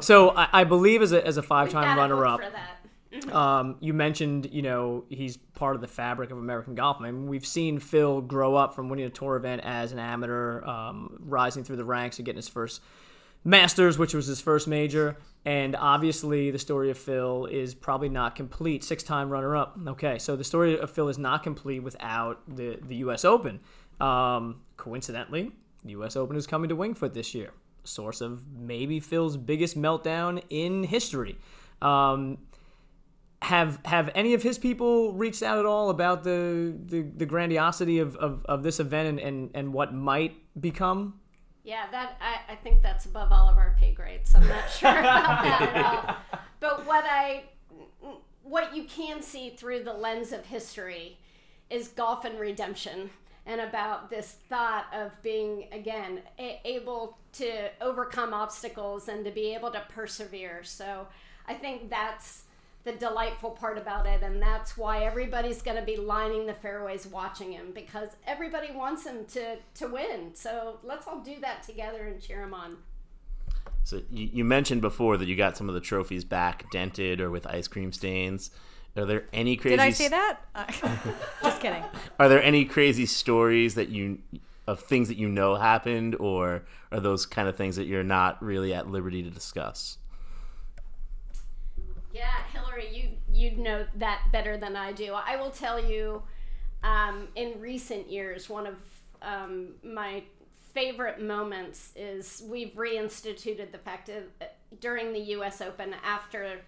so 0.00 0.30
I, 0.30 0.48
I 0.52 0.62
believe 0.62 1.02
as 1.02 1.10
a 1.10 1.26
as 1.26 1.38
a 1.38 1.42
five-time 1.42 1.98
runner-up, 1.98 2.40
for 2.40 2.50
that. 2.50 2.75
Um, 3.32 3.76
you 3.80 3.94
mentioned, 3.94 4.48
you 4.52 4.62
know, 4.62 5.04
he's 5.08 5.36
part 5.36 5.74
of 5.74 5.80
the 5.80 5.88
fabric 5.88 6.30
of 6.30 6.38
American 6.38 6.74
golf. 6.74 6.98
I 7.00 7.10
mean, 7.10 7.26
we've 7.26 7.46
seen 7.46 7.78
Phil 7.78 8.20
grow 8.20 8.54
up 8.54 8.74
from 8.74 8.88
winning 8.88 9.06
a 9.06 9.10
tour 9.10 9.36
event 9.36 9.62
as 9.64 9.92
an 9.92 9.98
amateur, 9.98 10.64
um, 10.64 11.18
rising 11.20 11.64
through 11.64 11.76
the 11.76 11.84
ranks 11.84 12.18
and 12.18 12.26
getting 12.26 12.36
his 12.36 12.48
first 12.48 12.80
Masters, 13.46 13.96
which 13.96 14.12
was 14.12 14.26
his 14.26 14.40
first 14.40 14.66
major. 14.66 15.16
And 15.44 15.76
obviously, 15.76 16.50
the 16.50 16.58
story 16.58 16.90
of 16.90 16.98
Phil 16.98 17.46
is 17.46 17.76
probably 17.76 18.08
not 18.08 18.34
complete. 18.34 18.82
Six 18.82 19.04
time 19.04 19.30
runner 19.30 19.56
up. 19.56 19.78
Okay, 19.86 20.18
so 20.18 20.34
the 20.34 20.42
story 20.42 20.76
of 20.76 20.90
Phil 20.90 21.08
is 21.08 21.16
not 21.16 21.44
complete 21.44 21.80
without 21.80 22.42
the, 22.48 22.80
the 22.82 22.96
U.S. 22.96 23.24
Open. 23.24 23.60
Um, 24.00 24.62
coincidentally, 24.76 25.52
the 25.84 25.92
U.S. 25.92 26.16
Open 26.16 26.36
is 26.36 26.44
coming 26.44 26.68
to 26.70 26.74
Winged 26.74 26.98
Foot 26.98 27.14
this 27.14 27.36
year. 27.36 27.52
Source 27.84 28.20
of 28.20 28.42
maybe 28.52 28.98
Phil's 28.98 29.36
biggest 29.36 29.80
meltdown 29.80 30.42
in 30.50 30.82
history. 30.82 31.38
Um, 31.80 32.38
have 33.42 33.78
have 33.84 34.10
any 34.14 34.34
of 34.34 34.42
his 34.42 34.58
people 34.58 35.12
reached 35.12 35.42
out 35.42 35.58
at 35.58 35.66
all 35.66 35.90
about 35.90 36.24
the 36.24 36.74
the, 36.86 37.02
the 37.02 37.26
grandiosity 37.26 37.98
of, 37.98 38.16
of, 38.16 38.44
of 38.46 38.62
this 38.62 38.80
event 38.80 39.08
and, 39.08 39.20
and, 39.20 39.50
and 39.54 39.72
what 39.72 39.94
might 39.94 40.36
become? 40.60 41.20
Yeah, 41.62 41.86
that 41.90 42.16
I, 42.20 42.52
I 42.52 42.56
think 42.56 42.82
that's 42.82 43.06
above 43.06 43.32
all 43.32 43.48
of 43.48 43.56
our 43.56 43.76
pay 43.78 43.92
grades. 43.92 44.34
I'm 44.34 44.46
not 44.46 44.70
sure 44.70 44.90
about 44.90 45.42
that 45.42 45.72
at 45.74 45.84
all. 45.84 46.16
But 46.60 46.86
what 46.86 47.04
I 47.04 47.44
what 48.42 48.74
you 48.74 48.84
can 48.84 49.20
see 49.20 49.50
through 49.50 49.84
the 49.84 49.92
lens 49.92 50.32
of 50.32 50.46
history 50.46 51.18
is 51.68 51.88
golf 51.88 52.24
and 52.24 52.40
redemption 52.40 53.10
and 53.44 53.60
about 53.60 54.10
this 54.10 54.38
thought 54.48 54.86
of 54.92 55.12
being 55.22 55.66
again 55.72 56.22
a- 56.38 56.60
able 56.64 57.18
to 57.32 57.68
overcome 57.80 58.32
obstacles 58.32 59.08
and 59.08 59.24
to 59.24 59.30
be 59.30 59.54
able 59.54 59.70
to 59.70 59.82
persevere. 59.88 60.62
So 60.64 61.06
I 61.46 61.54
think 61.54 61.90
that's 61.90 62.44
the 62.86 62.92
delightful 62.92 63.50
part 63.50 63.76
about 63.76 64.06
it 64.06 64.22
and 64.22 64.40
that's 64.40 64.78
why 64.78 65.02
everybody's 65.02 65.60
going 65.60 65.76
to 65.76 65.82
be 65.82 65.96
lining 65.96 66.46
the 66.46 66.54
fairways 66.54 67.04
watching 67.04 67.50
him 67.50 67.72
because 67.74 68.10
everybody 68.28 68.70
wants 68.72 69.04
him 69.04 69.24
to 69.24 69.56
to 69.74 69.88
win 69.88 70.32
so 70.34 70.78
let's 70.84 71.04
all 71.08 71.18
do 71.18 71.40
that 71.40 71.64
together 71.64 72.06
and 72.06 72.22
cheer 72.22 72.44
him 72.44 72.54
on 72.54 72.76
So 73.82 74.02
you, 74.08 74.30
you 74.32 74.44
mentioned 74.44 74.82
before 74.82 75.16
that 75.16 75.26
you 75.26 75.34
got 75.34 75.56
some 75.56 75.68
of 75.68 75.74
the 75.74 75.80
trophies 75.80 76.22
back 76.24 76.70
dented 76.70 77.20
or 77.20 77.28
with 77.28 77.44
ice 77.46 77.66
cream 77.66 77.90
stains. 77.92 78.50
Are 78.96 79.04
there 79.04 79.24
any 79.32 79.56
crazy? 79.56 79.76
Did 79.76 79.80
I 79.80 79.90
say 79.90 80.08
that? 80.08 80.38
Uh, 80.54 80.64
just 81.42 81.60
kidding. 81.60 81.84
Are 82.18 82.28
there 82.28 82.42
any 82.42 82.64
crazy 82.64 83.04
stories 83.04 83.74
that 83.74 83.90
you 83.90 84.20
of 84.66 84.80
things 84.80 85.08
that 85.08 85.18
you 85.18 85.28
know 85.28 85.56
happened, 85.56 86.16
or 86.18 86.64
are 86.90 86.98
those 86.98 87.26
kind 87.26 87.46
of 87.46 87.56
things 87.56 87.76
that 87.76 87.84
you're 87.84 88.02
not 88.02 88.42
really 88.42 88.72
at 88.72 88.88
liberty 88.88 89.22
to 89.22 89.30
discuss? 89.30 89.98
yeah 92.16 92.38
hilary 93.36 93.56
you 93.56 93.56
you 93.56 93.62
know 93.62 93.86
that 93.96 94.22
better 94.32 94.56
than 94.56 94.76
i 94.76 94.92
do 94.92 95.14
i 95.14 95.36
will 95.36 95.50
tell 95.50 95.82
you 95.82 96.22
um, 96.82 97.28
in 97.34 97.60
recent 97.60 98.10
years 98.10 98.48
one 98.48 98.66
of 98.66 98.74
um, 99.22 99.70
my 99.82 100.22
favorite 100.72 101.20
moments 101.20 101.92
is 101.96 102.42
we've 102.48 102.74
reinstituted 102.74 103.72
the 103.72 103.78
fact 103.78 104.08
of 104.08 104.24
uh, 104.40 104.44
during 104.80 105.12
the 105.12 105.20
us 105.20 105.60
open 105.60 105.94
after 106.04 106.60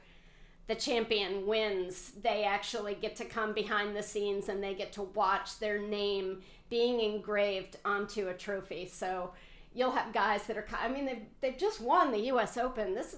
the 0.68 0.74
champion 0.74 1.46
wins, 1.46 2.12
they 2.22 2.44
actually 2.44 2.94
get 2.94 3.16
to 3.16 3.24
come 3.24 3.54
behind 3.54 3.96
the 3.96 4.02
scenes 4.02 4.48
and 4.50 4.62
they 4.62 4.74
get 4.74 4.92
to 4.92 5.02
watch 5.02 5.58
their 5.58 5.80
name 5.80 6.42
being 6.68 7.00
engraved 7.00 7.78
onto 7.86 8.28
a 8.28 8.34
trophy. 8.34 8.86
So 8.86 9.32
you'll 9.74 9.92
have 9.92 10.12
guys 10.12 10.46
that 10.46 10.58
are, 10.58 10.66
I 10.78 10.88
mean, 10.88 11.06
they've, 11.06 11.22
they've 11.40 11.58
just 11.58 11.80
won 11.80 12.12
the 12.12 12.20
U.S. 12.26 12.58
Open. 12.58 12.94
This 12.94 13.16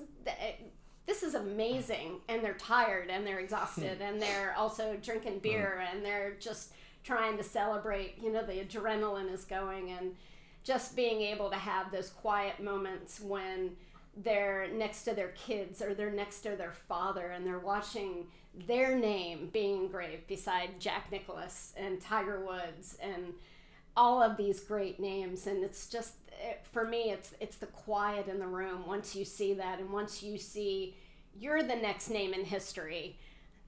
this 1.11 1.25
is 1.25 1.35
amazing, 1.35 2.21
and 2.29 2.45
they're 2.45 2.55
tired 2.55 3.11
and 3.11 3.27
they're 3.27 3.41
exhausted, 3.41 3.97
hmm. 3.97 4.03
and 4.03 4.23
they're 4.23 4.55
also 4.57 4.97
drinking 5.03 5.35
hmm. 5.35 5.39
beer 5.41 5.85
and 5.91 6.05
they're 6.05 6.35
just 6.39 6.73
trying 7.03 7.37
to 7.37 7.43
celebrate. 7.43 8.15
You 8.23 8.33
know, 8.33 8.45
the 8.45 8.65
adrenaline 8.65 9.33
is 9.33 9.45
going, 9.45 9.91
and 9.91 10.15
just 10.63 10.95
being 10.95 11.21
able 11.21 11.51
to 11.51 11.57
have 11.57 11.91
those 11.91 12.11
quiet 12.11 12.63
moments 12.63 13.21
when 13.21 13.73
they're 14.17 14.69
next 14.73 15.03
to 15.05 15.15
their 15.15 15.31
kids 15.31 15.83
or 15.83 15.95
they're 15.95 16.13
next 16.13 16.43
to 16.43 16.51
their 16.51 16.73
father 16.73 17.31
and 17.31 17.47
they're 17.47 17.59
watching 17.59 18.27
their 18.67 18.97
name 18.97 19.49
being 19.53 19.85
engraved 19.85 20.27
beside 20.27 20.81
Jack 20.81 21.11
Nicklaus 21.11 21.73
and 21.77 22.01
Tiger 22.01 22.41
Woods 22.41 22.99
and 23.01 23.33
all 23.97 24.23
of 24.23 24.37
these 24.37 24.61
great 24.61 25.01
names. 25.01 25.47
And 25.47 25.65
it's 25.65 25.89
just 25.89 26.15
it, 26.41 26.61
for 26.71 26.85
me 26.85 27.11
it's 27.11 27.35
it's 27.41 27.57
the 27.57 27.67
quiet 27.67 28.29
in 28.29 28.39
the 28.39 28.47
room. 28.47 28.87
Once 28.87 29.17
you 29.17 29.25
see 29.25 29.55
that 29.55 29.79
and 29.79 29.91
once 29.91 30.23
you 30.23 30.37
see 30.37 30.95
you're 31.39 31.63
the 31.63 31.77
next 31.77 32.09
name 32.11 32.35
in 32.35 32.45
history 32.45 33.19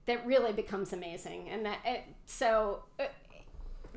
that 0.06 0.24
really 0.26 0.52
becomes 0.52 0.92
amazing 0.92 1.48
and 1.48 1.64
that 1.64 1.78
it, 1.84 2.02
so 2.26 2.82
uh, 2.98 3.04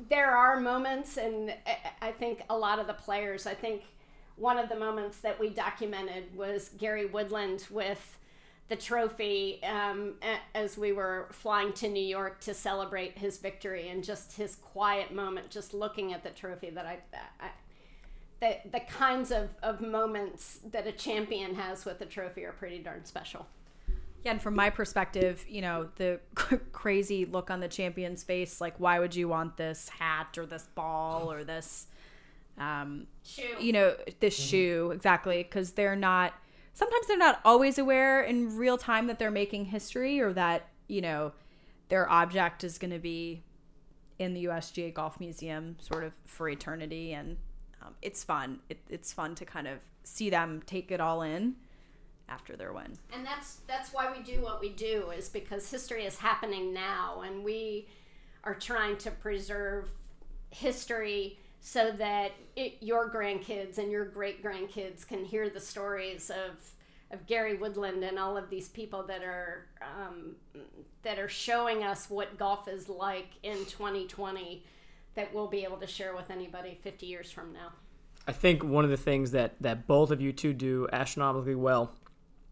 there 0.08 0.30
are 0.30 0.60
moments 0.60 1.16
and 1.16 1.54
I- 1.66 2.08
I 2.08 2.12
think 2.12 2.42
a 2.48 2.56
lot 2.56 2.78
of 2.78 2.86
the 2.86 2.94
players 2.94 3.46
I 3.46 3.54
think 3.54 3.82
one 4.36 4.58
of 4.58 4.68
the 4.68 4.76
moments 4.76 5.18
that 5.20 5.40
we 5.40 5.48
documented 5.48 6.36
was 6.36 6.70
Gary 6.76 7.06
Woodland 7.06 7.66
with 7.70 8.18
the 8.68 8.76
trophy 8.76 9.62
um, 9.62 10.14
as 10.54 10.76
we 10.76 10.92
were 10.92 11.28
flying 11.30 11.72
to 11.74 11.88
New 11.88 12.04
York 12.04 12.40
to 12.40 12.52
celebrate 12.52 13.16
his 13.16 13.38
victory 13.38 13.88
and 13.88 14.02
just 14.02 14.36
his 14.36 14.56
quiet 14.56 15.14
moment, 15.14 15.50
just 15.50 15.72
looking 15.72 16.12
at 16.12 16.24
the 16.24 16.30
trophy. 16.30 16.70
That 16.70 16.84
I, 16.84 16.98
I 17.40 17.50
the, 18.40 18.70
the 18.70 18.80
kinds 18.80 19.30
of, 19.30 19.50
of 19.62 19.80
moments 19.80 20.58
that 20.70 20.86
a 20.86 20.92
champion 20.92 21.54
has 21.54 21.84
with 21.84 22.00
a 22.00 22.06
trophy 22.06 22.44
are 22.44 22.52
pretty 22.52 22.78
darn 22.80 23.04
special. 23.04 23.46
Yeah, 24.26 24.32
and 24.32 24.42
from 24.42 24.56
my 24.56 24.70
perspective, 24.70 25.44
you 25.48 25.60
know, 25.60 25.88
the 25.94 26.18
crazy 26.72 27.24
look 27.24 27.48
on 27.48 27.60
the 27.60 27.68
champion's 27.68 28.24
face, 28.24 28.60
like, 28.60 28.74
why 28.78 28.98
would 28.98 29.14
you 29.14 29.28
want 29.28 29.56
this 29.56 29.88
hat 29.88 30.36
or 30.36 30.46
this 30.46 30.64
ball 30.74 31.30
or 31.30 31.44
this, 31.44 31.86
um, 32.58 33.06
Shoe. 33.22 33.44
you 33.60 33.70
know, 33.72 33.94
this 34.18 34.36
shoe 34.36 34.90
exactly? 34.92 35.44
Because 35.44 35.74
they're 35.74 35.94
not. 35.94 36.34
Sometimes 36.72 37.06
they're 37.06 37.16
not 37.16 37.38
always 37.44 37.78
aware 37.78 38.20
in 38.20 38.56
real 38.56 38.76
time 38.76 39.06
that 39.06 39.20
they're 39.20 39.30
making 39.30 39.66
history 39.66 40.18
or 40.18 40.32
that 40.32 40.70
you 40.88 41.00
know 41.00 41.30
their 41.88 42.10
object 42.10 42.64
is 42.64 42.78
going 42.78 42.90
to 42.90 42.98
be 42.98 43.44
in 44.18 44.34
the 44.34 44.46
USGA 44.46 44.92
Golf 44.92 45.20
Museum 45.20 45.76
sort 45.78 46.02
of 46.02 46.12
for 46.24 46.48
eternity, 46.48 47.12
and 47.12 47.36
um, 47.80 47.94
it's 48.02 48.24
fun. 48.24 48.58
It, 48.68 48.80
it's 48.90 49.12
fun 49.12 49.36
to 49.36 49.44
kind 49.44 49.68
of 49.68 49.78
see 50.02 50.30
them 50.30 50.64
take 50.66 50.90
it 50.90 51.00
all 51.00 51.22
in 51.22 51.54
after 52.28 52.56
their 52.56 52.72
win. 52.72 52.92
and 53.12 53.24
that's 53.24 53.60
that's 53.66 53.92
why 53.92 54.12
we 54.12 54.22
do 54.22 54.42
what 54.42 54.60
we 54.60 54.68
do 54.68 55.10
is 55.16 55.28
because 55.28 55.70
history 55.70 56.04
is 56.04 56.18
happening 56.18 56.72
now 56.72 57.22
and 57.22 57.44
we 57.44 57.86
are 58.44 58.54
trying 58.54 58.96
to 58.96 59.10
preserve 59.10 59.90
history 60.50 61.38
so 61.60 61.90
that 61.90 62.32
it, 62.54 62.76
your 62.80 63.12
grandkids 63.12 63.78
and 63.78 63.90
your 63.90 64.04
great 64.04 64.42
grandkids 64.42 65.06
can 65.06 65.24
hear 65.24 65.48
the 65.48 65.60
stories 65.60 66.30
of 66.30 66.72
of 67.12 67.24
Gary 67.26 67.56
Woodland 67.56 68.02
and 68.02 68.18
all 68.18 68.36
of 68.36 68.50
these 68.50 68.68
people 68.68 69.04
that 69.04 69.22
are 69.22 69.66
um, 69.80 70.36
that 71.02 71.18
are 71.18 71.28
showing 71.28 71.84
us 71.84 72.10
what 72.10 72.36
golf 72.36 72.66
is 72.68 72.88
like 72.88 73.30
in 73.42 73.58
2020 73.66 74.64
that 75.14 75.32
we'll 75.32 75.48
be 75.48 75.64
able 75.64 75.78
to 75.78 75.86
share 75.86 76.14
with 76.14 76.30
anybody 76.30 76.78
50 76.82 77.06
years 77.06 77.30
from 77.30 77.52
now. 77.52 77.72
I 78.28 78.32
think 78.32 78.62
one 78.62 78.84
of 78.84 78.90
the 78.90 78.96
things 78.96 79.30
that, 79.30 79.54
that 79.60 79.86
both 79.86 80.10
of 80.10 80.20
you 80.20 80.32
two 80.32 80.52
do 80.52 80.88
astronomically 80.92 81.54
well 81.54 81.92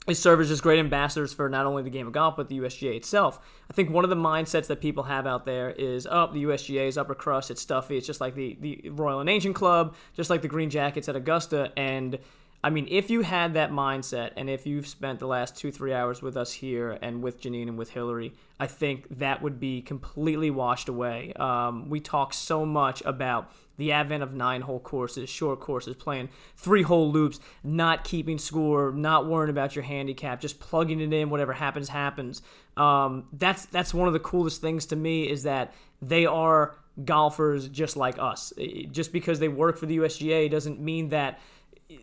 is 0.07 0.19
serve 0.19 0.41
as 0.41 0.49
just 0.49 0.63
great 0.63 0.79
ambassadors 0.79 1.33
for 1.33 1.49
not 1.49 1.67
only 1.67 1.83
the 1.83 1.91
game 1.91 2.07
of 2.07 2.13
golf 2.13 2.37
but 2.37 2.49
the 2.49 2.59
USGA 2.59 2.97
itself. 2.97 3.41
I 3.71 3.73
think 3.73 3.91
one 3.91 4.05
of 4.05 4.11
the 4.11 4.17
mindsets 4.17 4.67
that 4.67 4.81
people 4.81 5.05
have 5.05 5.27
out 5.27 5.45
there 5.45 5.71
is, 5.71 6.07
oh, 6.11 6.31
the 6.33 6.45
USGA 6.45 6.89
is 6.89 6.99
upper 6.99 7.15
crust, 7.15 7.51
it's 7.51 7.63
stuffy, 7.63 7.97
it's 7.97 8.07
just 8.07 8.21
like 8.21 8.35
the, 8.35 8.57
the 8.61 8.91
Royal 8.91 9.21
and 9.21 9.31
Ancient 9.31 9.55
Club, 9.55 9.95
just 10.15 10.31
like 10.31 10.43
the 10.43 10.49
Green 10.49 10.71
Jackets 10.71 11.09
at 11.09 11.17
Augusta. 11.17 11.73
And 11.77 12.19
I 12.65 12.71
mean, 12.71 12.89
if 12.91 13.11
you 13.11 13.21
had 13.21 13.53
that 13.55 13.71
mindset 13.71 14.31
and 14.39 14.49
if 14.49 14.67
you've 14.67 14.87
spent 14.87 15.19
the 15.19 15.27
last 15.27 15.55
two, 15.55 15.71
three 15.71 15.93
hours 15.93 16.23
with 16.23 16.35
us 16.35 16.51
here 16.51 16.99
and 17.03 17.23
with 17.23 17.43
Janeen 17.43 17.69
and 17.69 17.77
with 17.77 17.91
Hilary, 17.91 18.33
I 18.59 18.67
think 18.69 19.19
that 19.19 19.43
would 19.43 19.61
be 19.61 19.83
completely 19.83 20.49
washed 20.51 20.89
away. 20.89 21.35
Um, 21.35 21.91
we 21.91 22.01
talk 22.01 22.33
so 22.33 22.65
much 22.65 23.03
about 23.05 23.53
the 23.77 23.93
advent 23.93 24.23
of 24.23 24.33
nine 24.33 24.63
hole 24.63 24.81
courses, 24.81 25.29
short 25.29 25.61
courses, 25.61 25.95
playing 25.97 26.31
three 26.57 26.81
hole 26.81 27.13
loops, 27.13 27.39
not 27.63 28.03
keeping 28.03 28.39
score, 28.39 28.93
not 28.93 29.27
worrying 29.27 29.51
about 29.51 29.77
your 29.77 29.83
handicap, 29.83 30.41
just 30.41 30.59
plugging 30.59 31.03
it 31.03 31.13
in, 31.13 31.29
whatever 31.29 31.53
happens, 31.53 31.91
happens. 31.91 32.41
Um, 32.79 33.27
that's 33.35 33.67
that's 33.67 33.93
one 33.93 34.07
of 34.07 34.15
the 34.15 34.21
coolest 34.21 34.63
things 34.63 34.87
to 34.87 34.97
me 34.97 35.29
is 35.29 35.43
that 35.43 35.75
they 36.01 36.25
are 36.25 36.77
golfers 37.05 37.69
just 37.69 37.95
like 37.95 38.19
us. 38.19 38.55
Just 38.91 39.13
because 39.13 39.39
they 39.39 39.49
work 39.49 39.77
for 39.77 39.85
the 39.85 39.99
USGA 39.99 40.51
doesn't 40.51 40.81
mean 40.81 41.11
that 41.11 41.41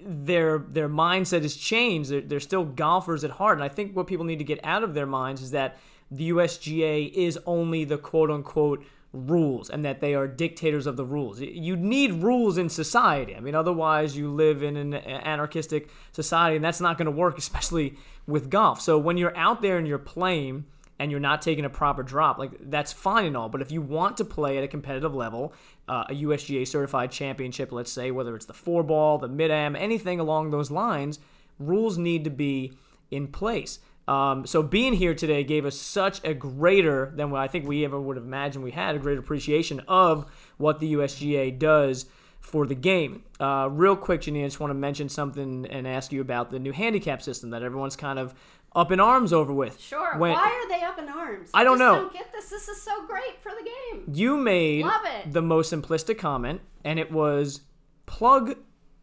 their 0.04 0.60
their 0.60 0.90
mindset 0.90 1.42
has 1.42 1.56
changed. 1.56 2.10
They're, 2.10 2.22
they're 2.22 2.40
still 2.40 2.66
golfers 2.66 3.24
at 3.24 3.32
heart, 3.32 3.58
and 3.58 3.64
I 3.64 3.70
think 3.70 3.96
what 3.96 4.08
people 4.08 4.26
need 4.26 4.40
to 4.40 4.46
get 4.46 4.60
out 4.64 4.84
of 4.84 4.94
their 4.94 5.06
minds 5.06 5.42
is 5.42 5.52
that 5.52 5.78
the 6.10 6.30
USGA 6.30 7.12
is 7.12 7.40
only 7.46 7.86
the 7.86 7.98
quote 7.98 8.30
unquote 8.30 8.86
rules 9.14 9.70
and 9.70 9.84
that 9.84 10.00
they 10.00 10.14
are 10.14 10.28
dictators 10.28 10.86
of 10.88 10.96
the 10.98 11.06
rules. 11.06 11.42
You 11.42 11.76
need 11.76 12.24
rules 12.24 12.58
in 12.58 12.70
society. 12.70 13.36
I 13.36 13.40
mean, 13.40 13.56
otherwise, 13.56 14.16
you 14.16 14.32
live 14.32 14.64
in 14.64 14.78
an 14.78 14.94
anarchistic 14.94 15.90
society, 16.12 16.56
and 16.56 16.64
that's 16.64 16.82
not 16.82 16.98
going 16.98 17.06
to 17.06 17.12
work, 17.12 17.38
especially 17.38 17.96
with 18.28 18.50
golf. 18.50 18.82
So 18.82 18.98
when 18.98 19.18
you're 19.18 19.36
out 19.36 19.62
there 19.62 19.78
and 19.78 19.88
you're 19.88 19.98
playing, 19.98 20.66
and 21.02 21.10
you're 21.10 21.20
not 21.20 21.42
taking 21.42 21.66
a 21.66 21.70
proper 21.70 22.04
drop, 22.04 22.38
like 22.38 22.52
that's 22.70 22.94
fine 22.94 23.26
and 23.26 23.36
all. 23.36 23.50
But 23.50 23.64
if 23.64 23.72
you 23.72 23.82
want 23.82 24.18
to 24.18 24.24
play 24.24 24.60
at 24.60 24.64
a 24.64 24.68
competitive 24.68 25.16
level, 25.16 25.52
uh, 25.88 26.06
a 26.10 26.14
USGA 26.14 26.68
certified 26.68 27.10
championship, 27.12 27.72
let's 27.72 27.92
say, 27.92 28.12
whether 28.12 28.36
it's 28.36 28.46
the 28.46 28.54
four 28.54 28.84
ball, 28.84 29.18
the 29.18 29.28
mid 29.28 29.50
am, 29.50 29.76
anything 29.76 30.20
along 30.20 30.52
those 30.52 30.70
lines, 30.70 31.18
rules 31.58 31.98
need 31.98 32.24
to 32.26 32.30
be 32.30 32.74
in 33.10 33.28
place. 33.28 33.80
Um, 34.08 34.46
so 34.46 34.62
being 34.62 34.94
here 34.94 35.16
today 35.16 35.44
gave 35.44 35.66
us 35.66 35.76
such 35.76 36.24
a 36.24 36.36
greater 36.36 37.12
than 37.16 37.32
what 37.32 37.42
I 37.42 37.48
think 37.48 37.68
we 37.68 37.84
ever 37.84 38.00
would 38.00 38.16
have 38.16 38.26
imagined 38.26 38.64
we 38.64 38.70
had 38.70 38.96
a 38.96 39.00
great 39.00 39.18
appreciation 39.18 39.80
of 39.88 40.28
what 40.58 40.80
the 40.80 40.94
USGA 40.94 41.58
does 41.58 42.06
for 42.40 42.68
the 42.68 42.76
game. 42.76 43.24
Uh, 43.40 43.70
real 43.72 43.96
quick, 43.96 44.22
Janeen, 44.22 44.44
I 44.44 44.48
just 44.48 44.60
want 44.60 44.70
to 44.70 44.76
mention 44.76 45.10
something 45.10 45.66
and 45.66 45.88
ask 45.88 46.12
you 46.12 46.22
about 46.22 46.52
the 46.52 46.60
new 46.60 46.74
handicap 46.74 47.24
system 47.24 47.50
that 47.52 47.64
everyone's 47.64 47.96
kind 47.96 48.20
of 48.20 48.36
up 48.74 48.92
in 48.92 49.00
arms 49.00 49.34
over 49.34 49.54
with. 49.54 49.80
Sure. 49.80 50.18
When, 50.18 50.32
Why 50.32 50.50
are 50.50 50.70
they 50.70 50.84
up 50.84 50.98
in 50.98 51.10
arms? 51.10 51.50
I 51.54 51.64
don't 51.64 51.80
know. 51.80 51.96
Don't 51.96 52.14
get 52.14 52.32
this. 52.32 52.50
This 52.50 52.68
is 52.68 52.82
so 52.82 53.06
great 53.06 53.42
for 53.42 53.52
the 53.52 53.70
game. 53.70 54.14
You 54.14 54.38
made 54.38 54.86
the 55.26 55.42
most 55.42 55.72
simplistic 55.72 56.18
comment, 56.18 56.62
and 56.84 57.00
it 57.00 57.12
was 57.12 57.62
plug 58.06 58.56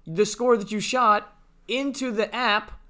the 0.07 0.25
score 0.25 0.57
that 0.57 0.73
you 0.73 0.81
shot 0.81 1.35
into 1.67 2.11
the 2.11 2.35
app, 2.35 2.81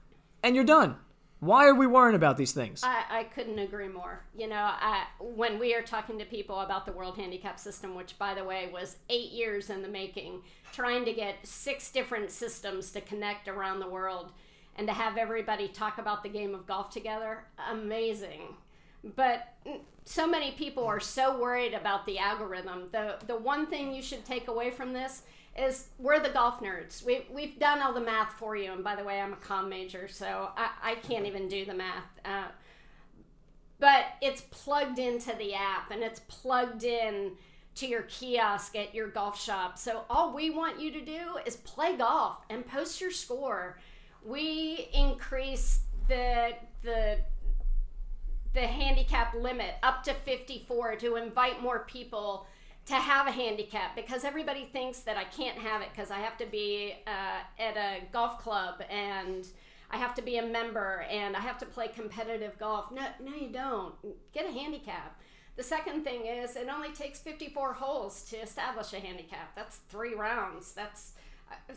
and 0.42 0.54
you're 0.54 0.64
done. 0.64 0.96
Why 1.40 1.66
are 1.66 1.74
we 1.74 1.86
worrying 1.86 2.16
about 2.16 2.36
these 2.36 2.50
things? 2.50 2.82
I, 2.82 3.04
I 3.08 3.24
couldn't 3.24 3.60
agree 3.60 3.86
more. 3.86 4.24
You 4.36 4.48
know, 4.48 4.56
I, 4.56 5.04
when 5.20 5.60
we 5.60 5.72
are 5.72 5.82
talking 5.82 6.18
to 6.18 6.24
people 6.24 6.60
about 6.60 6.84
the 6.84 6.90
World 6.90 7.16
Handicap 7.16 7.60
System, 7.60 7.94
which, 7.94 8.18
by 8.18 8.34
the 8.34 8.42
way, 8.42 8.68
was 8.72 8.96
eight 9.08 9.30
years 9.30 9.70
in 9.70 9.82
the 9.82 9.88
making, 9.88 10.42
trying 10.72 11.04
to 11.04 11.12
get 11.12 11.36
six 11.44 11.92
different 11.92 12.32
systems 12.32 12.90
to 12.90 13.00
connect 13.00 13.48
around 13.48 13.80
the 13.80 13.88
world– 13.88 14.32
and 14.78 14.86
to 14.86 14.94
have 14.94 15.18
everybody 15.18 15.68
talk 15.68 15.98
about 15.98 16.22
the 16.22 16.28
game 16.28 16.54
of 16.54 16.66
golf 16.66 16.90
together, 16.90 17.44
amazing. 17.70 18.54
But 19.16 19.54
so 20.04 20.26
many 20.26 20.52
people 20.52 20.84
are 20.84 21.00
so 21.00 21.38
worried 21.38 21.74
about 21.74 22.06
the 22.06 22.18
algorithm. 22.18 22.88
The 22.92 23.16
the 23.26 23.36
one 23.36 23.66
thing 23.66 23.92
you 23.92 24.02
should 24.02 24.24
take 24.24 24.48
away 24.48 24.70
from 24.70 24.92
this 24.92 25.22
is 25.56 25.88
we're 25.98 26.20
the 26.20 26.28
golf 26.28 26.60
nerds. 26.60 27.04
We, 27.04 27.26
we've 27.30 27.58
done 27.58 27.82
all 27.82 27.92
the 27.92 28.00
math 28.00 28.34
for 28.34 28.54
you. 28.56 28.72
And 28.72 28.84
by 28.84 28.94
the 28.94 29.02
way, 29.02 29.20
I'm 29.20 29.32
a 29.32 29.36
com 29.36 29.68
major, 29.68 30.06
so 30.06 30.50
I, 30.56 30.70
I 30.82 30.94
can't 30.96 31.26
even 31.26 31.48
do 31.48 31.64
the 31.64 31.74
math. 31.74 32.06
Uh, 32.24 32.44
but 33.80 34.06
it's 34.20 34.42
plugged 34.50 34.98
into 34.98 35.34
the 35.36 35.54
app 35.54 35.90
and 35.90 36.02
it's 36.02 36.20
plugged 36.28 36.84
in 36.84 37.32
to 37.76 37.86
your 37.86 38.02
kiosk 38.02 38.76
at 38.76 38.94
your 38.94 39.08
golf 39.08 39.40
shop. 39.40 39.78
So 39.78 40.04
all 40.10 40.32
we 40.32 40.50
want 40.50 40.80
you 40.80 40.90
to 40.92 41.00
do 41.00 41.38
is 41.46 41.56
play 41.56 41.96
golf 41.96 42.38
and 42.50 42.66
post 42.66 43.00
your 43.00 43.12
score 43.12 43.78
we 44.28 44.88
increased 44.92 45.82
the 46.08 46.52
the 46.82 47.18
the 48.54 48.60
handicap 48.60 49.34
limit 49.34 49.74
up 49.82 50.02
to 50.02 50.14
54 50.14 50.96
to 50.96 51.16
invite 51.16 51.62
more 51.62 51.80
people 51.80 52.46
to 52.86 52.94
have 52.94 53.26
a 53.26 53.30
handicap 53.30 53.94
because 53.94 54.24
everybody 54.24 54.68
thinks 54.72 55.00
that 55.00 55.16
I 55.16 55.24
can't 55.24 55.58
have 55.58 55.82
it 55.82 55.88
because 55.92 56.10
I 56.10 56.18
have 56.18 56.38
to 56.38 56.46
be 56.46 56.94
uh, 57.06 57.62
at 57.62 57.76
a 57.76 58.04
golf 58.10 58.38
club 58.38 58.82
and 58.90 59.46
I 59.90 59.98
have 59.98 60.14
to 60.14 60.22
be 60.22 60.38
a 60.38 60.46
member 60.46 61.04
and 61.10 61.36
I 61.36 61.40
have 61.40 61.58
to 61.58 61.66
play 61.66 61.88
competitive 61.88 62.58
golf. 62.58 62.90
No, 62.90 63.06
no, 63.22 63.34
you 63.34 63.48
don't. 63.48 63.94
Get 64.32 64.46
a 64.46 64.50
handicap. 64.50 65.20
The 65.56 65.62
second 65.62 66.04
thing 66.04 66.24
is 66.24 66.56
it 66.56 66.68
only 66.74 66.92
takes 66.92 67.18
54 67.20 67.74
holes 67.74 68.22
to 68.30 68.36
establish 68.36 68.92
a 68.94 69.00
handicap. 69.00 69.54
That's 69.54 69.76
three 69.90 70.14
rounds. 70.14 70.72
That's 70.72 71.12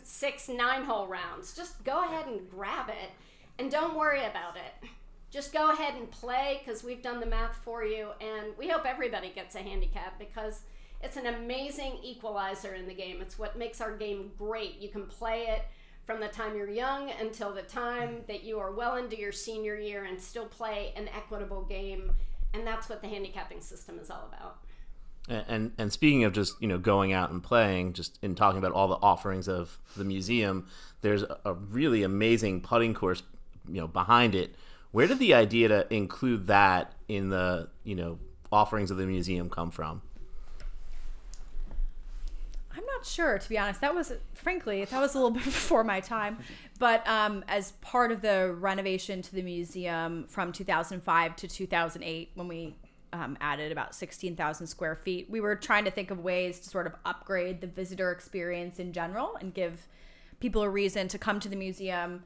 six 0.02 0.48
nine 0.48 0.84
hole 0.84 1.06
rounds. 1.06 1.54
Just 1.54 1.84
go 1.84 2.04
ahead 2.04 2.26
and 2.26 2.48
grab 2.50 2.88
it 2.88 3.10
and 3.58 3.70
don't 3.70 3.96
worry 3.96 4.24
about 4.24 4.56
it. 4.56 4.88
Just 5.30 5.52
go 5.52 5.70
ahead 5.70 5.94
and 5.94 6.10
play 6.10 6.60
because 6.62 6.84
we've 6.84 7.02
done 7.02 7.18
the 7.18 7.26
math 7.26 7.56
for 7.64 7.84
you, 7.84 8.08
and 8.20 8.56
we 8.58 8.68
hope 8.68 8.84
everybody 8.84 9.30
gets 9.30 9.54
a 9.54 9.60
handicap 9.60 10.18
because 10.18 10.62
it's 11.02 11.16
an 11.16 11.26
amazing 11.26 11.98
equalizer 12.02 12.74
in 12.74 12.86
the 12.86 12.94
game. 12.94 13.22
It's 13.22 13.38
what 13.38 13.58
makes 13.58 13.80
our 13.80 13.96
game 13.96 14.32
great. 14.38 14.78
You 14.78 14.90
can 14.90 15.06
play 15.06 15.46
it 15.48 15.62
from 16.04 16.20
the 16.20 16.28
time 16.28 16.54
you're 16.54 16.68
young 16.68 17.10
until 17.18 17.54
the 17.54 17.62
time 17.62 18.22
that 18.28 18.44
you 18.44 18.58
are 18.58 18.72
well 18.72 18.96
into 18.96 19.18
your 19.18 19.32
senior 19.32 19.76
year 19.76 20.04
and 20.04 20.20
still 20.20 20.46
play 20.46 20.92
an 20.96 21.08
equitable 21.08 21.62
game, 21.62 22.12
and 22.52 22.66
that's 22.66 22.90
what 22.90 23.00
the 23.00 23.08
handicapping 23.08 23.62
system 23.62 23.98
is 23.98 24.10
all 24.10 24.28
about. 24.28 24.58
And 25.28 25.72
and 25.78 25.92
speaking 25.92 26.24
of 26.24 26.32
just 26.32 26.60
you 26.60 26.66
know 26.66 26.78
going 26.78 27.12
out 27.12 27.30
and 27.30 27.42
playing, 27.42 27.92
just 27.92 28.18
in 28.22 28.34
talking 28.34 28.58
about 28.58 28.72
all 28.72 28.88
the 28.88 28.98
offerings 29.02 29.48
of 29.48 29.78
the 29.96 30.04
museum, 30.04 30.66
there's 31.00 31.22
a 31.44 31.54
really 31.54 32.02
amazing 32.02 32.60
putting 32.60 32.92
course, 32.92 33.22
you 33.68 33.80
know, 33.80 33.86
behind 33.86 34.34
it. 34.34 34.56
Where 34.90 35.06
did 35.06 35.20
the 35.20 35.34
idea 35.34 35.68
to 35.68 35.94
include 35.94 36.48
that 36.48 36.92
in 37.08 37.28
the 37.28 37.68
you 37.84 37.94
know 37.94 38.18
offerings 38.50 38.90
of 38.90 38.96
the 38.96 39.06
museum 39.06 39.48
come 39.48 39.70
from? 39.70 40.02
I'm 42.74 42.84
not 42.86 43.06
sure, 43.06 43.38
to 43.38 43.48
be 43.48 43.58
honest. 43.58 43.80
That 43.80 43.94
was, 43.94 44.12
frankly, 44.34 44.84
that 44.84 45.00
was 45.00 45.14
a 45.14 45.18
little 45.18 45.30
bit 45.38 45.44
before 45.44 45.84
my 45.84 46.00
time. 46.00 46.38
But 46.78 47.06
um, 47.06 47.44
as 47.48 47.72
part 47.72 48.12
of 48.12 48.22
the 48.22 48.54
renovation 48.58 49.22
to 49.22 49.34
the 49.34 49.42
museum 49.42 50.26
from 50.28 50.52
2005 50.52 51.36
to 51.36 51.48
2008, 51.48 52.30
when 52.34 52.48
we 52.48 52.76
um, 53.12 53.36
added 53.40 53.72
about 53.72 53.94
16,000 53.94 54.66
square 54.66 54.96
feet. 54.96 55.28
We 55.30 55.40
were 55.40 55.56
trying 55.56 55.84
to 55.84 55.90
think 55.90 56.10
of 56.10 56.20
ways 56.20 56.60
to 56.60 56.68
sort 56.68 56.86
of 56.86 56.94
upgrade 57.04 57.60
the 57.60 57.66
visitor 57.66 58.10
experience 58.10 58.78
in 58.78 58.92
general 58.92 59.36
and 59.40 59.52
give 59.52 59.86
people 60.40 60.62
a 60.62 60.68
reason 60.68 61.08
to 61.08 61.18
come 61.18 61.38
to 61.40 61.48
the 61.48 61.56
museum, 61.56 62.24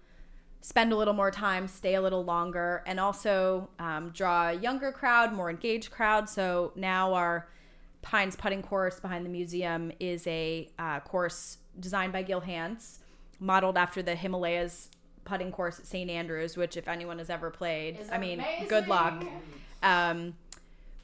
spend 0.61 0.93
a 0.93 0.97
little 0.97 1.15
more 1.15 1.31
time, 1.31 1.69
stay 1.69 1.95
a 1.95 2.01
little 2.01 2.25
longer, 2.25 2.83
and 2.87 2.99
also 2.99 3.69
um, 3.79 4.11
draw 4.11 4.51
a 4.51 4.53
younger 4.53 4.93
crowd, 4.93 5.33
more 5.33 5.51
engaged 5.51 5.91
crowd. 5.91 6.29
So 6.29 6.73
now 6.77 7.15
our 7.15 7.49
Pynes 8.03 8.37
putting 8.37 8.63
course 8.63 9.01
behind 9.01 9.27
the 9.27 9.31
museum 9.31 9.91
is 9.99 10.27
a 10.27 10.71
uh, 10.79 11.01
course 11.01 11.59
designed 11.79 12.13
by 12.13 12.23
Gil 12.23 12.41
Hanse, 12.41 13.01
modeled 13.41 13.77
after 13.77 14.03
the 14.03 14.15
Himalayas 14.15 14.89
putting 15.25 15.51
course 15.51 15.81
at 15.81 15.87
St. 15.87 16.09
Andrews, 16.09 16.57
which 16.57 16.77
if 16.77 16.87
anyone 16.89 17.19
has 17.19 17.29
ever 17.29 17.51
played, 17.51 17.99
I 18.11 18.19
mean, 18.19 18.39
amazing. 18.39 18.69
good 18.69 18.89
luck. 18.89 19.25
Um, 19.83 20.35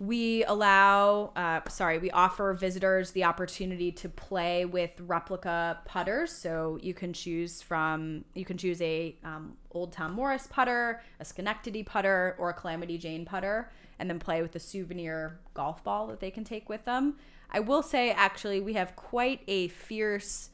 we 0.02 0.42
allow 0.46 1.30
uh, 1.36 1.60
sorry 1.68 1.98
we 1.98 2.10
offer 2.10 2.52
visitors 2.54 3.12
the 3.12 3.22
opportunity 3.22 3.92
to 3.92 4.08
play 4.08 4.64
with 4.64 4.90
replica 4.98 5.78
putters. 5.84 6.32
So 6.32 6.76
you 6.82 6.92
can 6.92 7.12
choose 7.12 7.62
from 7.62 8.24
you 8.34 8.44
can 8.44 8.58
choose 8.58 8.82
a 8.82 9.16
um, 9.22 9.56
old 9.70 9.92
tom 9.92 10.12
morris 10.12 10.48
putter 10.48 11.00
a 11.20 11.24
schenectady 11.24 11.84
putter 11.84 12.34
or 12.38 12.50
a 12.50 12.54
calamity 12.54 12.98
jane 12.98 13.24
putter 13.24 13.70
and 14.00 14.10
then 14.10 14.18
play 14.18 14.42
with 14.42 14.56
a 14.56 14.58
souvenir 14.58 15.38
golf 15.54 15.84
ball 15.84 16.08
that 16.08 16.18
they 16.18 16.32
can 16.32 16.42
take 16.42 16.68
with 16.68 16.84
them. 16.84 17.14
I 17.48 17.60
will 17.60 17.82
say 17.82 18.10
actually 18.10 18.60
we 18.60 18.72
have 18.72 18.96
quite 18.96 19.42
a 19.46 19.68
fierce 19.68 20.50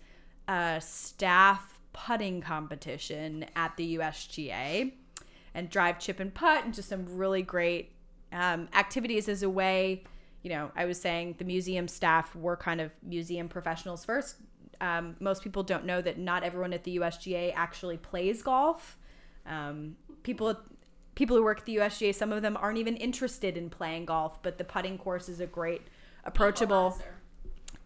uh, 0.46 0.78
staff 0.80 1.78
putting 1.94 2.42
competition 2.42 3.46
at 3.56 3.78
the 3.78 3.96
usga 3.96 4.92
and 5.54 5.70
drive 5.70 5.98
chip 5.98 6.20
and 6.20 6.34
putt 6.34 6.66
and 6.66 6.74
just 6.74 6.90
some 6.90 7.06
really 7.16 7.40
great 7.40 7.92
um, 8.32 8.68
activities 8.74 9.28
as 9.28 9.42
a 9.42 9.50
way 9.50 10.04
you 10.42 10.50
know 10.50 10.70
i 10.76 10.84
was 10.84 11.00
saying 11.00 11.34
the 11.38 11.44
museum 11.44 11.88
staff 11.88 12.34
were 12.36 12.56
kind 12.56 12.80
of 12.80 12.90
museum 13.02 13.48
professionals 13.48 14.04
first. 14.04 14.36
Um, 14.80 15.16
most 15.18 15.42
people 15.42 15.64
don't 15.64 15.84
know 15.84 16.00
that 16.00 16.18
not 16.18 16.44
everyone 16.44 16.72
at 16.72 16.84
the 16.84 16.98
usga 16.98 17.52
actually 17.56 17.96
plays 17.96 18.42
golf. 18.42 18.96
Um, 19.44 19.96
people 20.22 20.56
people 21.16 21.36
who 21.36 21.42
work 21.42 21.58
at 21.60 21.66
the 21.66 21.76
usga 21.76 22.14
some 22.14 22.32
of 22.32 22.42
them 22.42 22.56
aren't 22.56 22.78
even 22.78 22.96
interested 22.96 23.56
in 23.56 23.68
playing 23.68 24.04
golf 24.04 24.40
but 24.42 24.56
the 24.56 24.62
putting 24.62 24.96
course 24.96 25.28
is 25.28 25.40
a 25.40 25.46
great 25.46 25.82
approachable 26.24 26.88
equalizer, 26.88 27.14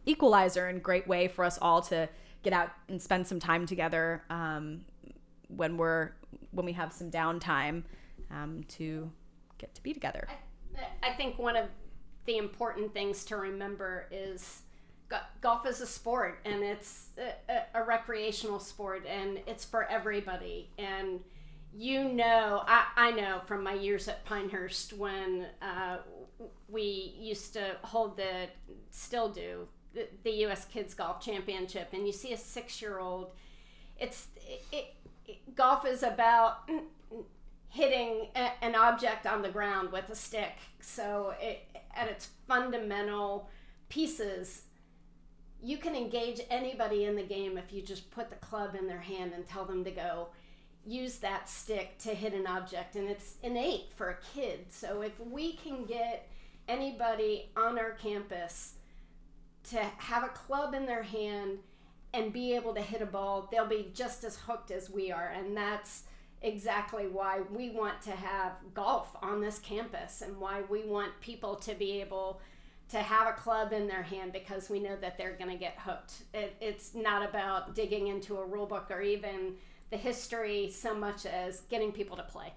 equalizer 0.04 0.66
and 0.66 0.82
great 0.82 1.06
way 1.08 1.28
for 1.28 1.44
us 1.44 1.58
all 1.62 1.80
to 1.80 2.08
get 2.42 2.52
out 2.52 2.70
and 2.88 3.00
spend 3.00 3.26
some 3.26 3.40
time 3.40 3.64
together 3.64 4.22
um, 4.28 4.84
when 5.48 5.76
we're 5.76 6.10
when 6.50 6.66
we 6.66 6.72
have 6.72 6.92
some 6.92 7.10
downtime 7.10 7.82
um, 8.30 8.62
to 8.68 9.10
get 9.62 9.74
to 9.74 9.82
be 9.82 9.94
together. 9.94 10.28
I, 10.76 11.10
I 11.10 11.12
think 11.14 11.38
one 11.38 11.56
of 11.56 11.66
the 12.26 12.36
important 12.36 12.92
things 12.92 13.24
to 13.26 13.36
remember 13.36 14.06
is 14.10 14.62
golf 15.40 15.66
is 15.66 15.80
a 15.80 15.86
sport 15.86 16.40
and 16.44 16.62
it's 16.62 17.08
a, 17.18 17.78
a, 17.78 17.84
recreational 17.84 18.58
sport 18.58 19.04
and 19.06 19.40
it's 19.46 19.62
for 19.62 19.84
everybody 19.84 20.70
and 20.78 21.20
you 21.74 22.04
know 22.04 22.62
I, 22.66 22.86
I 22.96 23.10
know 23.10 23.42
from 23.46 23.62
my 23.62 23.74
years 23.74 24.08
at 24.08 24.24
pinehurst 24.24 24.94
when 24.94 25.48
uh, 25.60 25.98
we 26.68 27.14
used 27.18 27.52
to 27.52 27.76
hold 27.82 28.16
the 28.16 28.48
still 28.90 29.28
do 29.28 29.68
the, 29.92 30.08
the 30.24 30.30
us 30.46 30.64
kids 30.64 30.94
golf 30.94 31.20
championship 31.20 31.88
and 31.92 32.06
you 32.06 32.12
see 32.12 32.32
a 32.32 32.38
six 32.38 32.80
year 32.80 32.98
old 32.98 33.32
it's 33.98 34.28
it, 34.72 34.94
it, 35.26 35.54
golf 35.54 35.86
is 35.86 36.02
about 36.02 36.70
hitting 37.72 38.28
a, 38.36 38.50
an 38.62 38.74
object 38.74 39.26
on 39.26 39.40
the 39.40 39.48
ground 39.48 39.90
with 39.92 40.08
a 40.10 40.14
stick. 40.14 40.56
So, 40.80 41.34
it, 41.40 41.66
at 41.94 42.08
its 42.08 42.28
fundamental 42.46 43.48
pieces, 43.88 44.62
you 45.62 45.78
can 45.78 45.96
engage 45.96 46.40
anybody 46.50 47.04
in 47.04 47.16
the 47.16 47.22
game 47.22 47.56
if 47.56 47.72
you 47.72 47.82
just 47.82 48.10
put 48.10 48.28
the 48.28 48.36
club 48.36 48.74
in 48.74 48.86
their 48.86 49.00
hand 49.00 49.32
and 49.34 49.46
tell 49.46 49.64
them 49.64 49.84
to 49.84 49.90
go 49.90 50.28
use 50.84 51.18
that 51.18 51.48
stick 51.48 51.98
to 51.98 52.10
hit 52.10 52.34
an 52.34 52.46
object. 52.46 52.96
And 52.96 53.08
it's 53.08 53.36
innate 53.42 53.92
for 53.94 54.10
a 54.10 54.16
kid. 54.34 54.66
So 54.70 55.00
if 55.02 55.18
we 55.20 55.54
can 55.54 55.84
get 55.84 56.28
anybody 56.68 57.50
on 57.56 57.78
our 57.78 57.92
campus 57.92 58.74
to 59.70 59.78
have 59.78 60.24
a 60.24 60.28
club 60.28 60.74
in 60.74 60.86
their 60.86 61.04
hand 61.04 61.58
and 62.12 62.32
be 62.32 62.54
able 62.54 62.74
to 62.74 62.80
hit 62.80 63.00
a 63.00 63.06
ball 63.06 63.48
they'll 63.50 63.66
be 63.66 63.90
just 63.94 64.24
as 64.24 64.36
hooked 64.36 64.70
as 64.70 64.90
we 64.90 65.10
are. 65.10 65.28
And 65.28 65.56
that's 65.56 66.02
exactly 66.42 67.06
why 67.06 67.40
we 67.50 67.70
want 67.70 68.02
to 68.02 68.10
have 68.10 68.52
golf 68.74 69.16
on 69.22 69.40
this 69.40 69.58
campus 69.58 70.22
and 70.22 70.36
why 70.38 70.62
we 70.68 70.84
want 70.84 71.12
people 71.20 71.54
to 71.56 71.74
be 71.74 72.00
able 72.00 72.40
to 72.88 72.98
have 72.98 73.26
a 73.26 73.32
club 73.32 73.72
in 73.72 73.86
their 73.86 74.02
hand 74.02 74.32
because 74.32 74.68
we 74.68 74.78
know 74.78 74.96
that 74.96 75.16
they're 75.16 75.36
going 75.36 75.50
to 75.50 75.56
get 75.56 75.78
hooked. 75.78 76.24
It, 76.34 76.56
it's 76.60 76.94
not 76.94 77.26
about 77.26 77.74
digging 77.74 78.08
into 78.08 78.36
a 78.36 78.44
rule 78.44 78.66
book 78.66 78.90
or 78.90 79.00
even 79.00 79.54
the 79.90 79.96
history 79.96 80.70
so 80.70 80.94
much 80.94 81.24
as 81.24 81.60
getting 81.70 81.92
people 81.92 82.16
to 82.16 82.22
play. 82.22 82.52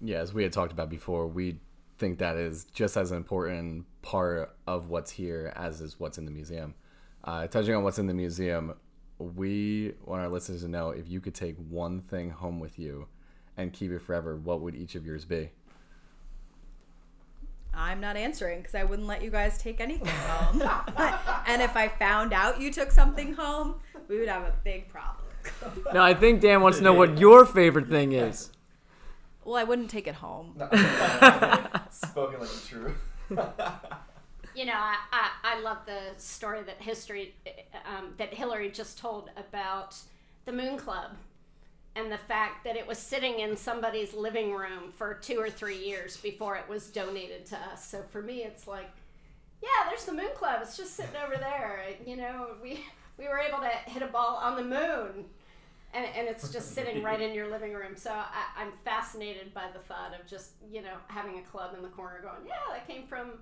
Yeah, 0.00 0.18
as 0.18 0.32
we 0.34 0.42
had 0.42 0.52
talked 0.52 0.72
about 0.72 0.90
before, 0.90 1.26
we 1.26 1.60
think 1.98 2.18
that 2.18 2.36
is 2.36 2.64
just 2.66 2.96
as 2.96 3.10
important 3.10 3.86
part 4.02 4.54
of 4.66 4.88
what's 4.88 5.12
here 5.12 5.52
as 5.56 5.80
is 5.80 5.98
what's 5.98 6.18
in 6.18 6.24
the 6.24 6.30
museum. 6.30 6.74
Uh, 7.22 7.46
touching 7.46 7.74
on 7.74 7.82
what's 7.82 7.98
in 7.98 8.06
the 8.06 8.14
museum, 8.14 8.74
we 9.18 9.94
want 10.04 10.20
our 10.20 10.28
listeners 10.28 10.62
to 10.62 10.68
know 10.68 10.90
if 10.90 11.08
you 11.08 11.20
could 11.20 11.34
take 11.34 11.56
one 11.56 12.02
thing 12.02 12.30
home 12.30 12.60
with 12.60 12.78
you 12.78 13.08
and 13.56 13.72
keep 13.72 13.90
it 13.90 14.00
forever, 14.00 14.36
what 14.36 14.60
would 14.60 14.74
each 14.74 14.94
of 14.94 15.06
yours 15.06 15.24
be? 15.24 15.50
I'm 17.76 18.00
not 18.00 18.16
answering 18.16 18.60
because 18.60 18.74
I 18.74 18.84
wouldn't 18.84 19.08
let 19.08 19.22
you 19.22 19.30
guys 19.30 19.58
take 19.58 19.80
anything 19.80 20.06
home. 20.06 20.62
and 21.46 21.60
if 21.60 21.76
I 21.76 21.88
found 21.88 22.32
out 22.32 22.60
you 22.60 22.72
took 22.72 22.90
something 22.90 23.34
home, 23.34 23.76
we 24.08 24.18
would 24.18 24.28
have 24.28 24.42
a 24.42 24.54
big 24.62 24.88
problem. 24.88 25.26
No, 25.92 26.02
I 26.02 26.14
think 26.14 26.40
Dan 26.40 26.62
wants 26.62 26.78
to 26.78 26.84
know 26.84 26.94
what 26.94 27.18
your 27.18 27.44
favorite 27.44 27.88
thing 27.88 28.12
is. 28.12 28.50
Well, 29.44 29.56
I 29.56 29.64
wouldn't 29.64 29.90
take 29.90 30.06
it 30.06 30.14
home. 30.14 30.54
Spoken 31.90 32.40
like 32.40 32.48
a 32.48 32.66
true. 32.66 32.94
You 34.56 34.66
know, 34.66 34.76
I, 34.76 34.96
I, 35.10 35.30
I 35.42 35.60
love 35.62 35.78
the 35.84 35.98
story 36.16 36.62
that 36.62 36.80
history 36.80 37.34
um, 37.84 38.14
that 38.18 38.32
Hilary 38.32 38.70
just 38.70 38.96
told 38.96 39.28
about 39.36 39.96
the 40.44 40.52
Moon 40.52 40.76
Club 40.76 41.16
and 41.96 42.10
the 42.10 42.18
fact 42.18 42.64
that 42.64 42.76
it 42.76 42.86
was 42.86 42.98
sitting 42.98 43.38
in 43.38 43.56
somebody's 43.56 44.14
living 44.14 44.52
room 44.52 44.90
for 44.96 45.14
two 45.14 45.38
or 45.38 45.48
three 45.48 45.78
years 45.78 46.16
before 46.16 46.56
it 46.56 46.68
was 46.68 46.88
donated 46.88 47.46
to 47.46 47.56
us. 47.56 47.86
So 47.86 48.02
for 48.10 48.20
me, 48.20 48.42
it's 48.42 48.66
like, 48.66 48.90
yeah, 49.62 49.88
there's 49.88 50.04
the 50.04 50.12
Moon 50.12 50.30
Club. 50.34 50.58
It's 50.62 50.76
just 50.76 50.96
sitting 50.96 51.16
over 51.24 51.36
there. 51.36 51.84
You 52.04 52.16
know, 52.16 52.48
we 52.62 52.84
we 53.16 53.28
were 53.28 53.38
able 53.38 53.58
to 53.58 53.68
hit 53.90 54.02
a 54.02 54.06
ball 54.06 54.36
on 54.36 54.56
the 54.56 54.62
moon. 54.62 55.26
And, 55.92 56.06
and 56.16 56.26
it's 56.26 56.50
just 56.50 56.74
sitting 56.74 57.04
right 57.04 57.20
in 57.20 57.32
your 57.32 57.48
living 57.48 57.72
room. 57.72 57.94
So 57.94 58.10
I, 58.10 58.24
I'm 58.56 58.72
fascinated 58.84 59.54
by 59.54 59.66
the 59.72 59.78
thought 59.78 60.12
of 60.18 60.26
just 60.26 60.50
you 60.68 60.82
know 60.82 60.96
having 61.06 61.38
a 61.38 61.42
club 61.42 61.74
in 61.76 61.82
the 61.82 61.88
corner 61.88 62.20
going, 62.20 62.44
yeah, 62.46 62.54
that 62.72 62.88
came 62.88 63.06
from 63.06 63.38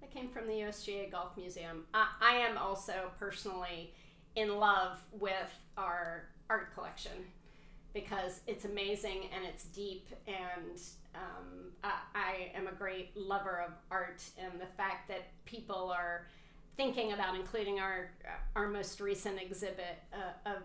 that 0.00 0.12
came 0.12 0.28
from 0.28 0.48
the 0.48 0.54
USGA 0.54 1.12
Golf 1.12 1.36
Museum. 1.36 1.84
I, 1.94 2.08
I 2.20 2.32
am 2.38 2.58
also 2.58 3.12
personally 3.20 3.94
in 4.34 4.56
love 4.58 4.98
with 5.12 5.60
our 5.76 6.24
art 6.50 6.74
collection 6.74 7.12
because 7.92 8.40
it's 8.46 8.64
amazing 8.64 9.28
and 9.34 9.44
it's 9.44 9.64
deep 9.64 10.08
and 10.26 10.80
um, 11.14 11.72
I, 11.84 11.92
I 12.14 12.50
am 12.54 12.66
a 12.66 12.72
great 12.72 13.16
lover 13.16 13.62
of 13.66 13.72
art 13.90 14.22
and 14.38 14.60
the 14.60 14.66
fact 14.76 15.08
that 15.08 15.28
people 15.44 15.90
are 15.90 16.26
thinking 16.76 17.12
about 17.12 17.34
including 17.34 17.80
our 17.80 18.10
our 18.56 18.68
most 18.68 19.00
recent 19.00 19.40
exhibit 19.40 20.02
uh, 20.12 20.50
of 20.50 20.62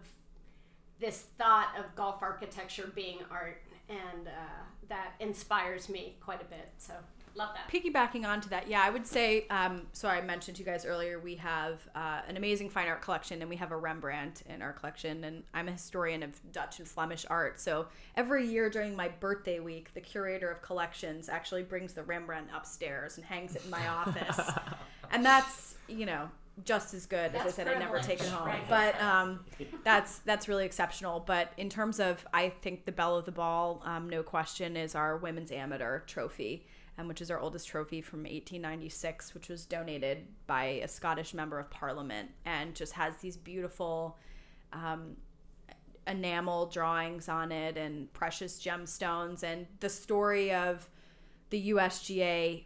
this 0.99 1.25
thought 1.37 1.73
of 1.77 1.93
golf 1.95 2.21
architecture 2.21 2.91
being 2.95 3.19
art 3.29 3.61
and 3.89 4.27
uh, 4.27 4.63
that 4.89 5.13
inspires 5.19 5.89
me 5.89 6.15
quite 6.21 6.41
a 6.41 6.45
bit 6.45 6.71
so 6.77 6.93
love 7.37 7.49
that 7.55 7.71
Piggybacking 7.71 8.25
onto 8.25 8.49
that, 8.49 8.67
yeah, 8.67 8.81
I 8.81 8.89
would 8.89 9.05
say. 9.05 9.47
Um, 9.49 9.83
so 9.93 10.07
I 10.07 10.21
mentioned 10.21 10.57
to 10.57 10.63
you 10.63 10.65
guys 10.65 10.85
earlier, 10.85 11.19
we 11.19 11.35
have 11.35 11.87
uh, 11.95 12.21
an 12.27 12.37
amazing 12.37 12.69
fine 12.69 12.87
art 12.87 13.01
collection, 13.01 13.41
and 13.41 13.49
we 13.49 13.55
have 13.57 13.71
a 13.71 13.77
Rembrandt 13.77 14.43
in 14.49 14.61
our 14.61 14.73
collection. 14.73 15.23
And 15.23 15.43
I'm 15.53 15.67
a 15.67 15.71
historian 15.71 16.23
of 16.23 16.39
Dutch 16.51 16.79
and 16.79 16.87
Flemish 16.87 17.25
art, 17.29 17.59
so 17.59 17.87
every 18.15 18.47
year 18.47 18.69
during 18.69 18.95
my 18.95 19.07
birthday 19.07 19.59
week, 19.59 19.93
the 19.93 20.01
curator 20.01 20.49
of 20.49 20.61
collections 20.61 21.29
actually 21.29 21.63
brings 21.63 21.93
the 21.93 22.03
Rembrandt 22.03 22.47
upstairs 22.55 23.17
and 23.17 23.25
hangs 23.25 23.55
it 23.55 23.63
in 23.63 23.69
my 23.69 23.87
office, 23.87 24.39
and 25.11 25.25
that's 25.25 25.75
you 25.87 26.05
know 26.05 26.29
just 26.65 26.93
as 26.93 27.05
good 27.05 27.35
as 27.35 27.41
I 27.41 27.43
That's 27.43 27.55
said. 27.55 27.67
I 27.67 27.77
never 27.77 27.99
take 27.99 28.19
it 28.19 28.27
home, 28.27 28.47
right. 28.47 28.67
but 28.67 28.99
um, 29.01 29.41
that's 29.83 30.19
that's 30.19 30.47
really 30.47 30.65
exceptional. 30.65 31.19
But 31.19 31.51
in 31.57 31.69
terms 31.69 31.99
of, 31.99 32.25
I 32.33 32.49
think 32.49 32.85
the 32.85 32.91
belle 32.91 33.15
of 33.15 33.25
the 33.25 33.31
ball, 33.31 33.81
um, 33.85 34.09
no 34.09 34.23
question, 34.23 34.75
is 34.75 34.95
our 34.95 35.17
women's 35.17 35.51
amateur 35.51 35.99
trophy, 36.01 36.65
um, 36.97 37.07
which 37.07 37.21
is 37.21 37.29
our 37.31 37.39
oldest 37.39 37.67
trophy 37.67 38.01
from 38.01 38.19
1896, 38.19 39.33
which 39.33 39.49
was 39.49 39.65
donated 39.65 40.27
by 40.47 40.65
a 40.65 40.87
Scottish 40.87 41.33
member 41.33 41.59
of 41.59 41.69
Parliament, 41.69 42.31
and 42.45 42.75
just 42.75 42.93
has 42.93 43.17
these 43.17 43.37
beautiful. 43.37 44.17
Um, 44.73 45.17
enamel 46.07 46.67
drawings 46.67 47.27
on 47.27 47.51
it 47.51 47.77
and 47.77 48.11
precious 48.13 48.61
gemstones 48.61 49.43
and 49.43 49.67
the 49.81 49.89
story 49.89 50.53
of 50.53 50.89
the 51.49 51.71
USGA 51.71 52.63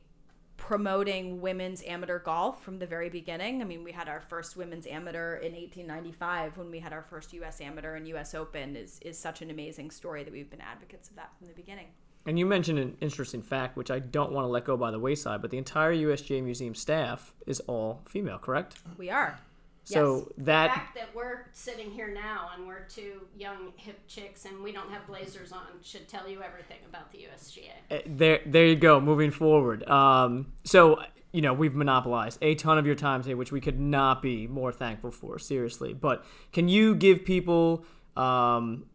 promoting 0.57 1.41
women's 1.41 1.84
amateur 1.88 2.19
golf 2.19 2.63
from 2.63 2.77
the 2.77 2.86
very 2.86 3.09
beginning. 3.09 3.61
I 3.61 3.65
mean, 3.65 3.84
we 3.84 3.91
had 3.91 4.07
our 4.07 4.21
first 4.21 4.55
women's 4.55 4.86
amateur 4.86 5.38
in 5.38 5.53
1895 5.53 6.57
when 6.57 6.69
we 6.69 6.79
had 6.79 6.93
our 6.93 7.01
first 7.01 7.34
US 7.34 7.59
amateur 7.61 7.95
and 7.95 8.07
US 8.09 8.36
Open 8.36 8.75
is 8.75 8.99
is 9.01 9.17
such 9.17 9.41
an 9.41 9.49
amazing 9.49 9.89
story 9.89 10.23
that 10.23 10.32
we've 10.32 10.49
been 10.49 10.61
advocates 10.61 11.09
of 11.09 11.15
that 11.15 11.32
from 11.38 11.47
the 11.47 11.53
beginning. 11.53 11.88
And 12.26 12.38
you 12.38 12.45
mentioned 12.45 12.78
an 12.78 12.97
interesting 13.01 13.41
fact, 13.41 13.76
which 13.76 13.89
I 13.89 13.99
don't 13.99 14.32
want 14.32 14.45
to 14.45 14.49
let 14.49 14.65
go 14.65 14.78
by 14.78 14.91
the 14.91 14.99
wayside, 14.99 15.41
but 15.41 15.49
the 15.49 15.57
entire 15.57 15.93
USGA 15.93 16.43
museum 16.43 16.76
staff 16.76 17.34
is 17.47 17.59
all 17.61 18.01
female, 18.07 18.38
correct? 18.38 18.76
We 18.97 19.09
are. 19.09 19.39
So 19.84 20.32
the 20.38 20.43
that 20.43 20.74
fact 20.74 20.95
that 20.95 21.15
we're 21.15 21.45
sitting 21.51 21.91
here 21.91 22.13
now 22.13 22.51
and 22.55 22.67
we're 22.67 22.82
two 22.82 23.22
young 23.38 23.74
hip 23.76 23.99
chicks 24.07 24.45
and 24.45 24.63
we 24.63 24.72
don't 24.72 24.89
have 24.91 25.07
blazers 25.07 25.51
on 25.51 25.63
should 25.82 26.07
tell 26.07 26.30
you 26.30 26.41
everything 26.41 26.78
about 26.88 27.11
the 27.11 27.19
USGA. 27.19 27.72
Uh, 27.89 28.01
there 28.05 28.41
there 28.45 28.65
you 28.67 28.76
go 28.76 28.99
moving 29.01 29.32
forward 29.32 29.88
um, 29.89 30.53
so 30.63 31.01
you 31.32 31.41
know 31.41 31.53
we've 31.53 31.74
monopolized 31.74 32.38
a 32.41 32.55
ton 32.55 32.78
of 32.78 32.86
your 32.86 32.95
time 32.95 33.24
today 33.24 33.34
which 33.34 33.51
we 33.51 33.59
could 33.59 33.80
not 33.80 34.22
be 34.22 34.47
more 34.47 34.72
thankful 34.72 35.11
for 35.11 35.39
seriously 35.39 35.93
but 35.93 36.24
can 36.53 36.69
you 36.69 36.93
give 36.93 37.26
people 37.26 37.84
um, 38.15 38.86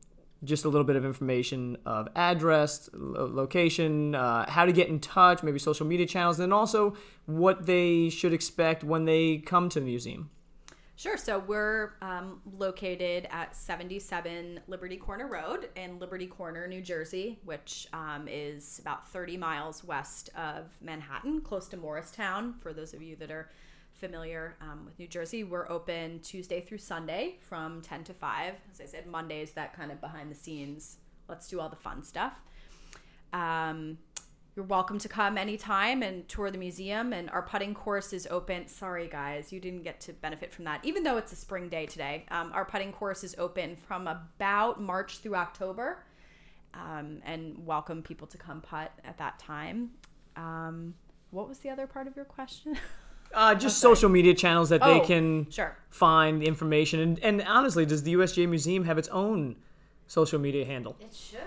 just 0.44 0.64
a 0.64 0.68
little 0.68 0.84
bit 0.84 0.96
of 0.96 1.04
information 1.04 1.76
of 1.86 2.08
address 2.14 2.90
lo- 2.92 3.30
location 3.32 4.14
uh, 4.14 4.48
how 4.50 4.64
to 4.64 4.72
get 4.72 4.88
in 4.88 5.00
touch 5.00 5.42
maybe 5.42 5.58
social 5.58 5.86
media 5.86 6.06
channels 6.06 6.38
and 6.40 6.52
also 6.52 6.94
what 7.26 7.66
they 7.66 8.08
should 8.08 8.32
expect 8.32 8.84
when 8.84 9.04
they 9.04 9.38
come 9.38 9.68
to 9.68 9.80
the 9.80 9.86
museum 9.86 10.30
Sure. 10.98 11.18
So 11.18 11.38
we're 11.38 11.92
um, 12.00 12.40
located 12.56 13.28
at 13.30 13.54
77 13.54 14.60
Liberty 14.66 14.96
Corner 14.96 15.26
Road 15.28 15.68
in 15.76 15.98
Liberty 15.98 16.26
Corner, 16.26 16.66
New 16.66 16.80
Jersey, 16.80 17.38
which 17.44 17.86
um, 17.92 18.26
is 18.26 18.78
about 18.78 19.06
30 19.08 19.36
miles 19.36 19.84
west 19.84 20.30
of 20.34 20.74
Manhattan, 20.80 21.42
close 21.42 21.68
to 21.68 21.76
Morristown. 21.76 22.54
For 22.60 22.72
those 22.72 22.94
of 22.94 23.02
you 23.02 23.14
that 23.16 23.30
are 23.30 23.50
familiar 23.96 24.56
um, 24.60 24.84
with 24.84 24.98
New 24.98 25.06
Jersey, 25.06 25.42
we're 25.42 25.68
open 25.70 26.20
Tuesday 26.20 26.60
through 26.60 26.78
Sunday 26.78 27.36
from 27.40 27.80
10 27.80 28.04
to 28.04 28.14
5. 28.14 28.54
As 28.70 28.80
I 28.80 28.84
said, 28.84 29.06
Mondays, 29.06 29.52
that 29.52 29.74
kind 29.74 29.90
of 29.90 30.00
behind 30.00 30.30
the 30.30 30.34
scenes, 30.34 30.98
let's 31.28 31.48
do 31.48 31.60
all 31.60 31.68
the 31.68 31.76
fun 31.76 32.02
stuff. 32.02 32.34
Um, 33.32 33.98
you're 34.54 34.66
welcome 34.66 34.98
to 34.98 35.08
come 35.08 35.38
anytime 35.38 36.02
and 36.02 36.28
tour 36.28 36.50
the 36.50 36.58
museum. 36.58 37.12
And 37.12 37.30
our 37.30 37.42
putting 37.42 37.74
course 37.74 38.12
is 38.12 38.26
open. 38.30 38.68
Sorry, 38.68 39.08
guys, 39.08 39.52
you 39.52 39.60
didn't 39.60 39.82
get 39.82 40.00
to 40.02 40.12
benefit 40.12 40.52
from 40.52 40.66
that, 40.66 40.84
even 40.84 41.02
though 41.02 41.16
it's 41.16 41.32
a 41.32 41.36
spring 41.36 41.68
day 41.68 41.86
today. 41.86 42.26
Um, 42.30 42.52
our 42.52 42.64
putting 42.64 42.92
course 42.92 43.24
is 43.24 43.34
open 43.38 43.76
from 43.76 44.06
about 44.06 44.80
March 44.80 45.18
through 45.18 45.36
October, 45.36 46.04
um, 46.74 47.20
and 47.24 47.66
welcome 47.66 48.02
people 48.02 48.26
to 48.28 48.38
come 48.38 48.60
putt 48.60 48.92
at 49.04 49.18
that 49.18 49.38
time. 49.38 49.90
Um, 50.36 50.94
what 51.30 51.48
was 51.48 51.58
the 51.58 51.70
other 51.70 51.86
part 51.86 52.06
of 52.06 52.14
your 52.14 52.26
question? 52.26 52.78
uh, 53.36 53.54
just 53.54 53.78
sorry. 53.78 53.94
social 53.94 54.08
media 54.08 54.34
channels 54.34 54.68
that 54.70 54.80
they 54.80 55.00
Oh, 55.00 55.06
can 55.06 55.48
sure. 55.50 55.76
find 55.90 56.42
the 56.42 56.46
information 56.46 56.98
and, 57.00 57.18
and 57.20 57.42
honestly 57.42 57.86
does 57.86 58.02
the 58.02 58.14
usga 58.14 58.48
museum 58.48 58.84
have 58.84 58.98
its 58.98 59.08
own 59.08 59.56
social 60.08 60.38
media 60.40 60.64
handle 60.64 60.96
It 61.00 61.14
should. 61.14 61.40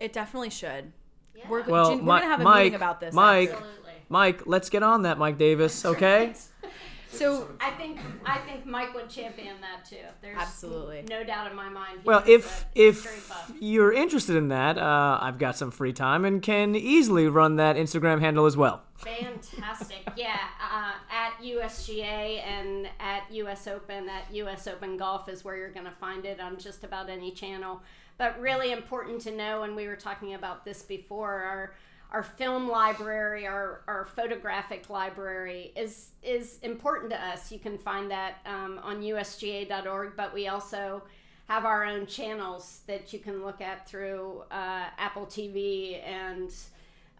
It 0.00 0.12
definitely 0.12 0.50
should. 0.50 0.92
Yeah. 1.34 1.48
We're, 1.48 1.62
Well, 1.64 1.92
we're 1.98 2.04
gonna 2.04 2.26
have 2.26 2.40
a 2.40 2.44
Mike- 2.44 2.64
meeting 2.64 2.74
about 2.76 3.00
this. 3.00 3.14
Mike- 3.14 3.50
Absolutely. 3.50 3.92
Mike, 4.08 4.42
let's 4.46 4.68
get 4.70 4.82
on 4.82 5.02
that, 5.02 5.18
Mike 5.18 5.38
Davis, 5.38 5.84
okay? 5.84 6.34
So 7.14 7.48
I 7.60 7.70
think 7.70 8.00
I 8.24 8.38
think 8.38 8.66
Mike 8.66 8.94
would 8.94 9.08
champion 9.08 9.56
that 9.60 9.88
too. 9.88 9.96
There's 10.20 10.36
Absolutely. 10.36 11.04
no 11.08 11.24
doubt 11.24 11.50
in 11.50 11.56
my 11.56 11.68
mind. 11.68 12.00
Well, 12.04 12.22
if 12.26 12.66
if 12.74 13.06
you're 13.60 13.92
interested 13.92 14.36
in 14.36 14.48
that, 14.48 14.78
uh, 14.78 15.18
I've 15.20 15.38
got 15.38 15.56
some 15.56 15.70
free 15.70 15.92
time 15.92 16.24
and 16.24 16.42
can 16.42 16.74
easily 16.74 17.28
run 17.28 17.56
that 17.56 17.76
Instagram 17.76 18.20
handle 18.20 18.46
as 18.46 18.56
well. 18.56 18.82
Fantastic. 18.96 20.00
Yeah, 20.16 20.36
uh, 20.62 20.92
at 21.10 21.42
USGA 21.42 22.44
and 22.46 22.88
at 23.00 23.24
US 23.32 23.66
Open, 23.66 24.08
at 24.08 24.32
US 24.32 24.68
Open 24.68 24.96
Golf 24.96 25.28
is 25.28 25.44
where 25.44 25.56
you're 25.56 25.72
going 25.72 25.86
to 25.86 25.92
find 25.92 26.24
it 26.24 26.38
on 26.40 26.56
just 26.56 26.84
about 26.84 27.10
any 27.10 27.32
channel. 27.32 27.82
But 28.16 28.40
really 28.40 28.70
important 28.70 29.20
to 29.22 29.32
know, 29.32 29.64
and 29.64 29.74
we 29.74 29.88
were 29.88 29.96
talking 29.96 30.34
about 30.34 30.64
this 30.64 30.82
before, 30.82 31.32
our 31.32 31.74
our 32.14 32.22
film 32.22 32.68
library, 32.68 33.44
our, 33.44 33.80
our 33.88 34.06
photographic 34.06 34.88
library 34.88 35.72
is 35.74 36.12
is 36.22 36.60
important 36.62 37.10
to 37.10 37.20
us. 37.20 37.50
You 37.50 37.58
can 37.58 37.76
find 37.76 38.08
that 38.12 38.36
um, 38.46 38.78
on 38.84 39.02
USGA.org, 39.02 40.12
but 40.16 40.32
we 40.32 40.46
also 40.46 41.02
have 41.48 41.64
our 41.64 41.84
own 41.84 42.06
channels 42.06 42.82
that 42.86 43.12
you 43.12 43.18
can 43.18 43.44
look 43.44 43.60
at 43.60 43.88
through 43.88 44.44
uh, 44.52 44.84
Apple 44.96 45.26
TV 45.26 46.00
and 46.06 46.54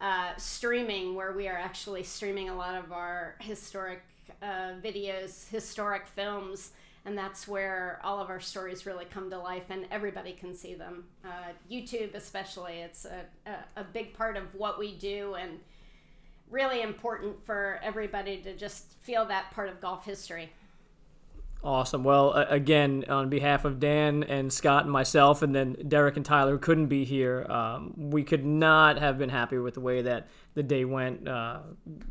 uh, 0.01 0.30
streaming, 0.36 1.16
where 1.16 1.32
we 1.32 1.49
are 1.49 1.59
actually 1.59 2.05
streaming 2.05 2.49
a 2.49 2.55
lot 2.55 2.76
of 2.76 2.92
our 2.92 3.34
historic 3.40 4.01
uh, 4.40 4.74
videos, 4.80 5.49
historic 5.51 6.07
films, 6.07 6.70
and 7.05 7.16
that's 7.18 7.46
where 7.46 8.00
all 8.02 8.20
of 8.20 8.30
our 8.30 8.40
stories 8.40 8.86
really 8.86 9.05
come 9.05 9.30
to 9.30 9.38
life, 9.38 9.64
and 9.68 9.86
everybody 9.90 10.32
can 10.32 10.55
see 10.55 10.74
them. 10.74 11.05
Uh, 11.24 11.52
YouTube, 11.70 12.14
especially, 12.14 12.80
it's 12.80 13.05
a, 13.05 13.24
a, 13.46 13.80
a 13.80 13.84
big 13.84 14.14
part 14.14 14.36
of 14.36 14.55
what 14.55 14.78
we 14.78 14.94
do, 14.94 15.34
and 15.34 15.61
really 16.50 16.82
important 16.82 17.44
for 17.44 17.80
everybody 17.82 18.38
to 18.38 18.57
just 18.57 18.92
feel 19.00 19.24
that 19.26 19.50
part 19.50 19.68
of 19.68 19.80
golf 19.80 20.05
history. 20.05 20.52
Awesome. 21.64 22.04
Well, 22.04 22.32
again, 22.34 23.06
on 23.08 23.30
behalf 23.30 23.64
of 23.64 23.80
Dan 23.80 24.22
and 24.24 24.52
Scott 24.52 24.82
and 24.82 24.92
myself, 24.92 25.40
and 25.40 25.54
then 25.54 25.78
Derek 25.88 26.18
and 26.18 26.24
Tyler 26.24 26.58
couldn't 26.58 26.88
be 26.88 27.06
here, 27.06 27.46
um, 27.48 27.94
we 27.96 28.22
could 28.22 28.44
not 28.44 28.98
have 28.98 29.16
been 29.16 29.30
happier 29.30 29.62
with 29.62 29.72
the 29.72 29.80
way 29.80 30.02
that 30.02 30.28
the 30.52 30.62
day 30.62 30.84
went. 30.84 31.26
Uh, 31.26 31.60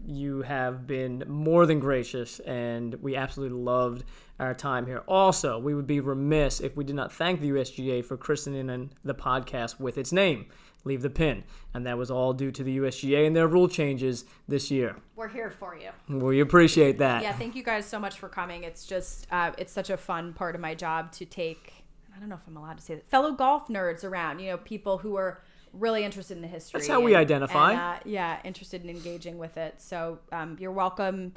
you 0.07 0.41
have 0.41 0.87
been 0.87 1.23
more 1.27 1.67
than 1.67 1.79
gracious, 1.79 2.39
and 2.39 2.95
we 2.95 3.15
absolutely 3.15 3.55
loved 3.55 4.05
our 4.39 4.55
time 4.55 4.87
here. 4.87 5.03
Also, 5.07 5.59
we 5.59 5.75
would 5.75 5.85
be 5.85 5.99
remiss 5.99 6.59
if 6.59 6.75
we 6.75 6.83
did 6.83 6.95
not 6.95 7.13
thank 7.13 7.39
the 7.39 7.51
USGA 7.51 8.03
for 8.03 8.17
christening 8.17 8.89
the 9.03 9.13
podcast 9.13 9.79
with 9.79 9.99
its 9.99 10.11
name, 10.11 10.47
Leave 10.85 11.01
the 11.01 11.09
Pin. 11.09 11.43
And 11.73 11.85
that 11.85 11.97
was 11.97 12.11
all 12.11 12.33
due 12.33 12.51
to 12.51 12.63
the 12.63 12.77
USGA 12.77 13.25
and 13.25 13.35
their 13.35 13.47
rule 13.47 13.67
changes 13.67 14.25
this 14.47 14.69
year. 14.69 14.95
We're 15.15 15.29
here 15.29 15.49
for 15.49 15.77
you. 15.77 15.89
We 16.09 16.39
appreciate 16.39 16.97
that. 16.99 17.23
yeah, 17.23 17.33
thank 17.33 17.55
you 17.55 17.63
guys 17.63 17.85
so 17.85 17.99
much 17.99 18.17
for 18.19 18.29
coming. 18.29 18.63
It's 18.63 18.85
just 18.85 19.27
uh, 19.31 19.51
it's 19.57 19.71
such 19.73 19.89
a 19.89 19.97
fun 19.97 20.33
part 20.33 20.55
of 20.55 20.61
my 20.61 20.75
job 20.75 21.11
to 21.13 21.25
take. 21.25 21.73
I 22.15 22.19
don't 22.19 22.29
know 22.29 22.35
if 22.35 22.47
I'm 22.47 22.57
allowed 22.57 22.77
to 22.77 22.83
say 22.83 22.95
that. 22.95 23.09
Fellow 23.09 23.31
golf 23.31 23.67
nerds 23.69 24.03
around, 24.03 24.39
you 24.39 24.49
know, 24.51 24.57
people 24.57 24.99
who 24.99 25.15
are 25.15 25.41
really 25.73 26.03
interested 26.03 26.35
in 26.37 26.41
the 26.41 26.47
history. 26.47 26.79
That's 26.79 26.87
how 26.89 26.99
we 27.01 27.15
identify. 27.15 27.71
and, 27.71 27.79
uh, 27.79 27.95
yeah, 28.05 28.39
interested 28.43 28.83
in 28.83 28.89
engaging 28.89 29.37
with 29.39 29.57
it. 29.57 29.81
So 29.81 30.19
um, 30.31 30.57
you're 30.59 30.71
welcome 30.71 31.33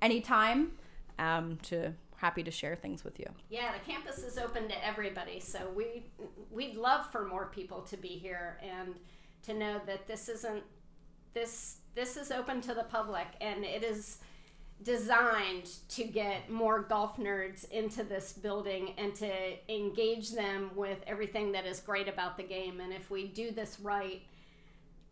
anytime. 0.00 0.72
Um, 1.18 1.58
to 1.64 1.92
happy 2.20 2.42
to 2.42 2.50
share 2.50 2.76
things 2.76 3.02
with 3.02 3.18
you. 3.18 3.26
Yeah, 3.48 3.72
the 3.72 3.90
campus 3.90 4.18
is 4.18 4.36
open 4.36 4.68
to 4.68 4.86
everybody, 4.86 5.40
so 5.40 5.58
we 5.74 6.04
we'd 6.50 6.76
love 6.76 7.10
for 7.10 7.24
more 7.24 7.46
people 7.46 7.80
to 7.82 7.96
be 7.96 8.08
here 8.08 8.58
and 8.62 8.94
to 9.42 9.54
know 9.54 9.80
that 9.86 10.06
this 10.06 10.28
isn't 10.28 10.62
this 11.32 11.78
this 11.94 12.16
is 12.16 12.30
open 12.30 12.60
to 12.60 12.74
the 12.74 12.84
public 12.84 13.26
and 13.40 13.64
it 13.64 13.82
is 13.82 14.18
designed 14.82 15.70
to 15.88 16.04
get 16.04 16.50
more 16.50 16.82
golf 16.82 17.16
nerds 17.16 17.70
into 17.70 18.02
this 18.02 18.32
building 18.32 18.94
and 18.98 19.14
to 19.14 19.30
engage 19.72 20.32
them 20.32 20.70
with 20.74 20.98
everything 21.06 21.52
that 21.52 21.66
is 21.66 21.80
great 21.80 22.08
about 22.08 22.36
the 22.36 22.42
game 22.42 22.80
and 22.80 22.92
if 22.92 23.10
we 23.10 23.28
do 23.28 23.50
this 23.50 23.78
right 23.80 24.22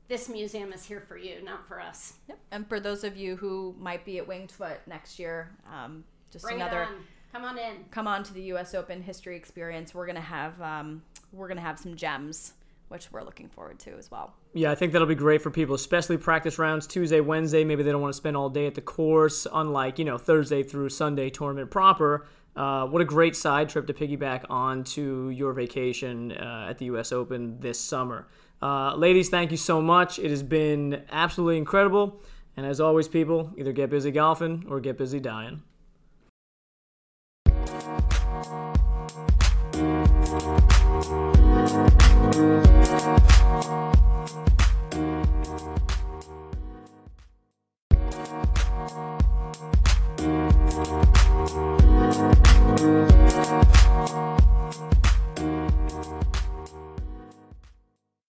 this 0.08 0.28
museum 0.28 0.72
is 0.72 0.84
here 0.84 1.00
for 1.06 1.18
you 1.18 1.42
not 1.44 1.68
for 1.68 1.80
us 1.80 2.14
Yep. 2.28 2.38
And 2.50 2.68
for 2.68 2.80
those 2.80 3.04
of 3.04 3.16
you 3.16 3.36
who 3.36 3.74
might 3.78 4.04
be 4.04 4.18
at 4.18 4.26
Winged 4.26 4.50
Foot 4.50 4.78
next 4.86 5.18
year, 5.18 5.50
um, 5.72 6.04
just 6.30 6.44
bring 6.44 6.56
another 6.56 6.84
on 6.84 6.94
come 7.32 7.44
on 7.44 7.58
in 7.58 7.84
come 7.90 8.06
on 8.06 8.22
to 8.24 8.34
the 8.34 8.42
U.S. 8.42 8.74
Open 8.74 9.02
history 9.02 9.36
experience. 9.36 9.94
We're 9.94 10.06
gonna 10.06 10.20
have 10.20 10.60
um, 10.60 11.02
we're 11.32 11.48
gonna 11.48 11.60
have 11.60 11.78
some 11.78 11.96
gems, 11.96 12.54
which 12.88 13.10
we're 13.12 13.22
looking 13.22 13.48
forward 13.48 13.78
to 13.80 13.96
as 13.96 14.10
well. 14.10 14.34
Yeah, 14.54 14.70
I 14.70 14.74
think 14.74 14.92
that'll 14.92 15.08
be 15.08 15.14
great 15.14 15.42
for 15.42 15.50
people, 15.50 15.74
especially 15.74 16.16
practice 16.16 16.58
rounds 16.58 16.86
Tuesday, 16.86 17.20
Wednesday. 17.20 17.64
Maybe 17.64 17.82
they 17.82 17.92
don't 17.92 18.00
want 18.00 18.12
to 18.12 18.16
spend 18.16 18.36
all 18.36 18.48
day 18.48 18.66
at 18.66 18.74
the 18.74 18.80
course, 18.80 19.46
unlike, 19.52 19.98
you 19.98 20.04
know, 20.04 20.18
Thursday 20.18 20.62
through 20.62 20.88
Sunday 20.88 21.30
tournament 21.30 21.70
proper. 21.70 22.26
Uh, 22.56 22.86
what 22.86 23.00
a 23.00 23.04
great 23.04 23.36
side 23.36 23.68
trip 23.68 23.86
to 23.86 23.92
piggyback 23.92 24.44
on 24.50 24.82
to 24.82 25.30
your 25.30 25.52
vacation 25.52 26.32
uh, 26.32 26.66
at 26.68 26.78
the 26.78 26.86
U.S. 26.86 27.12
Open 27.12 27.60
this 27.60 27.78
summer. 27.78 28.26
Uh, 28.60 28.96
ladies, 28.96 29.28
thank 29.28 29.52
you 29.52 29.56
so 29.56 29.80
much. 29.80 30.18
It 30.18 30.30
has 30.30 30.42
been 30.42 31.04
absolutely 31.12 31.58
incredible. 31.58 32.20
And 32.56 32.66
as 32.66 32.80
always, 32.80 33.06
people, 33.06 33.52
either 33.56 33.70
get 33.70 33.90
busy 33.90 34.10
golfing 34.10 34.64
or 34.68 34.80
get 34.80 34.98
busy 34.98 35.20
dying. 35.20 35.62